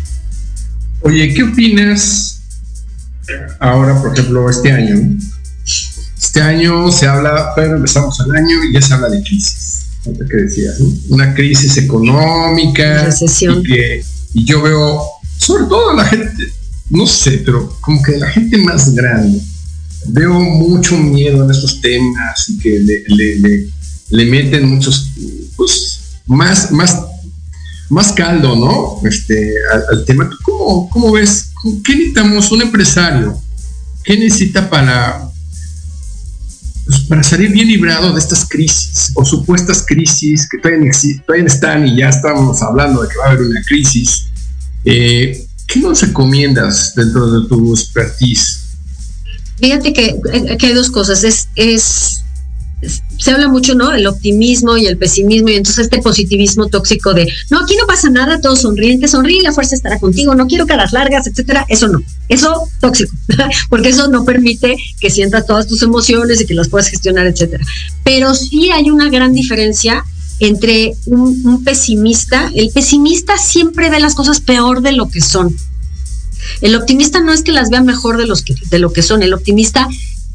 Oye, 1.02 1.32
¿qué 1.32 1.44
opinas 1.44 2.37
ahora, 3.58 4.00
por 4.00 4.12
ejemplo, 4.12 4.48
este 4.48 4.72
año, 4.72 5.16
este 6.16 6.40
año 6.40 6.90
se 6.90 7.06
habla, 7.06 7.52
pero 7.54 7.76
empezamos 7.76 8.18
el 8.20 8.36
año 8.36 8.64
y 8.64 8.74
ya 8.74 8.80
se 8.80 8.94
habla 8.94 9.08
de 9.08 9.22
crisis. 9.22 9.86
que 10.04 10.36
decías, 10.36 10.78
una 11.08 11.34
crisis 11.34 11.76
económica. 11.76 13.04
Recesión. 13.04 13.62
Y, 14.34 14.44
yo 14.44 14.62
veo, 14.62 15.02
sobre 15.38 15.64
todo 15.64 15.94
la 15.94 16.04
gente, 16.04 16.44
no 16.90 17.06
sé, 17.06 17.42
pero 17.44 17.76
como 17.80 18.02
que 18.02 18.18
la 18.18 18.28
gente 18.30 18.56
más 18.58 18.94
grande, 18.94 19.40
veo 20.06 20.34
mucho 20.34 20.96
miedo 20.96 21.44
en 21.44 21.50
estos 21.50 21.80
temas 21.80 22.48
y 22.48 22.58
que 22.58 22.78
le, 24.10 24.26
meten 24.26 24.68
muchos, 24.68 25.10
pues, 25.56 26.00
más, 26.26 26.70
más, 26.70 26.98
más 27.90 28.12
caldo, 28.12 28.56
¿no? 28.56 29.08
Este, 29.08 29.54
al, 29.90 30.04
tema. 30.04 30.30
¿Cómo, 30.44 30.88
¿Cómo 30.90 31.12
ves 31.12 31.48
¿qué 31.84 31.94
necesitamos 31.94 32.52
un 32.52 32.62
empresario? 32.62 33.40
¿Qué 34.04 34.16
necesita 34.16 34.68
para, 34.68 35.28
pues, 36.86 37.00
para 37.00 37.22
salir 37.22 37.50
bien 37.50 37.68
librado 37.68 38.12
de 38.12 38.20
estas 38.20 38.46
crisis 38.48 39.10
o 39.14 39.24
supuestas 39.24 39.84
crisis 39.86 40.48
que 40.48 40.58
todavía, 40.58 40.90
están 41.46 41.86
y 41.86 41.98
ya 41.98 42.08
estamos 42.08 42.62
hablando 42.62 43.02
de 43.02 43.08
que 43.08 43.18
va 43.18 43.26
a 43.26 43.30
haber 43.30 43.42
una 43.42 43.62
crisis? 43.62 44.26
Eh, 44.84 45.44
¿Qué 45.66 45.80
nos 45.80 46.00
recomiendas 46.00 46.94
dentro 46.94 47.30
de 47.30 47.48
tu 47.48 47.74
expertise? 47.74 48.60
Fíjate 49.58 49.92
que, 49.92 50.16
hay 50.60 50.72
dos 50.72 50.90
cosas. 50.90 51.48
Es 51.56 52.24
se 52.80 53.30
habla 53.32 53.48
mucho, 53.48 53.74
¿no? 53.74 53.90
Del 53.90 54.06
optimismo 54.06 54.76
y 54.76 54.86
el 54.86 54.98
pesimismo 54.98 55.48
y 55.48 55.54
entonces 55.54 55.84
este 55.84 56.00
positivismo 56.00 56.68
tóxico 56.68 57.12
de, 57.12 57.30
no, 57.50 57.60
aquí 57.60 57.74
no 57.76 57.86
pasa 57.86 58.08
nada, 58.08 58.40
todo 58.40 58.54
sonriente, 58.54 59.08
sonríe, 59.08 59.42
la 59.42 59.52
fuerza 59.52 59.74
estará 59.74 59.98
contigo, 59.98 60.34
no 60.34 60.46
quiero 60.46 60.66
caras 60.66 60.92
largas, 60.92 61.26
etcétera. 61.26 61.66
Eso 61.68 61.88
no, 61.88 62.00
eso 62.28 62.68
tóxico, 62.80 63.12
porque 63.68 63.88
eso 63.88 64.08
no 64.08 64.24
permite 64.24 64.76
que 65.00 65.10
sientas 65.10 65.46
todas 65.46 65.66
tus 65.66 65.82
emociones 65.82 66.40
y 66.40 66.46
que 66.46 66.54
las 66.54 66.68
puedas 66.68 66.88
gestionar, 66.88 67.26
etcétera. 67.26 67.64
Pero 68.04 68.34
sí 68.34 68.70
hay 68.70 68.90
una 68.90 69.10
gran 69.10 69.32
diferencia 69.32 70.04
entre 70.40 70.94
un, 71.06 71.64
pesimista, 71.64 72.50
el 72.54 72.70
pesimista 72.70 73.36
siempre 73.38 73.90
ve 73.90 73.98
las 73.98 74.14
cosas 74.14 74.40
peor 74.40 74.82
de 74.82 74.92
lo 74.92 75.08
que 75.08 75.20
son. 75.20 75.56
El 76.60 76.76
optimista 76.76 77.20
no 77.20 77.32
es 77.32 77.42
que 77.42 77.52
las 77.52 77.70
vea 77.70 77.82
mejor 77.82 78.16
de, 78.16 78.26
los 78.26 78.42
que, 78.42 78.54
de 78.70 78.78
lo 78.78 78.92
que 78.92 79.02
son, 79.02 79.22
el 79.22 79.34
optimista 79.34 79.88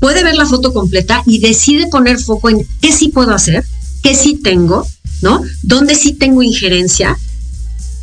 puede 0.03 0.21
ver 0.21 0.35
la 0.35 0.45
foto 0.45 0.73
completa 0.73 1.23
y 1.25 1.39
decide 1.39 1.87
poner 1.87 2.19
foco 2.19 2.49
en 2.49 2.67
qué 2.81 2.91
sí 2.91 3.07
puedo 3.07 3.33
hacer, 3.33 3.63
qué 4.01 4.13
sí 4.15 4.35
tengo, 4.35 4.85
¿no? 5.21 5.41
Dónde 5.61 5.95
sí 5.95 6.11
tengo 6.11 6.43
injerencia 6.43 7.17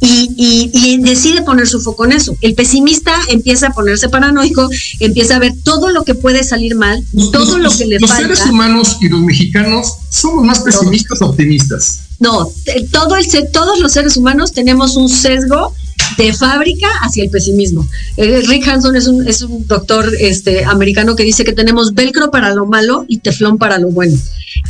y, 0.01 0.97
decide 1.03 1.43
poner 1.43 1.67
su 1.69 1.79
foco 1.79 2.07
en 2.07 2.13
eso. 2.13 2.35
El 2.41 2.55
pesimista 2.55 3.13
empieza 3.29 3.67
a 3.67 3.75
ponerse 3.75 4.09
paranoico, 4.09 4.71
empieza 4.99 5.37
a 5.37 5.41
ver 5.41 5.53
todo 5.63 5.91
lo 5.91 6.05
que 6.05 6.15
puede 6.15 6.43
salir 6.43 6.75
mal, 6.75 7.05
todo 7.33 7.59
lo 7.59 7.71
que 7.71 7.85
le 7.85 8.01
falta. 8.01 8.29
Los 8.29 8.39
seres 8.39 8.51
humanos 8.51 8.97
y 9.03 9.11
los 9.11 9.21
mexicanos 9.21 9.97
somos 10.09 10.43
más 10.43 10.61
pesimistas 10.61 11.21
o 11.21 11.27
optimistas. 11.27 12.01
No, 12.21 12.53
todos 12.93 13.81
los 13.81 13.93
seres 13.93 14.17
humanos 14.17 14.53
tenemos 14.53 14.95
un 14.97 15.09
sesgo 15.09 15.75
de 16.19 16.33
fábrica 16.35 16.87
hacia 17.01 17.25
el 17.25 17.31
pesimismo. 17.31 17.89
Eh, 18.17 18.43
Rick 18.47 18.69
Hanson 18.69 18.95
es 18.95 19.07
un, 19.07 19.27
es 19.27 19.41
un 19.43 19.67
doctor 19.67 20.07
este, 20.19 20.65
americano 20.65 21.17
que 21.17 21.23
dice 21.23 21.45
que 21.45 21.53
tenemos 21.53 21.95
velcro 21.95 22.31
para 22.31 22.55
lo 22.55 22.67
malo 22.67 23.07
y 23.09 23.19
teflón 23.19 23.57
para 23.57 23.79
lo 23.79 23.91
bueno. 23.91 24.19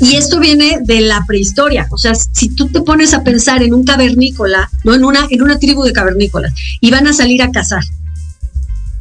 Y 0.01 0.14
esto 0.14 0.38
viene 0.38 0.78
de 0.84 1.01
la 1.01 1.24
prehistoria. 1.26 1.88
O 1.90 1.98
sea, 1.98 2.14
si 2.14 2.51
tú 2.55 2.68
te 2.68 2.82
pones 2.82 3.14
a 3.14 3.24
pensar 3.24 3.62
en 3.62 3.74
un 3.74 3.84
cavernícola, 3.84 4.70
¿no? 4.84 4.94
En 4.94 5.05
una, 5.05 5.26
en 5.28 5.42
una 5.42 5.59
tribu 5.59 5.82
de 5.82 5.92
cavernícolas, 5.92 6.53
y 6.80 6.90
van 6.90 7.07
a 7.07 7.12
salir 7.12 7.42
a 7.42 7.51
cazar. 7.51 7.82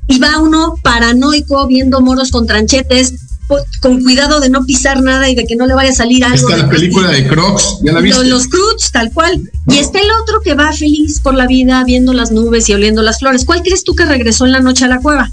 Y 0.07 0.17
va 0.17 0.39
uno 0.39 0.75
paranoico 0.81 1.67
viendo 1.67 2.01
moros 2.01 2.31
con 2.31 2.47
tranchetes, 2.47 3.13
con 3.81 4.01
cuidado 4.03 4.39
de 4.39 4.49
no 4.49 4.65
pisar 4.65 5.01
nada 5.01 5.29
y 5.29 5.35
de 5.35 5.45
que 5.45 5.55
no 5.55 5.65
le 5.65 5.73
vaya 5.73 5.89
a 5.89 5.93
salir 5.95 6.23
algo. 6.23 6.49
Está 6.49 6.57
la 6.57 6.69
película 6.69 7.09
de 7.09 7.27
Crocs, 7.27 7.79
ya 7.83 7.93
la 7.93 8.01
viste. 8.01 8.23
Los, 8.25 8.47
los 8.51 8.91
tal 8.91 9.11
cual. 9.11 9.49
Y 9.67 9.77
está 9.77 9.99
el 9.99 10.09
otro 10.21 10.41
que 10.41 10.53
va 10.53 10.71
feliz 10.71 11.19
por 11.19 11.33
la 11.33 11.47
vida, 11.47 11.83
viendo 11.83 12.13
las 12.13 12.31
nubes 12.31 12.69
y 12.69 12.73
oliendo 12.73 13.01
las 13.01 13.19
flores. 13.19 13.45
¿Cuál 13.45 13.61
crees 13.61 13.83
tú 13.83 13.95
que 13.95 14.05
regresó 14.05 14.45
en 14.45 14.51
la 14.51 14.59
noche 14.59 14.85
a 14.85 14.87
la 14.87 14.99
cueva? 14.99 15.31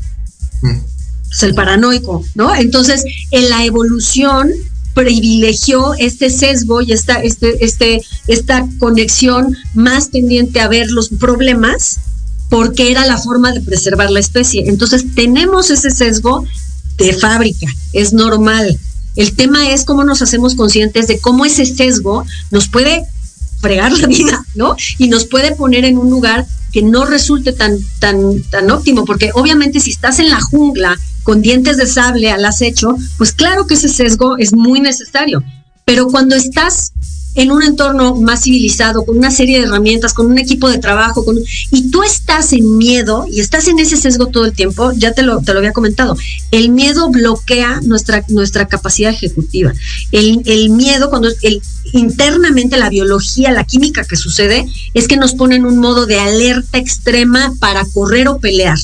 Mm. 0.63 0.79
Pues 1.29 1.43
el 1.43 1.55
paranoico, 1.55 2.25
¿no? 2.35 2.55
Entonces, 2.55 3.05
en 3.31 3.51
la 3.51 3.65
evolución 3.65 4.51
privilegió 4.95 5.93
este 5.99 6.31
sesgo 6.31 6.81
y 6.81 6.93
esta, 6.93 7.17
este, 7.17 7.63
este, 7.63 8.03
esta 8.29 8.67
conexión 8.79 9.55
más 9.75 10.11
tendiente 10.11 10.61
a 10.61 10.69
ver 10.69 10.91
los 10.91 11.11
problemas 11.11 11.99
porque 12.49 12.91
era 12.91 13.05
la 13.07 13.19
forma 13.19 13.53
de 13.53 13.61
preservar 13.61 14.11
la 14.11 14.21
especie. 14.21 14.65
Entonces 14.67 15.05
tenemos 15.15 15.71
ese 15.71 15.91
sesgo 15.91 16.47
de 16.97 17.13
fábrica, 17.13 17.67
es 17.93 18.13
normal. 18.13 18.79
El 19.17 19.35
tema 19.35 19.71
es 19.71 19.85
cómo 19.85 20.05
nos 20.05 20.23
hacemos 20.23 20.55
conscientes 20.55 21.07
de 21.07 21.19
cómo 21.19 21.45
ese 21.45 21.65
sesgo 21.65 22.25
nos 22.51 22.69
puede 22.69 23.07
fregar 23.61 23.93
la 23.93 24.07
vida, 24.07 24.45
¿no? 24.55 24.77
Y 24.99 25.09
nos 25.09 25.25
puede 25.25 25.55
poner 25.55 25.85
en 25.85 25.99
un 25.99 26.11
lugar 26.11 26.47
que 26.73 26.83
no 26.83 27.07
resulte 27.07 27.53
tan, 27.53 27.79
tan, 28.01 28.43
tan 28.51 28.71
óptimo, 28.71 29.05
porque 29.05 29.31
obviamente 29.35 29.81
si 29.81 29.91
estás 29.91 30.19
en 30.19 30.29
la 30.29 30.41
jungla 30.41 30.99
con 31.23 31.41
dientes 31.41 31.79
de 31.79 31.87
sable 31.87 32.31
al 32.31 32.45
acecho, 32.45 32.97
pues 33.17 33.33
claro 33.33 33.67
que 33.67 33.75
ese 33.75 33.89
sesgo 33.89 34.37
es 34.39 34.53
muy 34.53 34.81
necesario. 34.81 35.43
Pero 35.85 36.09
cuando 36.09 36.37
estás 36.37 36.93
en 37.37 37.53
un 37.53 37.63
entorno 37.63 38.15
más 38.17 38.43
civilizado, 38.43 39.05
con 39.05 39.19
una 39.19 39.31
serie 39.31 39.59
de 39.59 39.67
herramientas, 39.67 40.15
con 40.15 40.27
un 40.27 40.39
equipo 40.39 40.69
de 40.69 40.79
trabajo, 40.79 41.25
con, 41.25 41.39
y 41.71 41.91
tú 41.91 42.03
estás 42.03 42.53
en 42.53 42.77
miedo 42.79 43.27
y 43.31 43.41
estás 43.41 43.69
en 43.69 43.79
ese 43.79 43.97
sesgo 43.97 44.27
todo 44.27 44.47
el 44.47 44.53
tiempo, 44.53 44.91
ya 44.93 45.13
te 45.13 45.23
lo, 45.23 45.41
te 45.43 45.53
lo 45.53 45.59
había 45.59 45.73
comentado, 45.73 46.17
el 46.51 46.71
miedo 46.71 47.11
bloquea 47.11 47.81
nuestra, 47.83 48.25
nuestra 48.29 48.67
capacidad 48.67 49.13
ejecutiva. 49.13 49.73
El, 50.13 50.43
el 50.47 50.71
miedo, 50.71 51.11
cuando 51.11 51.29
el, 51.43 51.63
internamente 51.93 52.79
la 52.79 52.89
biología, 52.89 53.53
la 53.53 53.65
química 53.65 54.05
que 54.05 54.17
sucede, 54.17 54.67
es 54.95 55.07
que 55.07 55.17
nos 55.17 55.35
pone 55.35 55.57
en 55.57 55.67
un 55.67 55.79
modo 55.79 56.07
de 56.07 56.19
alerta 56.19 56.79
extrema 56.79 57.55
para 57.61 57.85
correr 57.85 58.29
o 58.29 58.39
pelear. 58.39 58.79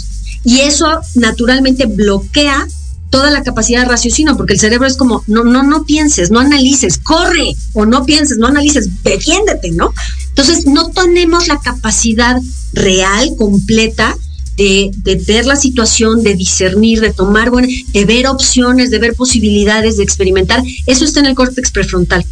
Y 0.44 0.60
eso 0.60 1.00
naturalmente 1.14 1.86
bloquea 1.86 2.66
toda 3.12 3.30
la 3.30 3.42
capacidad 3.42 3.82
de 3.82 3.88
raciocinio, 3.88 4.38
porque 4.38 4.54
el 4.54 4.58
cerebro 4.58 4.86
es 4.86 4.96
como, 4.96 5.22
no, 5.26 5.44
no, 5.44 5.62
no 5.62 5.84
pienses, 5.84 6.30
no 6.30 6.40
analices, 6.40 6.96
corre, 6.96 7.54
o 7.74 7.84
no 7.84 8.06
pienses, 8.06 8.38
no 8.38 8.46
analices, 8.46 8.88
defiéndete, 9.04 9.70
¿no? 9.70 9.92
Entonces, 10.30 10.66
no 10.66 10.88
tenemos 10.88 11.46
la 11.46 11.60
capacidad 11.60 12.40
real, 12.72 13.36
completa, 13.36 14.16
de, 14.56 14.90
de, 14.96 15.16
ver 15.16 15.44
la 15.44 15.56
situación, 15.56 16.22
de 16.22 16.34
discernir, 16.34 17.00
de 17.00 17.12
tomar, 17.12 17.50
bueno, 17.50 17.68
de 17.92 18.04
ver 18.06 18.26
opciones, 18.26 18.90
de 18.90 18.98
ver 18.98 19.14
posibilidades, 19.14 19.98
de 19.98 20.04
experimentar. 20.04 20.62
Eso 20.86 21.04
está 21.04 21.20
en 21.20 21.26
el 21.26 21.34
córtex 21.34 21.70
prefrontal. 21.70 22.24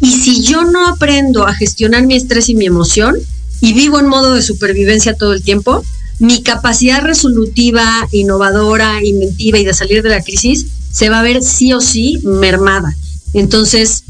Y 0.00 0.10
si 0.10 0.42
yo 0.42 0.64
no 0.64 0.88
aprendo 0.88 1.46
a 1.46 1.54
gestionar 1.54 2.06
mi 2.06 2.16
estrés 2.16 2.48
y 2.48 2.56
mi 2.56 2.66
emoción 2.66 3.14
y 3.60 3.72
vivo 3.72 4.00
en 4.00 4.08
modo 4.08 4.34
de 4.34 4.42
supervivencia 4.42 5.14
todo 5.14 5.32
el 5.32 5.42
tiempo, 5.42 5.84
mi 6.18 6.42
capacidad 6.42 7.02
resolutiva, 7.02 8.08
innovadora, 8.12 9.04
inventiva 9.04 9.58
y 9.58 9.64
de 9.64 9.74
salir 9.74 10.02
de 10.02 10.10
la 10.10 10.22
crisis 10.22 10.66
se 10.90 11.08
va 11.08 11.20
a 11.20 11.24
ver 11.24 11.42
sí 11.42 11.72
o 11.72 11.80
sí 11.80 12.20
mermada. 12.22 12.94
Entonces, 13.32 14.04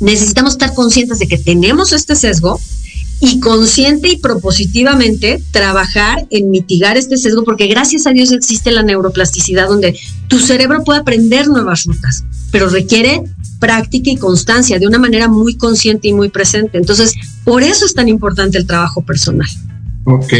necesitamos 0.00 0.54
estar 0.54 0.74
conscientes 0.74 1.20
de 1.20 1.28
que 1.28 1.38
tenemos 1.38 1.92
este 1.92 2.16
sesgo 2.16 2.60
y 3.20 3.38
consciente 3.38 4.08
y 4.08 4.16
propositivamente 4.16 5.40
trabajar 5.52 6.26
en 6.30 6.50
mitigar 6.50 6.96
este 6.96 7.16
sesgo, 7.16 7.44
porque 7.44 7.68
gracias 7.68 8.08
a 8.08 8.10
Dios 8.10 8.32
existe 8.32 8.72
la 8.72 8.82
neuroplasticidad 8.82 9.68
donde 9.68 9.96
tu 10.26 10.40
cerebro 10.40 10.82
puede 10.82 11.00
aprender 11.00 11.46
nuevas 11.46 11.84
rutas, 11.84 12.24
pero 12.50 12.68
requiere 12.68 13.22
práctica 13.60 14.10
y 14.10 14.16
constancia 14.16 14.80
de 14.80 14.88
una 14.88 14.98
manera 14.98 15.28
muy 15.28 15.56
consciente 15.56 16.08
y 16.08 16.12
muy 16.12 16.30
presente. 16.30 16.78
Entonces, 16.78 17.14
por 17.44 17.62
eso 17.62 17.86
es 17.86 17.94
tan 17.94 18.08
importante 18.08 18.58
el 18.58 18.66
trabajo 18.66 19.02
personal. 19.02 19.48
Ok, 20.04 20.32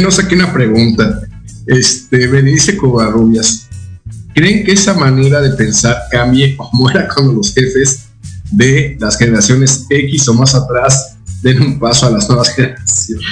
nos 0.00 0.18
aquí 0.18 0.34
una 0.34 0.52
pregunta. 0.52 1.20
Este, 1.66 2.28
Benice 2.28 2.76
Covarrubias, 2.76 3.68
¿creen 4.34 4.64
que 4.64 4.72
esa 4.72 4.94
manera 4.94 5.40
de 5.40 5.50
pensar 5.50 5.96
cambie 6.10 6.54
o 6.58 6.70
muera 6.72 7.08
cuando 7.08 7.32
los 7.32 7.52
jefes 7.52 8.06
de 8.52 8.96
las 9.00 9.18
generaciones 9.18 9.86
X 9.90 10.28
o 10.28 10.34
más 10.34 10.54
atrás 10.54 11.16
den 11.42 11.60
un 11.60 11.78
paso 11.78 12.06
a 12.06 12.10
las 12.10 12.28
nuevas 12.28 12.48
generaciones? 12.54 13.24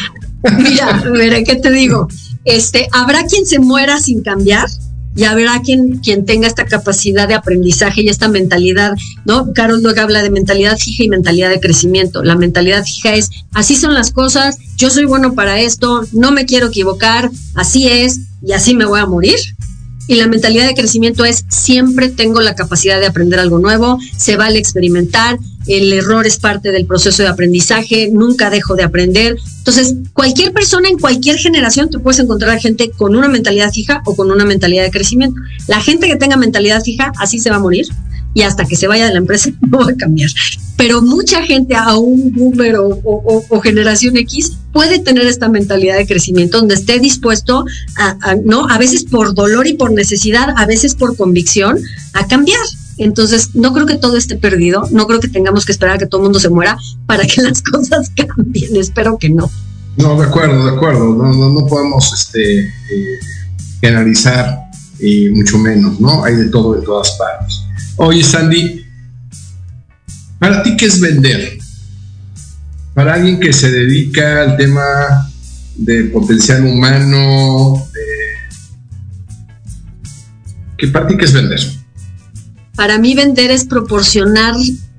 Mira, 0.59 1.03
veré 1.11 1.45
qué 1.45 1.57
te 1.57 1.71
digo. 1.71 2.09
Este, 2.45 2.89
¿habrá 2.93 3.25
quien 3.25 3.47
se 3.47 3.59
muera 3.59 3.99
sin 3.99 4.23
cambiar? 4.23 4.69
Y 5.17 5.25
habrá 5.25 5.61
quien, 5.63 5.99
quien 5.99 6.25
tenga 6.25 6.47
esta 6.47 6.67
capacidad 6.67 7.29
de 7.29 7.35
aprendizaje 7.35 8.03
y 8.03 8.09
esta 8.09 8.29
mentalidad, 8.29 8.93
¿no? 9.25 9.53
Carol 9.53 9.83
luego 9.83 10.01
habla 10.01 10.23
de 10.23 10.31
mentalidad 10.31 10.77
fija 10.77 11.05
y 11.05 11.09
mentalidad 11.09 11.51
de 11.51 11.61
crecimiento. 11.61 12.23
La 12.23 12.37
mentalidad 12.37 12.85
fija 12.85 13.15
es, 13.15 13.31
así 13.53 13.77
son 13.77 13.95
las 13.95 14.11
cosas, 14.11 14.59
yo 14.77 14.91
soy 14.91 15.05
bueno 15.05 15.35
para 15.35 15.61
esto, 15.61 16.05
no 16.13 16.33
me 16.33 16.47
quiero 16.47 16.69
equivocar, 16.69 17.31
así 17.55 17.89
es, 17.89 18.21
y 18.43 18.53
así 18.53 18.75
me 18.75 18.85
voy 18.85 19.01
a 19.01 19.07
morir. 19.07 19.39
Y 20.07 20.17
la 20.17 20.27
mentalidad 20.27 20.67
de 20.67 20.75
crecimiento 20.75 21.25
es 21.25 21.45
siempre 21.49 22.11
tengo 22.11 22.41
la 22.41 22.55
capacidad 22.55 23.01
de 23.01 23.07
aprender 23.07 23.41
algo 23.41 23.59
nuevo, 23.59 23.99
se 24.17 24.37
vale 24.37 24.59
experimentar, 24.59 25.39
el 25.67 25.93
error 25.95 26.27
es 26.27 26.39
parte 26.39 26.73
del 26.73 26.87
proceso 26.87 27.23
de 27.23 27.29
aprendizaje, 27.29 28.11
nunca 28.13 28.51
dejo 28.51 28.77
de 28.77 28.83
aprender. 28.83 29.39
Entonces, 29.59 29.95
cualquier 30.13 30.53
persona 30.53 30.89
en 30.91 30.99
cualquier 30.99 31.39
generación 31.39 31.89
te 31.89 31.99
puedes 31.99 32.21
encontrar 32.21 32.59
gente 32.61 32.91
con 32.91 33.17
una 33.17 33.29
mentalidad 33.29 33.73
fija 33.73 34.03
o 34.05 34.15
con 34.15 34.31
una 34.31 34.45
mentalidad 34.45 34.83
de 34.83 34.91
crecimiento. 34.91 35.41
La 35.69 35.81
gente 35.81 36.07
que 36.07 36.17
tenga 36.17 36.37
mentalidad 36.37 36.83
fija, 36.83 37.13
así 37.19 37.39
se 37.39 37.49
va 37.49 37.57
a 37.57 37.61
morir 37.61 37.87
y 38.35 38.43
hasta 38.43 38.65
que 38.65 38.77
se 38.77 38.87
vaya 38.87 39.07
de 39.07 39.13
la 39.13 39.19
empresa 39.19 39.51
no 39.61 39.79
va 39.79 39.91
a 39.91 39.97
cambiar. 39.97 40.31
Pero 40.77 41.01
mucha 41.01 41.43
gente, 41.43 41.77
aún 41.77 42.33
boomer 42.35 42.77
o, 42.79 43.61
generación 43.63 44.17
X, 44.17 44.53
puede 44.73 44.99
tener 44.99 45.27
esta 45.27 45.49
mentalidad 45.49 45.97
de 45.97 46.07
crecimiento 46.07 46.59
donde 46.59 46.75
esté 46.75 46.99
dispuesto 46.99 47.65
a, 47.97 48.35
¿no? 48.45 48.69
A 48.69 48.77
veces 48.77 49.05
por 49.05 49.35
dolor 49.35 49.69
y 49.69 49.75
por 49.75 49.93
necesidad, 49.93 50.53
a 50.57 50.67
veces 50.67 50.95
por 50.95 51.17
convicción, 51.17 51.79
a 52.13 52.27
cambiar. 52.27 52.61
Entonces, 52.99 53.55
no 53.55 53.73
creo 53.73 53.87
que 53.87 53.97
todo 53.97 54.17
esté 54.17 54.37
perdido, 54.37 54.87
no 54.91 55.07
creo 55.07 55.21
que 55.21 55.29
tengamos 55.29 55.65
que 55.65 55.73
esperar 55.73 55.97
a 55.97 55.99
que 55.99 56.07
todo 56.07 56.21
el 56.21 56.25
mundo 56.25 56.41
se 56.41 56.49
muera 56.49 56.77
para 57.07 57.25
que 57.25 57.41
las 57.43 57.63
cosas 57.63 58.11
cambien, 58.11 58.77
espero 58.77 59.17
que 59.19 59.31
no. 59.31 59.51
No, 59.97 60.19
de 60.19 60.27
acuerdo, 60.27 60.65
de 60.65 60.73
acuerdo, 60.73 61.15
no, 61.15 61.33
no, 61.33 61.67
podemos 61.67 62.13
este, 62.13 62.67
eh, 62.67 63.21
generalizar 63.81 64.64
y 65.05 65.31
mucho 65.31 65.59
menos, 65.59 66.01
¿no? 66.01 66.25
Hay 66.25 66.35
de 66.37 66.49
todo 66.49 66.75
de 66.75 66.83
todas 66.85 67.11
partes. 67.13 67.61
Oye, 67.97 68.23
Sandy, 68.23 68.85
¿para 70.39 70.63
ti 70.63 70.77
qué 70.77 70.87
es 70.87 71.01
vender? 71.01 71.59
Para 72.95 73.15
alguien 73.15 73.41
que 73.41 73.53
se 73.53 73.71
dedica 73.71 74.43
al 74.43 74.57
tema 74.57 74.83
de 75.77 76.05
potencial 76.05 76.65
humano, 76.65 77.87
¿qué 80.79 80.89
para 80.89 81.07
ti 81.07 81.17
qué 81.17 81.25
es 81.25 81.33
vender? 81.33 81.61
para 82.77 82.99
mí 82.99 83.15
vender 83.15 83.51
es 83.51 83.65
proporcionar, 83.65 84.55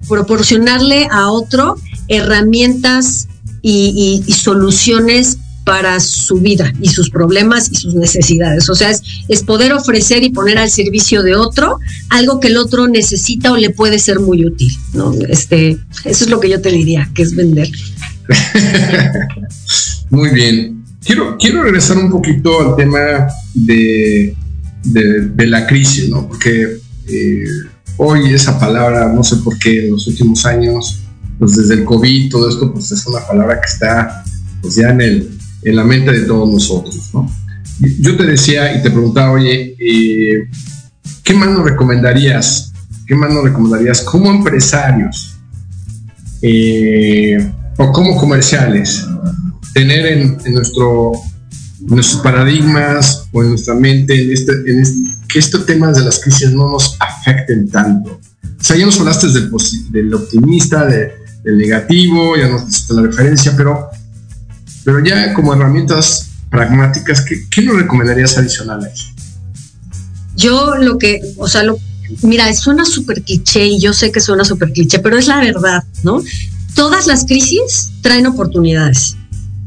proporcionarle 0.07 1.07
a 1.11 1.29
otro 1.29 1.75
herramientas 2.07 3.27
y, 3.61 4.23
soluciones 4.31 5.39
para 5.65 5.99
su 5.99 6.39
vida 6.39 6.71
y 6.79 6.89
sus 6.89 7.09
problemas 7.09 7.69
y 7.71 7.75
sus 7.75 7.95
necesidades. 7.95 8.69
O 8.69 8.75
sea, 8.75 8.91
es, 8.91 9.01
es, 9.27 9.43
poder 9.43 9.73
ofrecer 9.73 10.23
y 10.23 10.29
poner 10.29 10.59
al 10.59 10.69
servicio 10.69 11.23
de 11.23 11.35
otro 11.35 11.79
algo 12.09 12.39
que 12.39 12.47
el 12.49 12.57
otro 12.57 12.87
necesita 12.87 13.51
o 13.51 13.57
le 13.57 13.71
puede 13.71 13.97
ser 13.99 14.19
muy 14.19 14.45
útil. 14.45 14.71
¿no? 14.93 15.11
Este, 15.27 15.71
eso 16.05 16.23
es 16.23 16.29
lo 16.29 16.39
que 16.39 16.49
yo 16.49 16.61
te 16.61 16.71
diría, 16.71 17.09
que 17.13 17.23
es 17.23 17.35
vender. 17.35 17.67
muy 20.11 20.29
bien. 20.29 20.83
Quiero, 21.03 21.35
quiero 21.37 21.63
regresar 21.63 21.97
un 21.97 22.11
poquito 22.11 22.61
al 22.61 22.75
tema 22.75 23.27
de, 23.53 24.35
de, 24.83 25.47
la 25.47 25.67
crisis, 25.67 26.09
¿no? 26.09 26.27
Porque 26.27 26.79
eh, 27.07 27.45
hoy 27.97 28.33
esa 28.33 28.59
palabra, 28.59 29.11
no 29.13 29.23
sé 29.23 29.37
por 29.37 29.57
qué 29.59 29.85
en 29.85 29.91
los 29.91 30.07
últimos 30.07 30.45
años, 30.45 30.99
pues 31.37 31.57
desde 31.57 31.75
el 31.75 31.85
COVID, 31.85 32.31
todo 32.31 32.49
esto, 32.49 32.73
pues 32.73 32.91
es 32.91 33.05
una 33.05 33.19
palabra 33.19 33.61
que 33.61 33.67
está 33.67 34.23
pues 34.61 34.75
ya 34.77 34.89
en, 34.89 35.01
el, 35.01 35.34
en 35.65 35.75
la 35.75 35.83
mente 35.83 36.11
de 36.11 36.21
todos 36.21 36.49
nosotros, 36.49 37.09
¿no? 37.13 37.29
Yo 37.99 38.15
te 38.15 38.23
decía 38.23 38.77
y 38.77 38.83
te 38.83 38.91
preguntaba, 38.91 39.31
oye, 39.31 39.75
eh, 39.79 40.47
¿qué 41.23 41.33
más 41.33 41.49
nos 41.49 41.65
recomendarías? 41.65 42.71
¿Qué 43.05 43.15
más 43.15 43.33
nos 43.33 43.43
recomendarías 43.43 44.01
como 44.01 44.31
empresarios 44.31 45.35
eh, 46.41 47.51
o 47.77 47.91
como 47.91 48.15
comerciales 48.17 49.05
tener 49.73 50.05
en, 50.05 50.37
nuestro, 50.53 51.11
nuestros 51.81 52.21
paradigmas 52.21 53.27
o 53.33 53.43
en 53.43 53.49
nuestra 53.49 53.73
mente 53.73 54.23
en 54.23 54.31
este, 54.31 54.53
en 54.67 54.79
este, 54.79 54.99
que 55.27 55.39
estos 55.39 55.65
temas 55.65 55.97
de 55.97 56.03
las 56.03 56.19
crisis 56.19 56.51
no 56.51 56.69
nos 56.71 56.95
afecten 56.99 57.69
tanto? 57.69 58.21
O 58.43 58.63
sea, 58.63 58.77
ya 58.77 58.85
nos 58.85 58.99
hablaste 58.99 59.27
del, 59.27 59.51
del 59.89 60.13
optimista, 60.13 60.85
del 60.85 61.57
negativo, 61.57 62.37
ya 62.37 62.49
nos 62.49 62.67
diste 62.67 62.93
la 62.93 63.01
referencia, 63.01 63.53
pero 63.57 63.89
pero 64.85 65.03
ya 65.03 65.33
como 65.33 65.53
herramientas 65.53 66.29
pragmáticas, 66.49 67.25
¿qué, 67.49 67.61
nos 67.63 67.75
recomendarías 67.75 68.37
adicionales? 68.37 69.07
Yo 70.37 70.75
lo 70.75 70.97
que, 70.97 71.21
o 71.37 71.47
sea, 71.47 71.63
lo, 71.63 71.77
mira, 72.21 72.53
suena 72.53 72.85
súper 72.85 73.23
cliché 73.23 73.65
y 73.65 73.79
yo 73.79 73.93
sé 73.93 74.11
que 74.11 74.21
suena 74.21 74.45
súper 74.45 74.71
cliché, 74.71 74.99
pero 74.99 75.17
es 75.17 75.27
la 75.27 75.39
verdad, 75.39 75.83
¿no? 76.03 76.21
Todas 76.75 77.07
las 77.07 77.25
crisis 77.25 77.91
traen 78.01 78.27
oportunidades. 78.27 79.17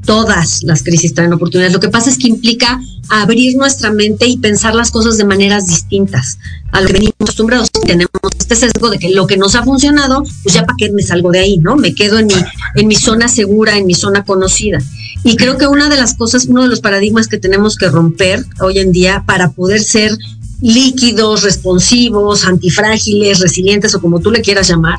Todas 0.06 0.62
las 0.62 0.82
crisis 0.82 1.12
traen 1.12 1.32
oportunidades. 1.32 1.74
Lo 1.74 1.80
que 1.80 1.88
pasa 1.88 2.08
es 2.08 2.16
que 2.16 2.28
implica 2.28 2.80
abrir 3.10 3.56
nuestra 3.56 3.90
mente 3.90 4.26
y 4.26 4.38
pensar 4.38 4.74
las 4.74 4.90
cosas 4.90 5.18
de 5.18 5.24
maneras 5.24 5.66
distintas 5.66 6.38
a 6.70 6.80
lo 6.80 6.86
que 6.86 6.92
venimos 6.94 7.14
acostumbrados. 7.20 7.70
Tenemos 7.84 8.10
este 8.38 8.54
sesgo 8.54 8.88
de 8.88 8.98
que 8.98 9.10
lo 9.10 9.26
que 9.26 9.36
nos 9.36 9.54
ha 9.54 9.64
funcionado, 9.64 10.22
pues 10.42 10.54
ya 10.54 10.64
para 10.64 10.76
qué 10.78 10.90
me 10.92 11.02
salgo 11.02 11.30
de 11.30 11.40
ahí, 11.40 11.58
¿no? 11.58 11.76
Me 11.76 11.94
quedo 11.94 12.18
en 12.18 12.26
mi, 12.26 12.34
en 12.76 12.86
mi 12.86 12.94
zona 12.94 13.28
segura, 13.28 13.76
en 13.76 13.86
mi 13.86 13.94
zona 13.94 14.24
conocida. 14.24 14.78
Y 15.24 15.36
creo 15.36 15.58
que 15.58 15.66
una 15.66 15.88
de 15.88 15.96
las 15.96 16.14
cosas, 16.14 16.46
uno 16.46 16.62
de 16.62 16.68
los 16.68 16.80
paradigmas 16.80 17.28
que 17.28 17.38
tenemos 17.38 17.76
que 17.76 17.88
romper 17.88 18.44
hoy 18.60 18.78
en 18.78 18.92
día 18.92 19.24
para 19.26 19.50
poder 19.50 19.82
ser 19.82 20.16
líquidos, 20.60 21.42
responsivos, 21.42 22.44
antifrágiles, 22.44 23.40
resilientes 23.40 23.94
o 23.94 24.00
como 24.00 24.20
tú 24.20 24.30
le 24.30 24.42
quieras 24.42 24.68
llamar, 24.68 24.98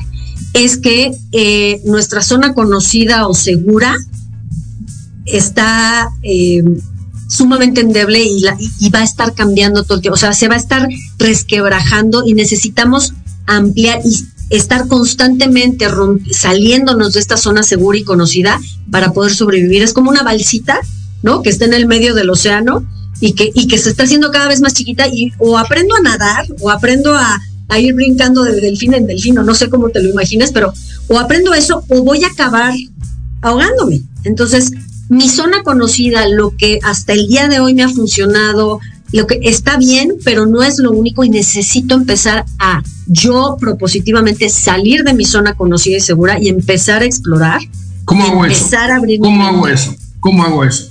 es 0.52 0.78
que 0.78 1.12
eh, 1.32 1.80
nuestra 1.84 2.22
zona 2.22 2.54
conocida 2.54 3.28
o 3.28 3.34
segura 3.34 3.94
está 5.26 6.10
eh, 6.22 6.64
sumamente 7.28 7.80
endeble 7.80 8.22
y, 8.22 8.42
y, 8.80 8.90
va 8.90 9.00
a 9.00 9.04
estar 9.04 9.34
cambiando 9.34 9.84
todo 9.84 9.96
el 9.96 10.02
tiempo. 10.02 10.14
O 10.14 10.18
sea, 10.18 10.32
se 10.32 10.48
va 10.48 10.54
a 10.54 10.58
estar 10.58 10.88
resquebrajando 11.18 12.24
y 12.26 12.34
necesitamos 12.34 13.12
ampliar 13.46 14.00
y 14.04 14.24
estar 14.50 14.88
constantemente 14.88 15.86
saliéndonos 16.32 17.14
de 17.14 17.20
esta 17.20 17.36
zona 17.36 17.62
segura 17.62 17.98
y 17.98 18.04
conocida 18.04 18.60
para 18.90 19.12
poder 19.12 19.32
sobrevivir. 19.32 19.82
Es 19.82 19.92
como 19.92 20.10
una 20.10 20.22
balsita, 20.22 20.80
¿no? 21.22 21.42
Que 21.42 21.50
está 21.50 21.64
en 21.64 21.74
el 21.74 21.86
medio 21.86 22.14
del 22.14 22.30
océano 22.30 22.84
y 23.20 23.32
que, 23.32 23.50
y 23.54 23.68
que 23.68 23.78
se 23.78 23.90
está 23.90 24.02
haciendo 24.02 24.30
cada 24.30 24.48
vez 24.48 24.60
más 24.60 24.74
chiquita 24.74 25.06
y 25.08 25.32
o 25.38 25.56
aprendo 25.56 25.94
a 25.94 26.00
nadar 26.00 26.46
o 26.60 26.70
aprendo 26.70 27.14
a, 27.14 27.40
a 27.68 27.78
ir 27.78 27.94
brincando 27.94 28.42
de 28.42 28.60
delfín 28.60 28.94
en 28.94 29.06
delfín 29.06 29.36
no 29.36 29.54
sé 29.54 29.70
cómo 29.70 29.90
te 29.90 30.02
lo 30.02 30.10
imaginas, 30.10 30.50
pero 30.52 30.72
o 31.08 31.18
aprendo 31.18 31.54
eso 31.54 31.84
o 31.88 32.02
voy 32.02 32.24
a 32.24 32.28
acabar 32.28 32.74
ahogándome. 33.42 34.02
Entonces, 34.24 34.72
mi 35.08 35.28
zona 35.28 35.62
conocida, 35.62 36.28
lo 36.28 36.56
que 36.56 36.78
hasta 36.82 37.12
el 37.12 37.26
día 37.26 37.48
de 37.48 37.60
hoy 37.60 37.74
me 37.74 37.82
ha 37.82 37.88
funcionado, 37.88 38.80
lo 39.12 39.26
que 39.26 39.40
está 39.42 39.76
bien, 39.76 40.16
pero 40.24 40.46
no 40.46 40.62
es 40.62 40.78
lo 40.78 40.92
único 40.92 41.24
y 41.24 41.30
necesito 41.30 41.94
empezar 41.94 42.44
a 42.58 42.82
yo 43.06 43.56
propositivamente 43.58 44.48
salir 44.48 45.02
de 45.02 45.14
mi 45.14 45.24
zona 45.24 45.54
conocida 45.54 45.96
y 45.96 46.00
segura 46.00 46.38
y 46.40 46.48
empezar 46.48 47.02
a 47.02 47.06
explorar. 47.06 47.60
¿Cómo 48.04 48.24
hago 48.24 48.44
empezar 48.44 48.84
eso? 48.84 48.92
A 48.92 48.96
abrir 48.96 49.20
¿Cómo 49.20 49.44
hago 49.44 49.68
eso? 49.68 49.94
¿Cómo 50.20 50.44
hago 50.44 50.64
eso? 50.64 50.90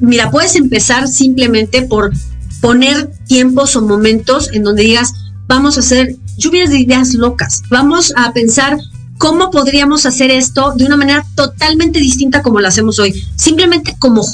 mira, 0.00 0.30
puedes 0.30 0.54
empezar 0.54 1.08
simplemente 1.08 1.82
por 1.82 2.12
poner 2.60 3.10
tiempos 3.26 3.74
o 3.74 3.82
momentos 3.82 4.50
en 4.52 4.62
donde 4.62 4.84
digas, 4.84 5.12
vamos 5.48 5.76
a 5.76 5.80
hacer 5.80 6.14
lluvias 6.36 6.70
de 6.70 6.78
ideas 6.78 7.14
locas, 7.14 7.62
vamos 7.68 8.12
a 8.16 8.32
pensar 8.32 8.78
cómo 9.18 9.50
podríamos 9.50 10.06
hacer 10.06 10.30
esto 10.30 10.74
de 10.76 10.84
una 10.84 10.96
manera 10.96 11.26
totalmente 11.34 11.98
distinta 11.98 12.40
como 12.42 12.60
lo 12.60 12.68
hacemos 12.68 12.98
hoy, 13.00 13.12
simplemente 13.36 13.96
como 13.98 14.24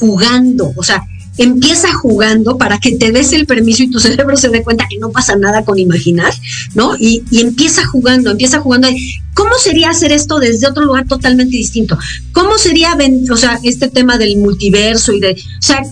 jugando, 0.00 0.72
o 0.76 0.82
sea, 0.82 1.06
empieza 1.38 1.92
jugando 1.92 2.56
para 2.58 2.78
que 2.78 2.96
te 2.96 3.12
des 3.12 3.32
el 3.32 3.46
permiso 3.46 3.82
y 3.82 3.90
tu 3.90 4.00
cerebro 4.00 4.36
se 4.36 4.48
dé 4.48 4.62
cuenta 4.62 4.86
que 4.88 4.98
no 4.98 5.10
pasa 5.10 5.36
nada 5.36 5.64
con 5.64 5.78
imaginar, 5.78 6.32
¿no? 6.74 6.96
Y, 6.98 7.22
empieza 7.32 7.86
jugando, 7.86 8.30
empieza 8.30 8.60
jugando. 8.60 8.88
¿Cómo 9.36 9.54
sería 9.58 9.90
hacer 9.90 10.12
esto 10.12 10.38
desde 10.38 10.66
otro 10.66 10.86
lugar 10.86 11.06
totalmente 11.06 11.58
distinto? 11.58 11.98
¿Cómo 12.32 12.56
sería, 12.56 12.96
o 13.30 13.36
sea, 13.36 13.60
este 13.62 13.88
tema 13.88 14.16
del 14.16 14.38
multiverso 14.38 15.12
y 15.12 15.20
de, 15.20 15.32
o 15.32 15.62
sea, 15.62 15.82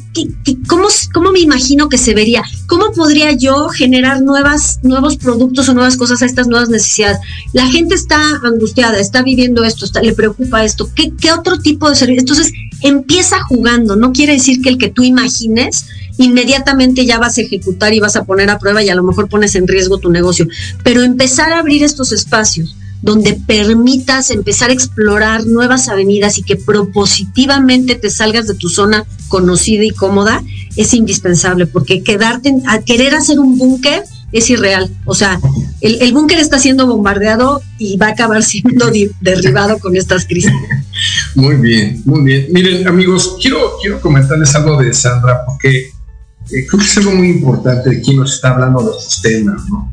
cómo, 0.67 0.89
cómo, 1.13 1.31
me 1.31 1.41
imagino 1.41 1.91
que 1.91 1.99
se 1.99 2.15
vería? 2.15 2.43
¿Cómo 2.67 2.93
podría 2.93 3.33
yo 3.33 3.69
generar 3.69 4.23
nuevas, 4.23 4.79
nuevos 4.83 5.19
productos 5.19 5.69
o 5.69 5.75
nuevas 5.75 5.99
cosas 5.99 6.23
a 6.23 6.25
estas 6.25 6.49
nuevas 6.49 6.71
necesidades? 6.71 7.19
La 7.53 7.67
gente 7.67 7.95
está 7.95 8.19
angustiada, 8.43 8.99
está 8.99 9.23
viviendo 9.23 9.63
esto, 9.63 9.85
le 10.01 10.15
preocupa 10.15 10.65
esto. 10.65 10.89
¿Qué, 10.95 11.13
qué 11.15 11.31
otro 11.31 11.59
tipo 11.59 11.91
de 11.91 11.97
servicio? 11.97 12.21
Entonces, 12.21 12.51
empieza 12.81 13.43
jugando. 13.43 13.95
No 13.95 14.15
quiere 14.15 14.33
decir 14.33 14.63
que 14.63 14.71
el 14.71 14.79
que 14.79 14.89
tú 14.89 15.03
imagines 15.03 15.85
inmediatamente 16.17 17.05
ya 17.05 17.19
vas 17.19 17.37
a 17.37 17.43
ejecutar 17.43 17.93
y 17.93 18.01
vas 18.01 18.17
a 18.17 18.25
poner 18.25 18.49
a 18.49 18.59
prueba 18.59 18.83
y 18.83 18.89
a 18.89 18.95
lo 18.95 19.03
mejor 19.03 19.29
pones 19.29 19.55
en 19.55 19.69
riesgo 19.69 19.99
tu 19.99 20.11
negocio. 20.11 20.49
Pero 20.83 21.03
empezar 21.03 21.53
a 21.53 21.59
abrir 21.59 21.85
estos 21.85 22.11
espacios 22.11 22.75
donde 23.05 23.35
permitas 23.35 24.31
empezar 24.31 24.71
a 24.71 24.73
explorar 24.73 25.45
nuevas 25.45 25.91
avenidas 25.91 26.39
y 26.39 26.43
que 26.43 26.57
propositivamente 26.57 27.97
te 27.97 28.09
salgas 28.09 28.47
de 28.47 28.55
tu 28.55 28.71
zona 28.71 29.05
conocida 29.29 29.85
y 29.85 29.91
cómoda 29.91 30.43
es 30.75 30.95
indispensable, 30.95 31.67
porque 31.67 32.03
quedarte, 32.03 32.55
a 32.67 32.81
querer 32.81 33.15
hacer 33.15 33.39
un 33.41 33.59
búnker 33.59 34.05
es 34.33 34.49
irreal. 34.49 34.91
O 35.05 35.15
sea, 35.15 35.39
el, 35.83 36.01
el 36.01 36.15
búnker 36.15 36.39
está 36.39 36.59
siendo 36.59 36.87
bombardeado 36.87 37.61
y 37.79 37.99
va 37.99 38.07
a 38.07 38.11
acabar 38.13 38.43
siendo 38.43 38.91
derribado 39.21 39.79
con 39.81 39.97
estas 39.97 40.25
crisis. 40.25 40.51
Muy 41.35 41.57
bien, 41.57 42.01
muy 42.05 42.23
bien. 42.23 42.47
Miren, 42.53 42.87
amigos, 42.87 43.37
quiero, 43.43 43.73
quiero 43.83 44.01
comentarles 44.01 44.55
algo 44.55 44.81
de 44.81 44.95
Sandra, 44.95 45.45
porque 45.45 45.71
eh, 45.89 46.67
creo 46.69 46.79
que 46.79 46.87
es 46.87 46.97
algo 46.97 47.11
muy 47.11 47.29
importante 47.29 47.91
de 47.91 48.01
quien 48.01 48.19
nos 48.19 48.37
está 48.37 48.51
hablando 48.51 48.85
de 48.85 48.97
estos 48.97 49.21
temas, 49.21 49.61
¿no? 49.69 49.93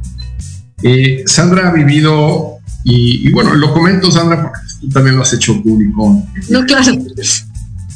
Eh, 0.83 1.23
Sandra 1.25 1.69
ha 1.69 1.73
vivido 1.73 2.60
y, 2.83 3.31
bueno, 3.31 3.53
lo 3.53 3.73
comento, 3.73 4.11
Sandra, 4.11 4.41
porque 4.41 4.59
tú 4.79 4.89
también 4.89 5.15
lo 5.15 5.21
has 5.21 5.33
hecho 5.33 5.61
público. 5.61 6.23
No, 6.49 6.65
claro. 6.65 6.97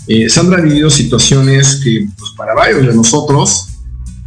Eh, 0.07 0.29
Sandra 0.29 0.59
ha 0.59 0.61
vivido 0.61 0.89
situaciones 0.89 1.81
que, 1.83 2.07
pues, 2.17 2.31
para 2.38 2.53
varios 2.53 2.86
de 2.86 2.93
nosotros 2.93 3.67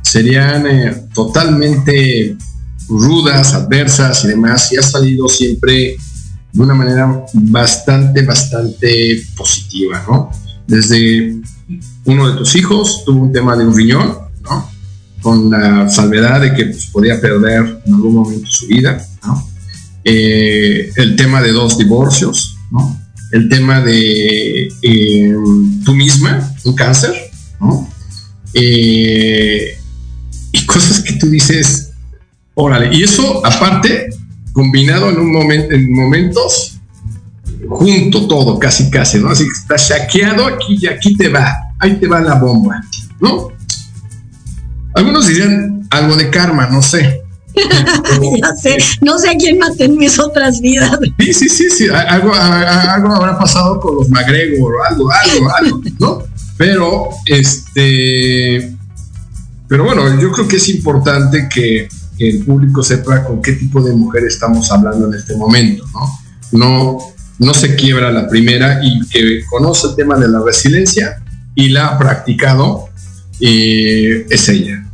serían 0.02 0.66
eh, 0.66 1.09
totalmente 1.14 2.36
rudas, 2.88 3.54
adversas 3.54 4.24
y 4.24 4.28
demás, 4.28 4.72
y 4.72 4.78
ha 4.78 4.82
salido 4.82 5.28
siempre 5.28 5.96
de 6.52 6.62
una 6.62 6.74
manera 6.74 7.24
bastante, 7.34 8.22
bastante 8.22 9.22
positiva, 9.36 10.04
¿no? 10.09 10.30
Desde 10.66 11.40
uno 12.04 12.30
de 12.30 12.38
tus 12.38 12.56
hijos 12.56 13.04
tuvo 13.04 13.22
un 13.22 13.32
tema 13.32 13.56
de 13.56 13.66
un 13.66 13.76
riñón, 13.76 14.18
¿no? 14.42 14.68
Con 15.20 15.50
la 15.50 15.88
salvedad 15.88 16.40
de 16.40 16.54
que 16.54 16.64
pues, 16.66 16.86
podía 16.86 17.20
perder 17.20 17.82
en 17.84 17.94
algún 17.94 18.14
momento 18.14 18.46
su 18.50 18.66
vida, 18.66 19.06
¿no? 19.24 19.46
Eh, 20.05 20.90
el 20.96 21.16
tema 21.16 21.42
de 21.42 21.53
dos 21.53 21.76
divorcios, 21.76 22.57
el 23.32 23.49
tema 23.49 23.80
de 23.80 24.68
eh, 24.82 25.34
tú 25.84 25.94
misma, 25.94 26.55
un 26.64 26.74
cáncer, 26.74 27.14
¿no? 27.61 27.88
Eh, 28.55 29.76
y 30.53 30.66
cosas 30.66 31.01
que 31.01 31.14
tú 31.14 31.26
dices, 31.28 31.90
órale, 32.55 32.96
y 32.96 33.03
eso 33.03 33.44
aparte, 33.44 34.09
combinado 34.53 35.11
en 35.11 35.18
un 35.18 35.32
momento, 35.32 35.74
en 35.74 35.92
momentos, 35.92 36.78
junto 37.68 38.26
todo, 38.26 38.59
casi 38.59 38.90
casi, 38.90 39.18
¿no? 39.18 39.28
Así 39.30 39.44
que 39.44 39.51
está 39.51 39.78
saqueado 39.78 40.46
aquí 40.46 40.78
y 40.80 40.86
aquí 40.86 41.16
te 41.16 41.28
va, 41.28 41.55
ahí 41.78 41.96
te 41.96 42.07
va 42.07 42.20
la 42.20 42.34
bomba, 42.34 42.82
¿no? 43.20 43.49
Algunos 44.94 45.26
dirían 45.26 45.86
algo 45.90 46.16
de 46.16 46.30
karma, 46.30 46.66
no 46.68 46.82
sé, 46.82 47.22
no 49.00 49.18
sé 49.18 49.30
a 49.30 49.36
quién 49.36 49.59
maté 49.59 49.84
en 49.84 49.96
mis 49.96 50.18
otras 50.18 50.61
vidas. 50.61 50.98
Sí, 51.18 51.32
sí, 51.34 51.48
sí, 51.48 51.70
sí. 51.70 51.88
Algo, 51.88 52.32
algo 52.34 53.14
habrá 53.14 53.38
pasado 53.38 53.80
con 53.80 53.96
los 53.96 54.09
McGregor, 54.09 54.74
algo, 54.88 55.11
algo, 55.11 55.50
algo, 55.56 55.82
¿no? 55.98 56.22
Pero, 56.56 57.11
este, 57.26 58.76
pero 59.68 59.84
bueno, 59.84 60.20
yo 60.20 60.32
creo 60.32 60.48
que 60.48 60.56
es 60.56 60.68
importante 60.68 61.48
que, 61.48 61.88
el 62.18 62.44
público 62.44 62.82
sepa 62.82 63.22
con 63.22 63.40
qué 63.40 63.52
tipo 63.52 63.80
de 63.80 63.94
mujer 63.94 64.24
estamos 64.24 64.72
hablando 64.72 65.06
en 65.06 65.14
este 65.14 65.36
momento, 65.36 65.84
¿no? 65.94 66.18
No, 66.50 66.98
no 67.38 67.54
se 67.54 67.76
quiebra 67.76 68.11
la 68.11 68.26
primera 68.26 68.80
y 68.82 69.06
que 69.09 69.44
conoce 69.48 69.86
el 69.86 69.94
tema 69.94 70.16
de 70.16 70.26
la 70.26 70.42
resiliencia 70.44 71.22
y 71.54 71.68
la 71.68 71.86
ha 71.86 71.98
practicado, 71.98 72.88
eh, 73.38 74.26
es 74.28 74.48
ella. 74.48 74.88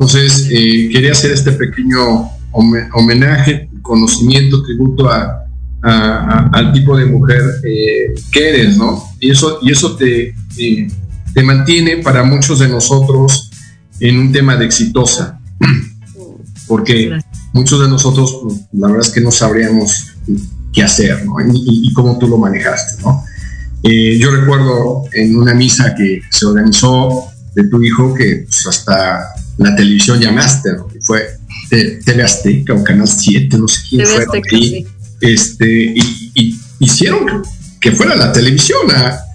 Entonces, 0.00 0.48
eh, 0.50 0.88
quería 0.90 1.12
hacer 1.12 1.32
este 1.32 1.52
pequeño 1.52 2.30
homenaje, 2.52 3.68
conocimiento, 3.82 4.62
tributo 4.62 5.10
a, 5.10 5.44
al 5.82 6.72
tipo 6.72 6.96
de 6.96 7.04
mujer 7.04 7.42
eh, 7.62 8.14
que 8.32 8.48
eres, 8.48 8.78
¿no? 8.78 9.04
Y 9.20 9.30
eso, 9.30 9.58
y 9.60 9.70
eso 9.70 9.96
te, 9.96 10.34
te 11.34 11.42
mantiene 11.42 11.98
para 11.98 12.22
muchos 12.22 12.60
de 12.60 12.68
nosotros 12.68 13.50
en 14.00 14.18
un 14.18 14.32
tema 14.32 14.56
de 14.56 14.64
exitosa, 14.64 15.38
porque 16.66 17.18
muchos 17.52 17.82
de 17.82 17.88
nosotros, 17.88 18.38
pues, 18.42 18.60
la 18.72 18.86
verdad 18.88 19.06
es 19.06 19.12
que 19.12 19.20
no 19.20 19.30
sabríamos 19.30 20.14
qué 20.72 20.82
hacer, 20.82 21.26
¿no? 21.26 21.34
Y, 21.52 21.92
cómo 21.92 22.18
tú 22.18 22.26
lo 22.26 22.38
manejaste, 22.38 23.02
¿no? 23.02 23.22
Eh, 23.82 24.18
yo 24.18 24.30
recuerdo 24.30 25.04
en 25.12 25.36
una 25.36 25.52
misa 25.52 25.94
que 25.94 26.22
se 26.30 26.46
organizó 26.46 27.26
de 27.54 27.64
tu 27.68 27.82
hijo 27.82 28.14
que 28.14 28.46
pues, 28.46 28.66
hasta 28.66 29.34
la 29.60 29.76
televisión 29.76 30.18
llamaste, 30.18 30.72
¿no? 30.72 30.88
fue 31.02 31.22
TV 31.68 32.22
Azteca 32.22 32.74
o 32.74 32.82
Canal 32.82 33.06
7, 33.06 33.58
no 33.58 33.68
sé 33.68 33.80
quién 33.88 34.06
fue. 34.06 34.86
este, 35.20 35.94
y, 35.94 36.58
hicieron 36.78 37.42
que 37.78 37.92
fuera 37.92 38.16
la 38.16 38.32
televisión 38.32 38.80
a, 38.90 39.26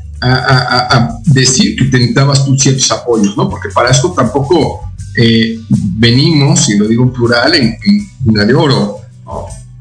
decir 1.25 1.75
que 1.75 1.85
necesitabas 1.85 2.45
tú 2.45 2.57
ciertos 2.57 2.89
apoyos, 2.89 3.37
¿no? 3.37 3.47
Porque 3.47 3.69
para 3.69 3.91
eso 3.91 4.11
tampoco 4.13 4.81
eh, 5.15 5.59
venimos, 5.69 6.67
y 6.69 6.77
lo 6.77 6.87
digo 6.87 7.03
en 7.03 7.11
plural, 7.11 7.53
en, 7.53 7.77
en 7.85 8.47
de 8.47 8.53
oro, 8.55 9.01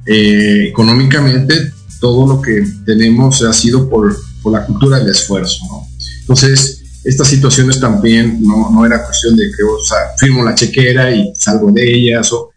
eh, 0.04 0.66
económicamente 0.68 1.54
todo 2.00 2.26
lo 2.26 2.42
que 2.42 2.62
tenemos 2.84 3.42
ha 3.42 3.52
sido 3.54 3.88
por, 3.88 4.14
por 4.42 4.52
la 4.52 4.66
cultura 4.66 4.98
del 4.98 5.08
esfuerzo, 5.08 5.64
¿no? 5.70 5.86
Entonces, 6.20 6.83
estas 7.04 7.28
situaciones 7.28 7.78
también 7.78 8.38
no, 8.42 8.70
no 8.70 8.86
era 8.86 9.04
cuestión 9.04 9.36
de 9.36 9.44
que 9.54 9.62
o 9.62 9.78
firmo 10.18 10.42
la 10.42 10.54
chequera 10.54 11.14
y 11.14 11.32
salgo 11.34 11.70
de 11.70 11.94
ellas. 11.94 12.32
O, 12.32 12.50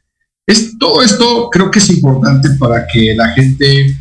es, 0.48 0.78
todo 0.80 1.04
esto 1.04 1.50
creo 1.52 1.70
que 1.70 1.80
es 1.80 1.90
importante 1.90 2.50
para 2.52 2.88
que 2.88 3.14
la 3.14 3.30
gente 3.34 3.98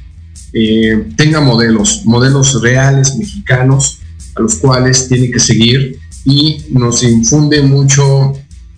eh, 0.53 1.09
tenga 1.16 1.40
modelos, 1.40 2.03
modelos 2.05 2.62
reales 2.62 3.16
mexicanos 3.16 3.99
a 4.36 4.42
los 4.42 4.55
cuales 4.57 5.09
tiene 5.09 5.30
que 5.30 5.40
seguir 5.40 5.99
y 6.24 6.64
nos 6.70 7.03
infunde 7.03 7.62
mucho 7.62 8.32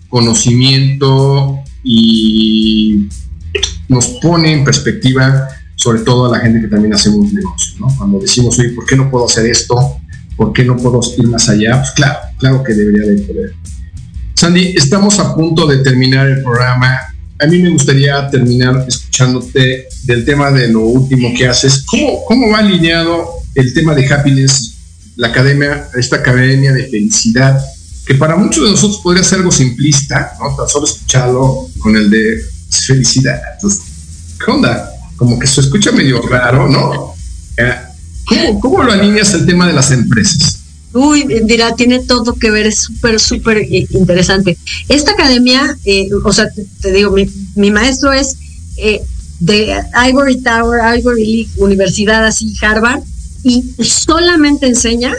conocimiento 0.09 1.59
y 1.83 3.07
nos 3.87 4.07
pone 4.21 4.53
en 4.53 4.63
perspectiva 4.63 5.47
sobre 5.75 6.01
todo 6.01 6.25
a 6.25 6.37
la 6.37 6.43
gente 6.43 6.59
que 6.59 6.67
también 6.67 6.93
hacemos 6.93 7.31
negocio, 7.31 7.75
¿no? 7.79 7.87
Cuando 7.97 8.19
decimos, 8.19 8.59
oye, 8.59 8.69
¿por 8.69 8.85
qué 8.85 8.97
no 8.97 9.09
puedo 9.09 9.25
hacer 9.25 9.45
esto? 9.45 9.75
¿Por 10.39 10.53
qué 10.53 10.63
no 10.63 10.77
puedo 10.77 11.01
ir 11.17 11.27
más 11.27 11.49
allá? 11.49 11.81
Pues 11.81 11.91
claro, 11.91 12.19
claro 12.37 12.63
que 12.63 12.73
debería 12.73 13.11
de 13.11 13.21
poder. 13.23 13.53
Sandy, 14.35 14.73
estamos 14.77 15.19
a 15.19 15.35
punto 15.35 15.67
de 15.67 15.79
terminar 15.79 16.27
el 16.29 16.41
programa. 16.41 16.97
A 17.41 17.45
mí 17.45 17.59
me 17.59 17.69
gustaría 17.69 18.25
terminar 18.29 18.85
escuchándote 18.87 19.89
del 20.05 20.23
tema 20.23 20.49
de 20.49 20.69
lo 20.69 20.79
último 20.79 21.33
que 21.37 21.45
haces. 21.45 21.83
¿Cómo, 21.85 22.23
cómo 22.25 22.49
va 22.49 22.59
alineado 22.59 23.27
el 23.53 23.73
tema 23.73 23.93
de 23.93 24.07
happiness, 24.07 24.77
la 25.17 25.27
academia, 25.27 25.89
esta 25.97 26.15
academia 26.15 26.71
de 26.71 26.87
felicidad, 26.87 27.59
que 28.05 28.15
para 28.15 28.37
muchos 28.37 28.63
de 28.63 28.71
nosotros 28.71 29.01
podría 29.03 29.25
ser 29.25 29.39
algo 29.39 29.51
simplista, 29.51 30.37
¿no? 30.39 30.55
Tan 30.55 30.69
solo 30.69 30.85
escucharlo 30.85 31.67
con 31.79 31.97
el 31.97 32.09
de 32.09 32.41
felicidad. 32.69 33.41
Entonces, 33.55 33.81
¿qué 34.43 34.49
onda? 34.49 34.89
Como 35.17 35.37
que 35.37 35.47
se 35.47 35.59
escucha 35.59 35.91
medio 35.91 36.21
raro, 36.21 36.69
¿no? 36.69 37.13
Eh, 37.57 37.88
¿Cómo, 38.61 38.83
lo 38.83 38.91
alineas 38.91 39.33
el 39.33 39.45
tema 39.45 39.67
de 39.67 39.73
las 39.73 39.91
empresas? 39.91 40.59
Uy, 40.93 41.25
mira, 41.45 41.75
tiene 41.75 41.99
todo 41.99 42.33
que 42.33 42.49
ver, 42.49 42.65
es 42.65 42.79
súper, 42.79 43.19
súper 43.19 43.57
eh, 43.57 43.87
interesante. 43.91 44.57
Esta 44.87 45.11
academia, 45.11 45.77
eh, 45.85 46.09
o 46.23 46.33
sea, 46.33 46.49
te, 46.81 46.91
digo, 46.91 47.15
mi, 47.55 47.71
maestro 47.71 48.11
es 48.11 48.37
eh, 48.77 49.01
de 49.39 49.75
Ivory 50.09 50.41
Tower, 50.41 50.97
Ivory 50.97 51.25
League, 51.25 51.49
Universidad 51.57 52.25
así, 52.25 52.55
Harvard, 52.61 53.01
y 53.43 53.63
solamente 53.83 54.67
enseña 54.67 55.13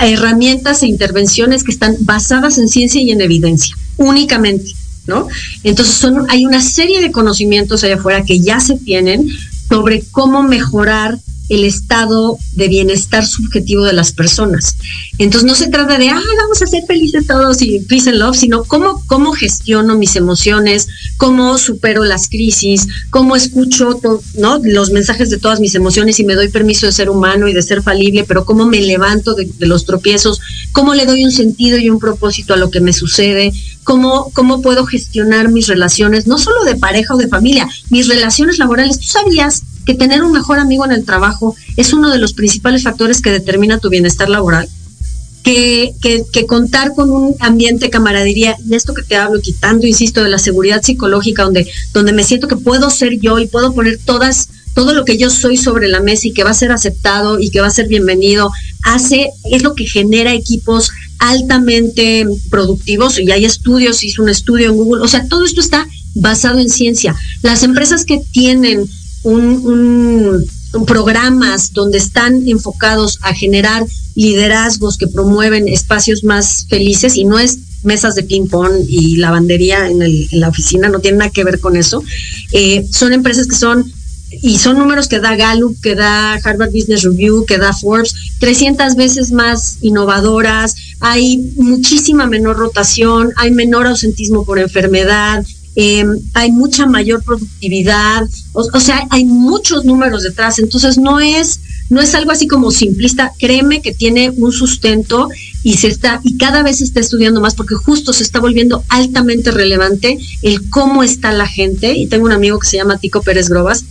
herramientas 0.00 0.82
e 0.82 0.86
intervenciones 0.86 1.62
que 1.62 1.70
están 1.70 1.96
basadas 2.00 2.58
en 2.58 2.68
ciencia 2.68 3.00
y 3.00 3.10
en 3.10 3.20
evidencia, 3.20 3.76
únicamente, 3.96 4.72
¿no? 5.06 5.28
Entonces 5.62 5.94
son, 5.94 6.26
hay 6.30 6.46
una 6.46 6.60
serie 6.60 7.00
de 7.00 7.12
conocimientos 7.12 7.84
allá 7.84 7.94
afuera 7.94 8.24
que 8.24 8.40
ya 8.40 8.58
se 8.58 8.76
tienen 8.76 9.28
sobre 9.68 10.02
cómo 10.10 10.42
mejorar 10.42 11.18
el 11.52 11.64
estado 11.64 12.38
de 12.52 12.66
bienestar 12.68 13.26
subjetivo 13.26 13.84
de 13.84 13.92
las 13.92 14.12
personas. 14.12 14.76
Entonces 15.18 15.46
no 15.46 15.54
se 15.54 15.68
trata 15.68 15.98
de, 15.98 16.08
ah, 16.08 16.22
vamos 16.38 16.62
a 16.62 16.66
ser 16.66 16.84
felices 16.86 17.26
todos 17.26 17.60
y 17.60 17.80
peace 17.80 18.08
and 18.08 18.18
love, 18.18 18.34
sino 18.34 18.64
cómo, 18.64 19.02
cómo 19.06 19.32
gestiono 19.32 19.94
mis 19.98 20.16
emociones, 20.16 20.88
cómo 21.18 21.58
supero 21.58 22.04
las 22.04 22.28
crisis, 22.28 22.88
cómo 23.10 23.36
escucho 23.36 24.00
¿no? 24.34 24.60
los 24.64 24.90
mensajes 24.92 25.28
de 25.28 25.36
todas 25.36 25.60
mis 25.60 25.74
emociones 25.74 26.18
y 26.20 26.24
me 26.24 26.34
doy 26.34 26.48
permiso 26.48 26.86
de 26.86 26.92
ser 26.92 27.10
humano 27.10 27.48
y 27.48 27.52
de 27.52 27.60
ser 27.60 27.82
falible, 27.82 28.24
pero 28.24 28.46
cómo 28.46 28.64
me 28.64 28.80
levanto 28.80 29.34
de, 29.34 29.50
los 29.58 29.84
tropiezos, 29.84 30.40
cómo 30.72 30.94
le 30.94 31.04
doy 31.04 31.22
un 31.22 31.32
sentido 31.32 31.76
y 31.76 31.90
un 31.90 31.98
propósito 31.98 32.54
a 32.54 32.56
lo 32.56 32.70
que 32.70 32.80
me 32.80 32.94
sucede, 32.94 33.52
cómo, 33.84 34.30
cómo 34.32 34.62
puedo 34.62 34.86
gestionar 34.86 35.50
mis 35.50 35.66
relaciones, 35.66 36.26
no 36.26 36.38
solo 36.38 36.64
de 36.64 36.76
pareja 36.76 37.14
o 37.14 37.18
de 37.18 37.28
familia, 37.28 37.68
mis 37.90 38.08
relaciones 38.08 38.58
laborales. 38.58 38.98
¿Tú 38.98 39.06
sabías 39.06 39.64
que 39.84 39.94
tener 39.94 40.22
un 40.22 40.32
mejor 40.32 40.58
amigo 40.58 40.84
en 40.84 40.92
el 40.92 41.04
trabajo 41.04 41.56
es 41.76 41.92
uno 41.92 42.10
de 42.10 42.18
los 42.18 42.32
principales 42.32 42.82
factores 42.82 43.20
que 43.20 43.30
determina 43.30 43.78
tu 43.78 43.88
bienestar 43.88 44.28
laboral. 44.28 44.68
Que, 45.42 45.92
que, 46.00 46.46
contar 46.46 46.94
con 46.94 47.10
un 47.10 47.34
ambiente 47.40 47.90
camaradería, 47.90 48.56
y 48.64 48.76
esto 48.76 48.94
que 48.94 49.02
te 49.02 49.16
hablo, 49.16 49.40
quitando, 49.40 49.88
insisto, 49.88 50.22
de 50.22 50.30
la 50.30 50.38
seguridad 50.38 50.82
psicológica, 50.84 51.42
donde, 51.42 51.66
donde 51.92 52.12
me 52.12 52.22
siento 52.22 52.46
que 52.46 52.54
puedo 52.54 52.90
ser 52.90 53.18
yo 53.18 53.40
y 53.40 53.48
puedo 53.48 53.74
poner 53.74 53.98
todas, 53.98 54.50
todo 54.74 54.94
lo 54.94 55.04
que 55.04 55.18
yo 55.18 55.30
soy 55.30 55.56
sobre 55.56 55.88
la 55.88 55.98
mesa 55.98 56.28
y 56.28 56.32
que 56.32 56.44
va 56.44 56.50
a 56.50 56.54
ser 56.54 56.70
aceptado 56.70 57.40
y 57.40 57.50
que 57.50 57.60
va 57.60 57.66
a 57.66 57.70
ser 57.70 57.88
bienvenido, 57.88 58.52
hace, 58.84 59.30
es 59.50 59.64
lo 59.64 59.74
que 59.74 59.84
genera 59.84 60.32
equipos 60.32 60.92
altamente 61.18 62.24
productivos, 62.48 63.18
y 63.18 63.28
hay 63.32 63.44
estudios, 63.44 64.04
hice 64.04 64.22
un 64.22 64.28
estudio 64.28 64.70
en 64.70 64.76
Google, 64.76 65.02
o 65.02 65.08
sea, 65.08 65.26
todo 65.26 65.44
esto 65.44 65.60
está 65.60 65.88
basado 66.14 66.60
en 66.60 66.70
ciencia. 66.70 67.16
Las 67.42 67.64
empresas 67.64 68.04
que 68.04 68.20
tienen 68.30 68.88
un, 69.22 70.44
programas 70.86 71.72
donde 71.72 71.98
están 71.98 72.46
enfocados 72.48 73.18
a 73.22 73.34
generar 73.34 73.84
liderazgos 74.14 74.96
que 74.96 75.06
promueven 75.06 75.68
espacios 75.68 76.24
más 76.24 76.66
felices 76.68 77.16
y 77.16 77.24
no 77.24 77.38
es 77.38 77.58
mesas 77.82 78.14
de 78.14 78.22
ping 78.22 78.46
pong 78.46 78.72
y 78.88 79.16
lavandería 79.16 79.88
en, 79.88 80.00
la 80.32 80.48
oficina, 80.48 80.88
no 80.88 81.00
tiene 81.00 81.18
nada 81.18 81.30
que 81.30 81.44
ver 81.44 81.60
con 81.60 81.76
eso. 81.76 82.02
Eh, 82.52 82.86
son 82.90 83.12
empresas 83.12 83.46
que 83.46 83.56
son, 83.56 83.92
y 84.30 84.58
son 84.58 84.78
números 84.78 85.08
que 85.08 85.20
da 85.20 85.36
Gallup, 85.36 85.78
que 85.82 85.94
da 85.94 86.34
Harvard 86.34 86.70
Business 86.70 87.02
Review, 87.02 87.44
que 87.44 87.58
da 87.58 87.72
Forbes, 87.72 88.14
300 88.38 88.94
veces 88.96 89.32
más 89.32 89.78
innovadoras, 89.82 90.74
hay 91.00 91.38
muchísima 91.56 92.26
menor 92.26 92.56
rotación, 92.56 93.32
hay 93.36 93.50
menor 93.50 93.86
ausentismo 93.86 94.44
por 94.44 94.58
enfermedad, 94.58 95.44
Em, 95.74 96.18
hay 96.34 96.52
mucha 96.52 96.84
mayor 96.84 97.22
productividad, 97.22 98.28
o, 98.52 98.78
sea, 98.78 99.06
hay 99.08 99.24
muchos 99.24 99.86
números 99.86 100.22
detrás, 100.22 100.58
entonces 100.58 100.98
no 100.98 101.18
es, 101.18 101.60
no 101.88 102.02
es 102.02 102.14
algo 102.14 102.30
así 102.30 102.46
como 102.46 102.70
simplista, 102.70 103.32
créeme 103.38 103.80
que 103.80 103.94
tiene 103.94 104.28
un 104.28 104.52
sustento 104.52 105.30
y 105.62 105.78
se 105.78 105.88
está, 105.88 106.20
y 106.24 106.36
cada 106.36 106.62
vez 106.62 106.78
se 106.78 106.84
está 106.84 107.00
estudiando 107.00 107.40
más 107.40 107.54
porque 107.54 107.74
justo 107.74 108.12
se 108.12 108.22
está 108.22 108.38
volviendo 108.38 108.84
altamente 108.90 109.50
relevante 109.50 110.18
el 110.42 110.68
cómo 110.68 111.02
está 111.02 111.32
la 111.32 111.46
gente, 111.46 111.96
y 111.96 112.06
tengo 112.06 112.26
un 112.26 112.32
amigo 112.32 112.58
que 112.58 112.68
se 112.68 112.76
llama 112.76 112.98
Tico 112.98 113.22
Pérez 113.22 113.48
Grobas, 113.48 113.86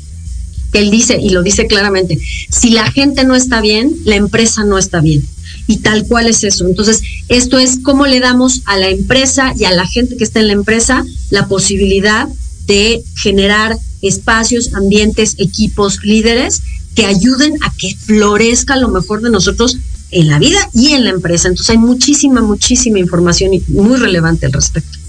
que 0.72 0.80
él 0.80 0.92
dice, 0.92 1.18
y 1.20 1.30
lo 1.30 1.42
dice 1.42 1.66
claramente, 1.66 2.20
si 2.50 2.70
la 2.70 2.92
gente 2.92 3.24
no 3.24 3.36
está 3.36 3.60
bien, 3.60 3.92
la 4.06 4.18
empresa 4.18 4.64
no 4.64 4.78
está 4.78 5.02
bien 5.02 5.24
y 5.68 5.78
tal 5.78 6.06
cual 6.08 6.28
es 6.28 6.44
eso. 6.44 6.68
Entonces, 6.68 7.02
esto 7.30 7.58
es 7.58 7.80
cómo 7.82 8.06
le 8.06 8.20
damos 8.20 8.62
a 8.66 8.78
la 8.78 8.90
empresa 8.90 9.54
y 9.58 9.66
a 9.66 9.72
la 9.72 9.86
gente 9.88 10.18
que 10.18 10.24
está 10.24 10.40
en 10.40 10.48
la 10.48 10.54
empresa 10.54 11.04
la 11.30 11.48
posibilidad 11.48 12.28
de 12.66 13.04
generar 13.16 13.78
espacios, 14.02 14.74
ambientes, 14.74 15.36
equipos, 15.38 16.04
líderes 16.04 16.62
que 16.96 17.06
ayuden 17.06 17.58
a 17.64 17.74
que 17.78 17.96
florezca 17.96 18.76
lo 18.76 18.90
mejor 18.90 19.22
de 19.22 19.30
nosotros 19.30 19.78
en 20.12 20.28
la 20.28 20.40
vida 20.40 20.70
y 20.74 20.94
en 20.94 21.06
la 21.06 21.12
empresa. 21.12 21.48
Entonces 21.48 21.70
hay 21.72 21.78
muchísima, 21.78 22.42
muchísima 22.42 23.00
información 23.00 23.54
y 23.54 23.64
muy 23.68 23.98
relevante 23.98 24.46
al 24.46 24.54
respecto. 24.54 25.00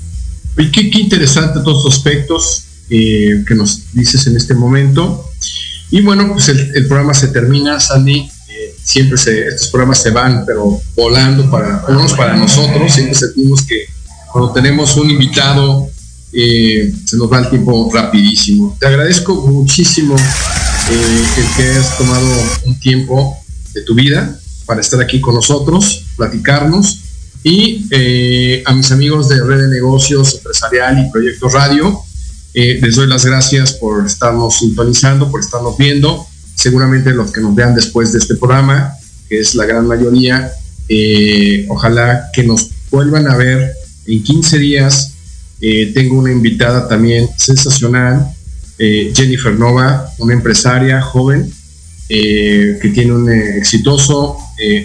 Oye, 0.57 0.71
qué, 0.71 0.91
interesante 0.99 1.61
todos 1.61 1.85
los 1.85 1.95
aspectos 1.95 2.65
eh, 2.91 3.45
que 3.47 3.55
nos 3.55 3.93
dices 3.93 4.27
en 4.27 4.37
este 4.37 4.55
momento. 4.55 5.31
Y 5.91 6.01
bueno, 6.03 6.33
pues 6.33 6.49
el, 6.49 6.87
programa 6.87 7.15
se 7.15 7.29
termina, 7.29 7.81
Sandy. 7.81 8.31
Eh, 8.83 8.85
siempre 8.85 9.18
se, 9.18 9.47
estos 9.47 9.68
programas 9.68 10.03
se 10.03 10.11
van, 10.11 10.45
pero 10.47 10.80
volando 10.97 11.51
para, 11.51 11.85
para 12.16 12.37
nosotros. 12.37 12.93
Siempre 12.93 13.14
sentimos 13.14 13.62
que 13.62 13.87
cuando 14.33 14.53
tenemos 14.53 14.97
un 14.97 15.11
invitado 15.11 15.89
eh, 16.33 16.93
se 17.05 17.16
nos 17.16 17.30
va 17.30 17.41
el 17.41 17.51
tiempo 17.51 17.91
rapidísimo. 17.93 18.76
Te 18.78 18.87
agradezco 18.87 19.35
muchísimo 19.47 20.16
el 20.91 21.47
que 21.57 21.62
hayas 21.62 21.97
tomado 21.97 22.26
un 22.64 22.78
tiempo 22.80 23.39
de 23.74 23.83
tu 23.83 23.95
vida 23.95 24.39
para 24.66 24.80
estar 24.80 25.01
aquí 25.01 25.20
con 25.20 25.35
nosotros, 25.35 26.05
platicarnos 26.16 26.99
y 27.45 27.87
eh, 27.91 28.62
a 28.64 28.72
mis 28.72 28.91
amigos 28.93 29.28
de 29.28 29.43
Red 29.43 29.62
de 29.62 29.68
Negocios 29.68 30.35
Empresarial 30.35 31.05
y 31.05 31.11
Proyecto 31.11 31.49
Radio, 31.49 32.01
eh, 32.55 32.78
les 32.80 32.97
doy 32.97 33.09
las 33.09 33.24
gracias 33.24 33.72
por 33.72 34.07
estarnos 34.07 34.59
sintonizando, 34.59 35.30
por 35.30 35.41
estarnos 35.41 35.76
viendo. 35.76 36.26
Seguramente 36.63 37.11
los 37.11 37.33
que 37.33 37.41
nos 37.41 37.55
vean 37.55 37.75
después 37.75 38.13
de 38.13 38.21
este 38.21 38.37
programa, 38.37 38.95
que 39.29 39.41
es 39.41 39.55
la 39.55 39.67
gran 39.67 39.87
mayoría, 39.87 40.53
eh, 40.89 41.67
ojalá 41.69 42.31
que 42.33 42.45
nos 42.45 42.71
vuelvan 42.91 43.27
a 43.27 43.37
ver 43.37 43.73
en 44.07 44.23
15 44.23 44.59
días. 44.59 45.09
tengo 45.95 46.19
una 46.19 46.33
invitada 46.33 46.89
también 46.89 47.29
sensacional, 47.37 48.27
Jennifer 48.79 49.55
Nova, 49.57 50.13
una 50.19 50.35
empresaria 50.35 51.01
joven 51.01 51.53
que 52.09 52.91
tiene 52.93 53.13
un 53.13 53.31
exitoso 53.31 54.37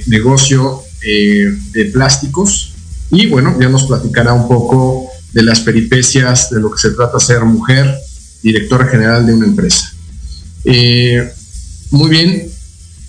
negocio 0.06 0.84
eh, 1.10 1.56
de 1.74 1.86
plásticos 1.86 2.74
y 3.12 3.28
bueno, 3.28 3.56
ya 3.62 3.70
nos 3.70 3.84
platicará 3.84 4.34
un 4.34 4.48
poco 4.48 5.08
de 5.32 5.44
las 5.44 5.60
peripecias 5.60 6.50
de 6.50 6.60
lo 6.60 6.72
que 6.72 6.80
se 6.80 6.90
trata 6.90 7.20
ser 7.20 7.44
mujer, 7.44 7.96
directora 8.42 8.88
general 8.88 9.26
de 9.28 9.34
una 9.36 9.46
empresa. 9.46 9.94
Eh, 10.66 11.32
muy 11.92 12.10
bien, 12.10 12.50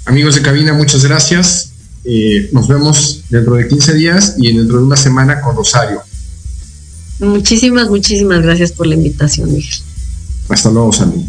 amigos 0.07 0.35
de 0.35 0.43
cabina, 0.43 0.73
muchas 0.73 1.05
gracias. 1.05 1.73
Eh, 2.05 2.49
nos 2.53 2.69
vemos 2.69 3.23
dentro 3.29 3.55
de 3.57 3.69
15 3.69 3.95
días 3.95 4.35
y 4.39 4.57
dentro 4.57 4.79
de 4.79 4.85
una 4.85 4.97
semana 4.97 5.41
con 5.41 5.57
Rosario. 5.57 6.01
Muchísimas, 7.19 7.89
muchísimas 7.89 8.43
gracias 8.43 8.73
por 8.73 8.87
la 8.87 8.95
invitación, 8.95 9.53
Miguel. 9.53 9.75
Hasta 10.49 10.71
luego, 10.71 10.93
Sandy. 10.93 11.29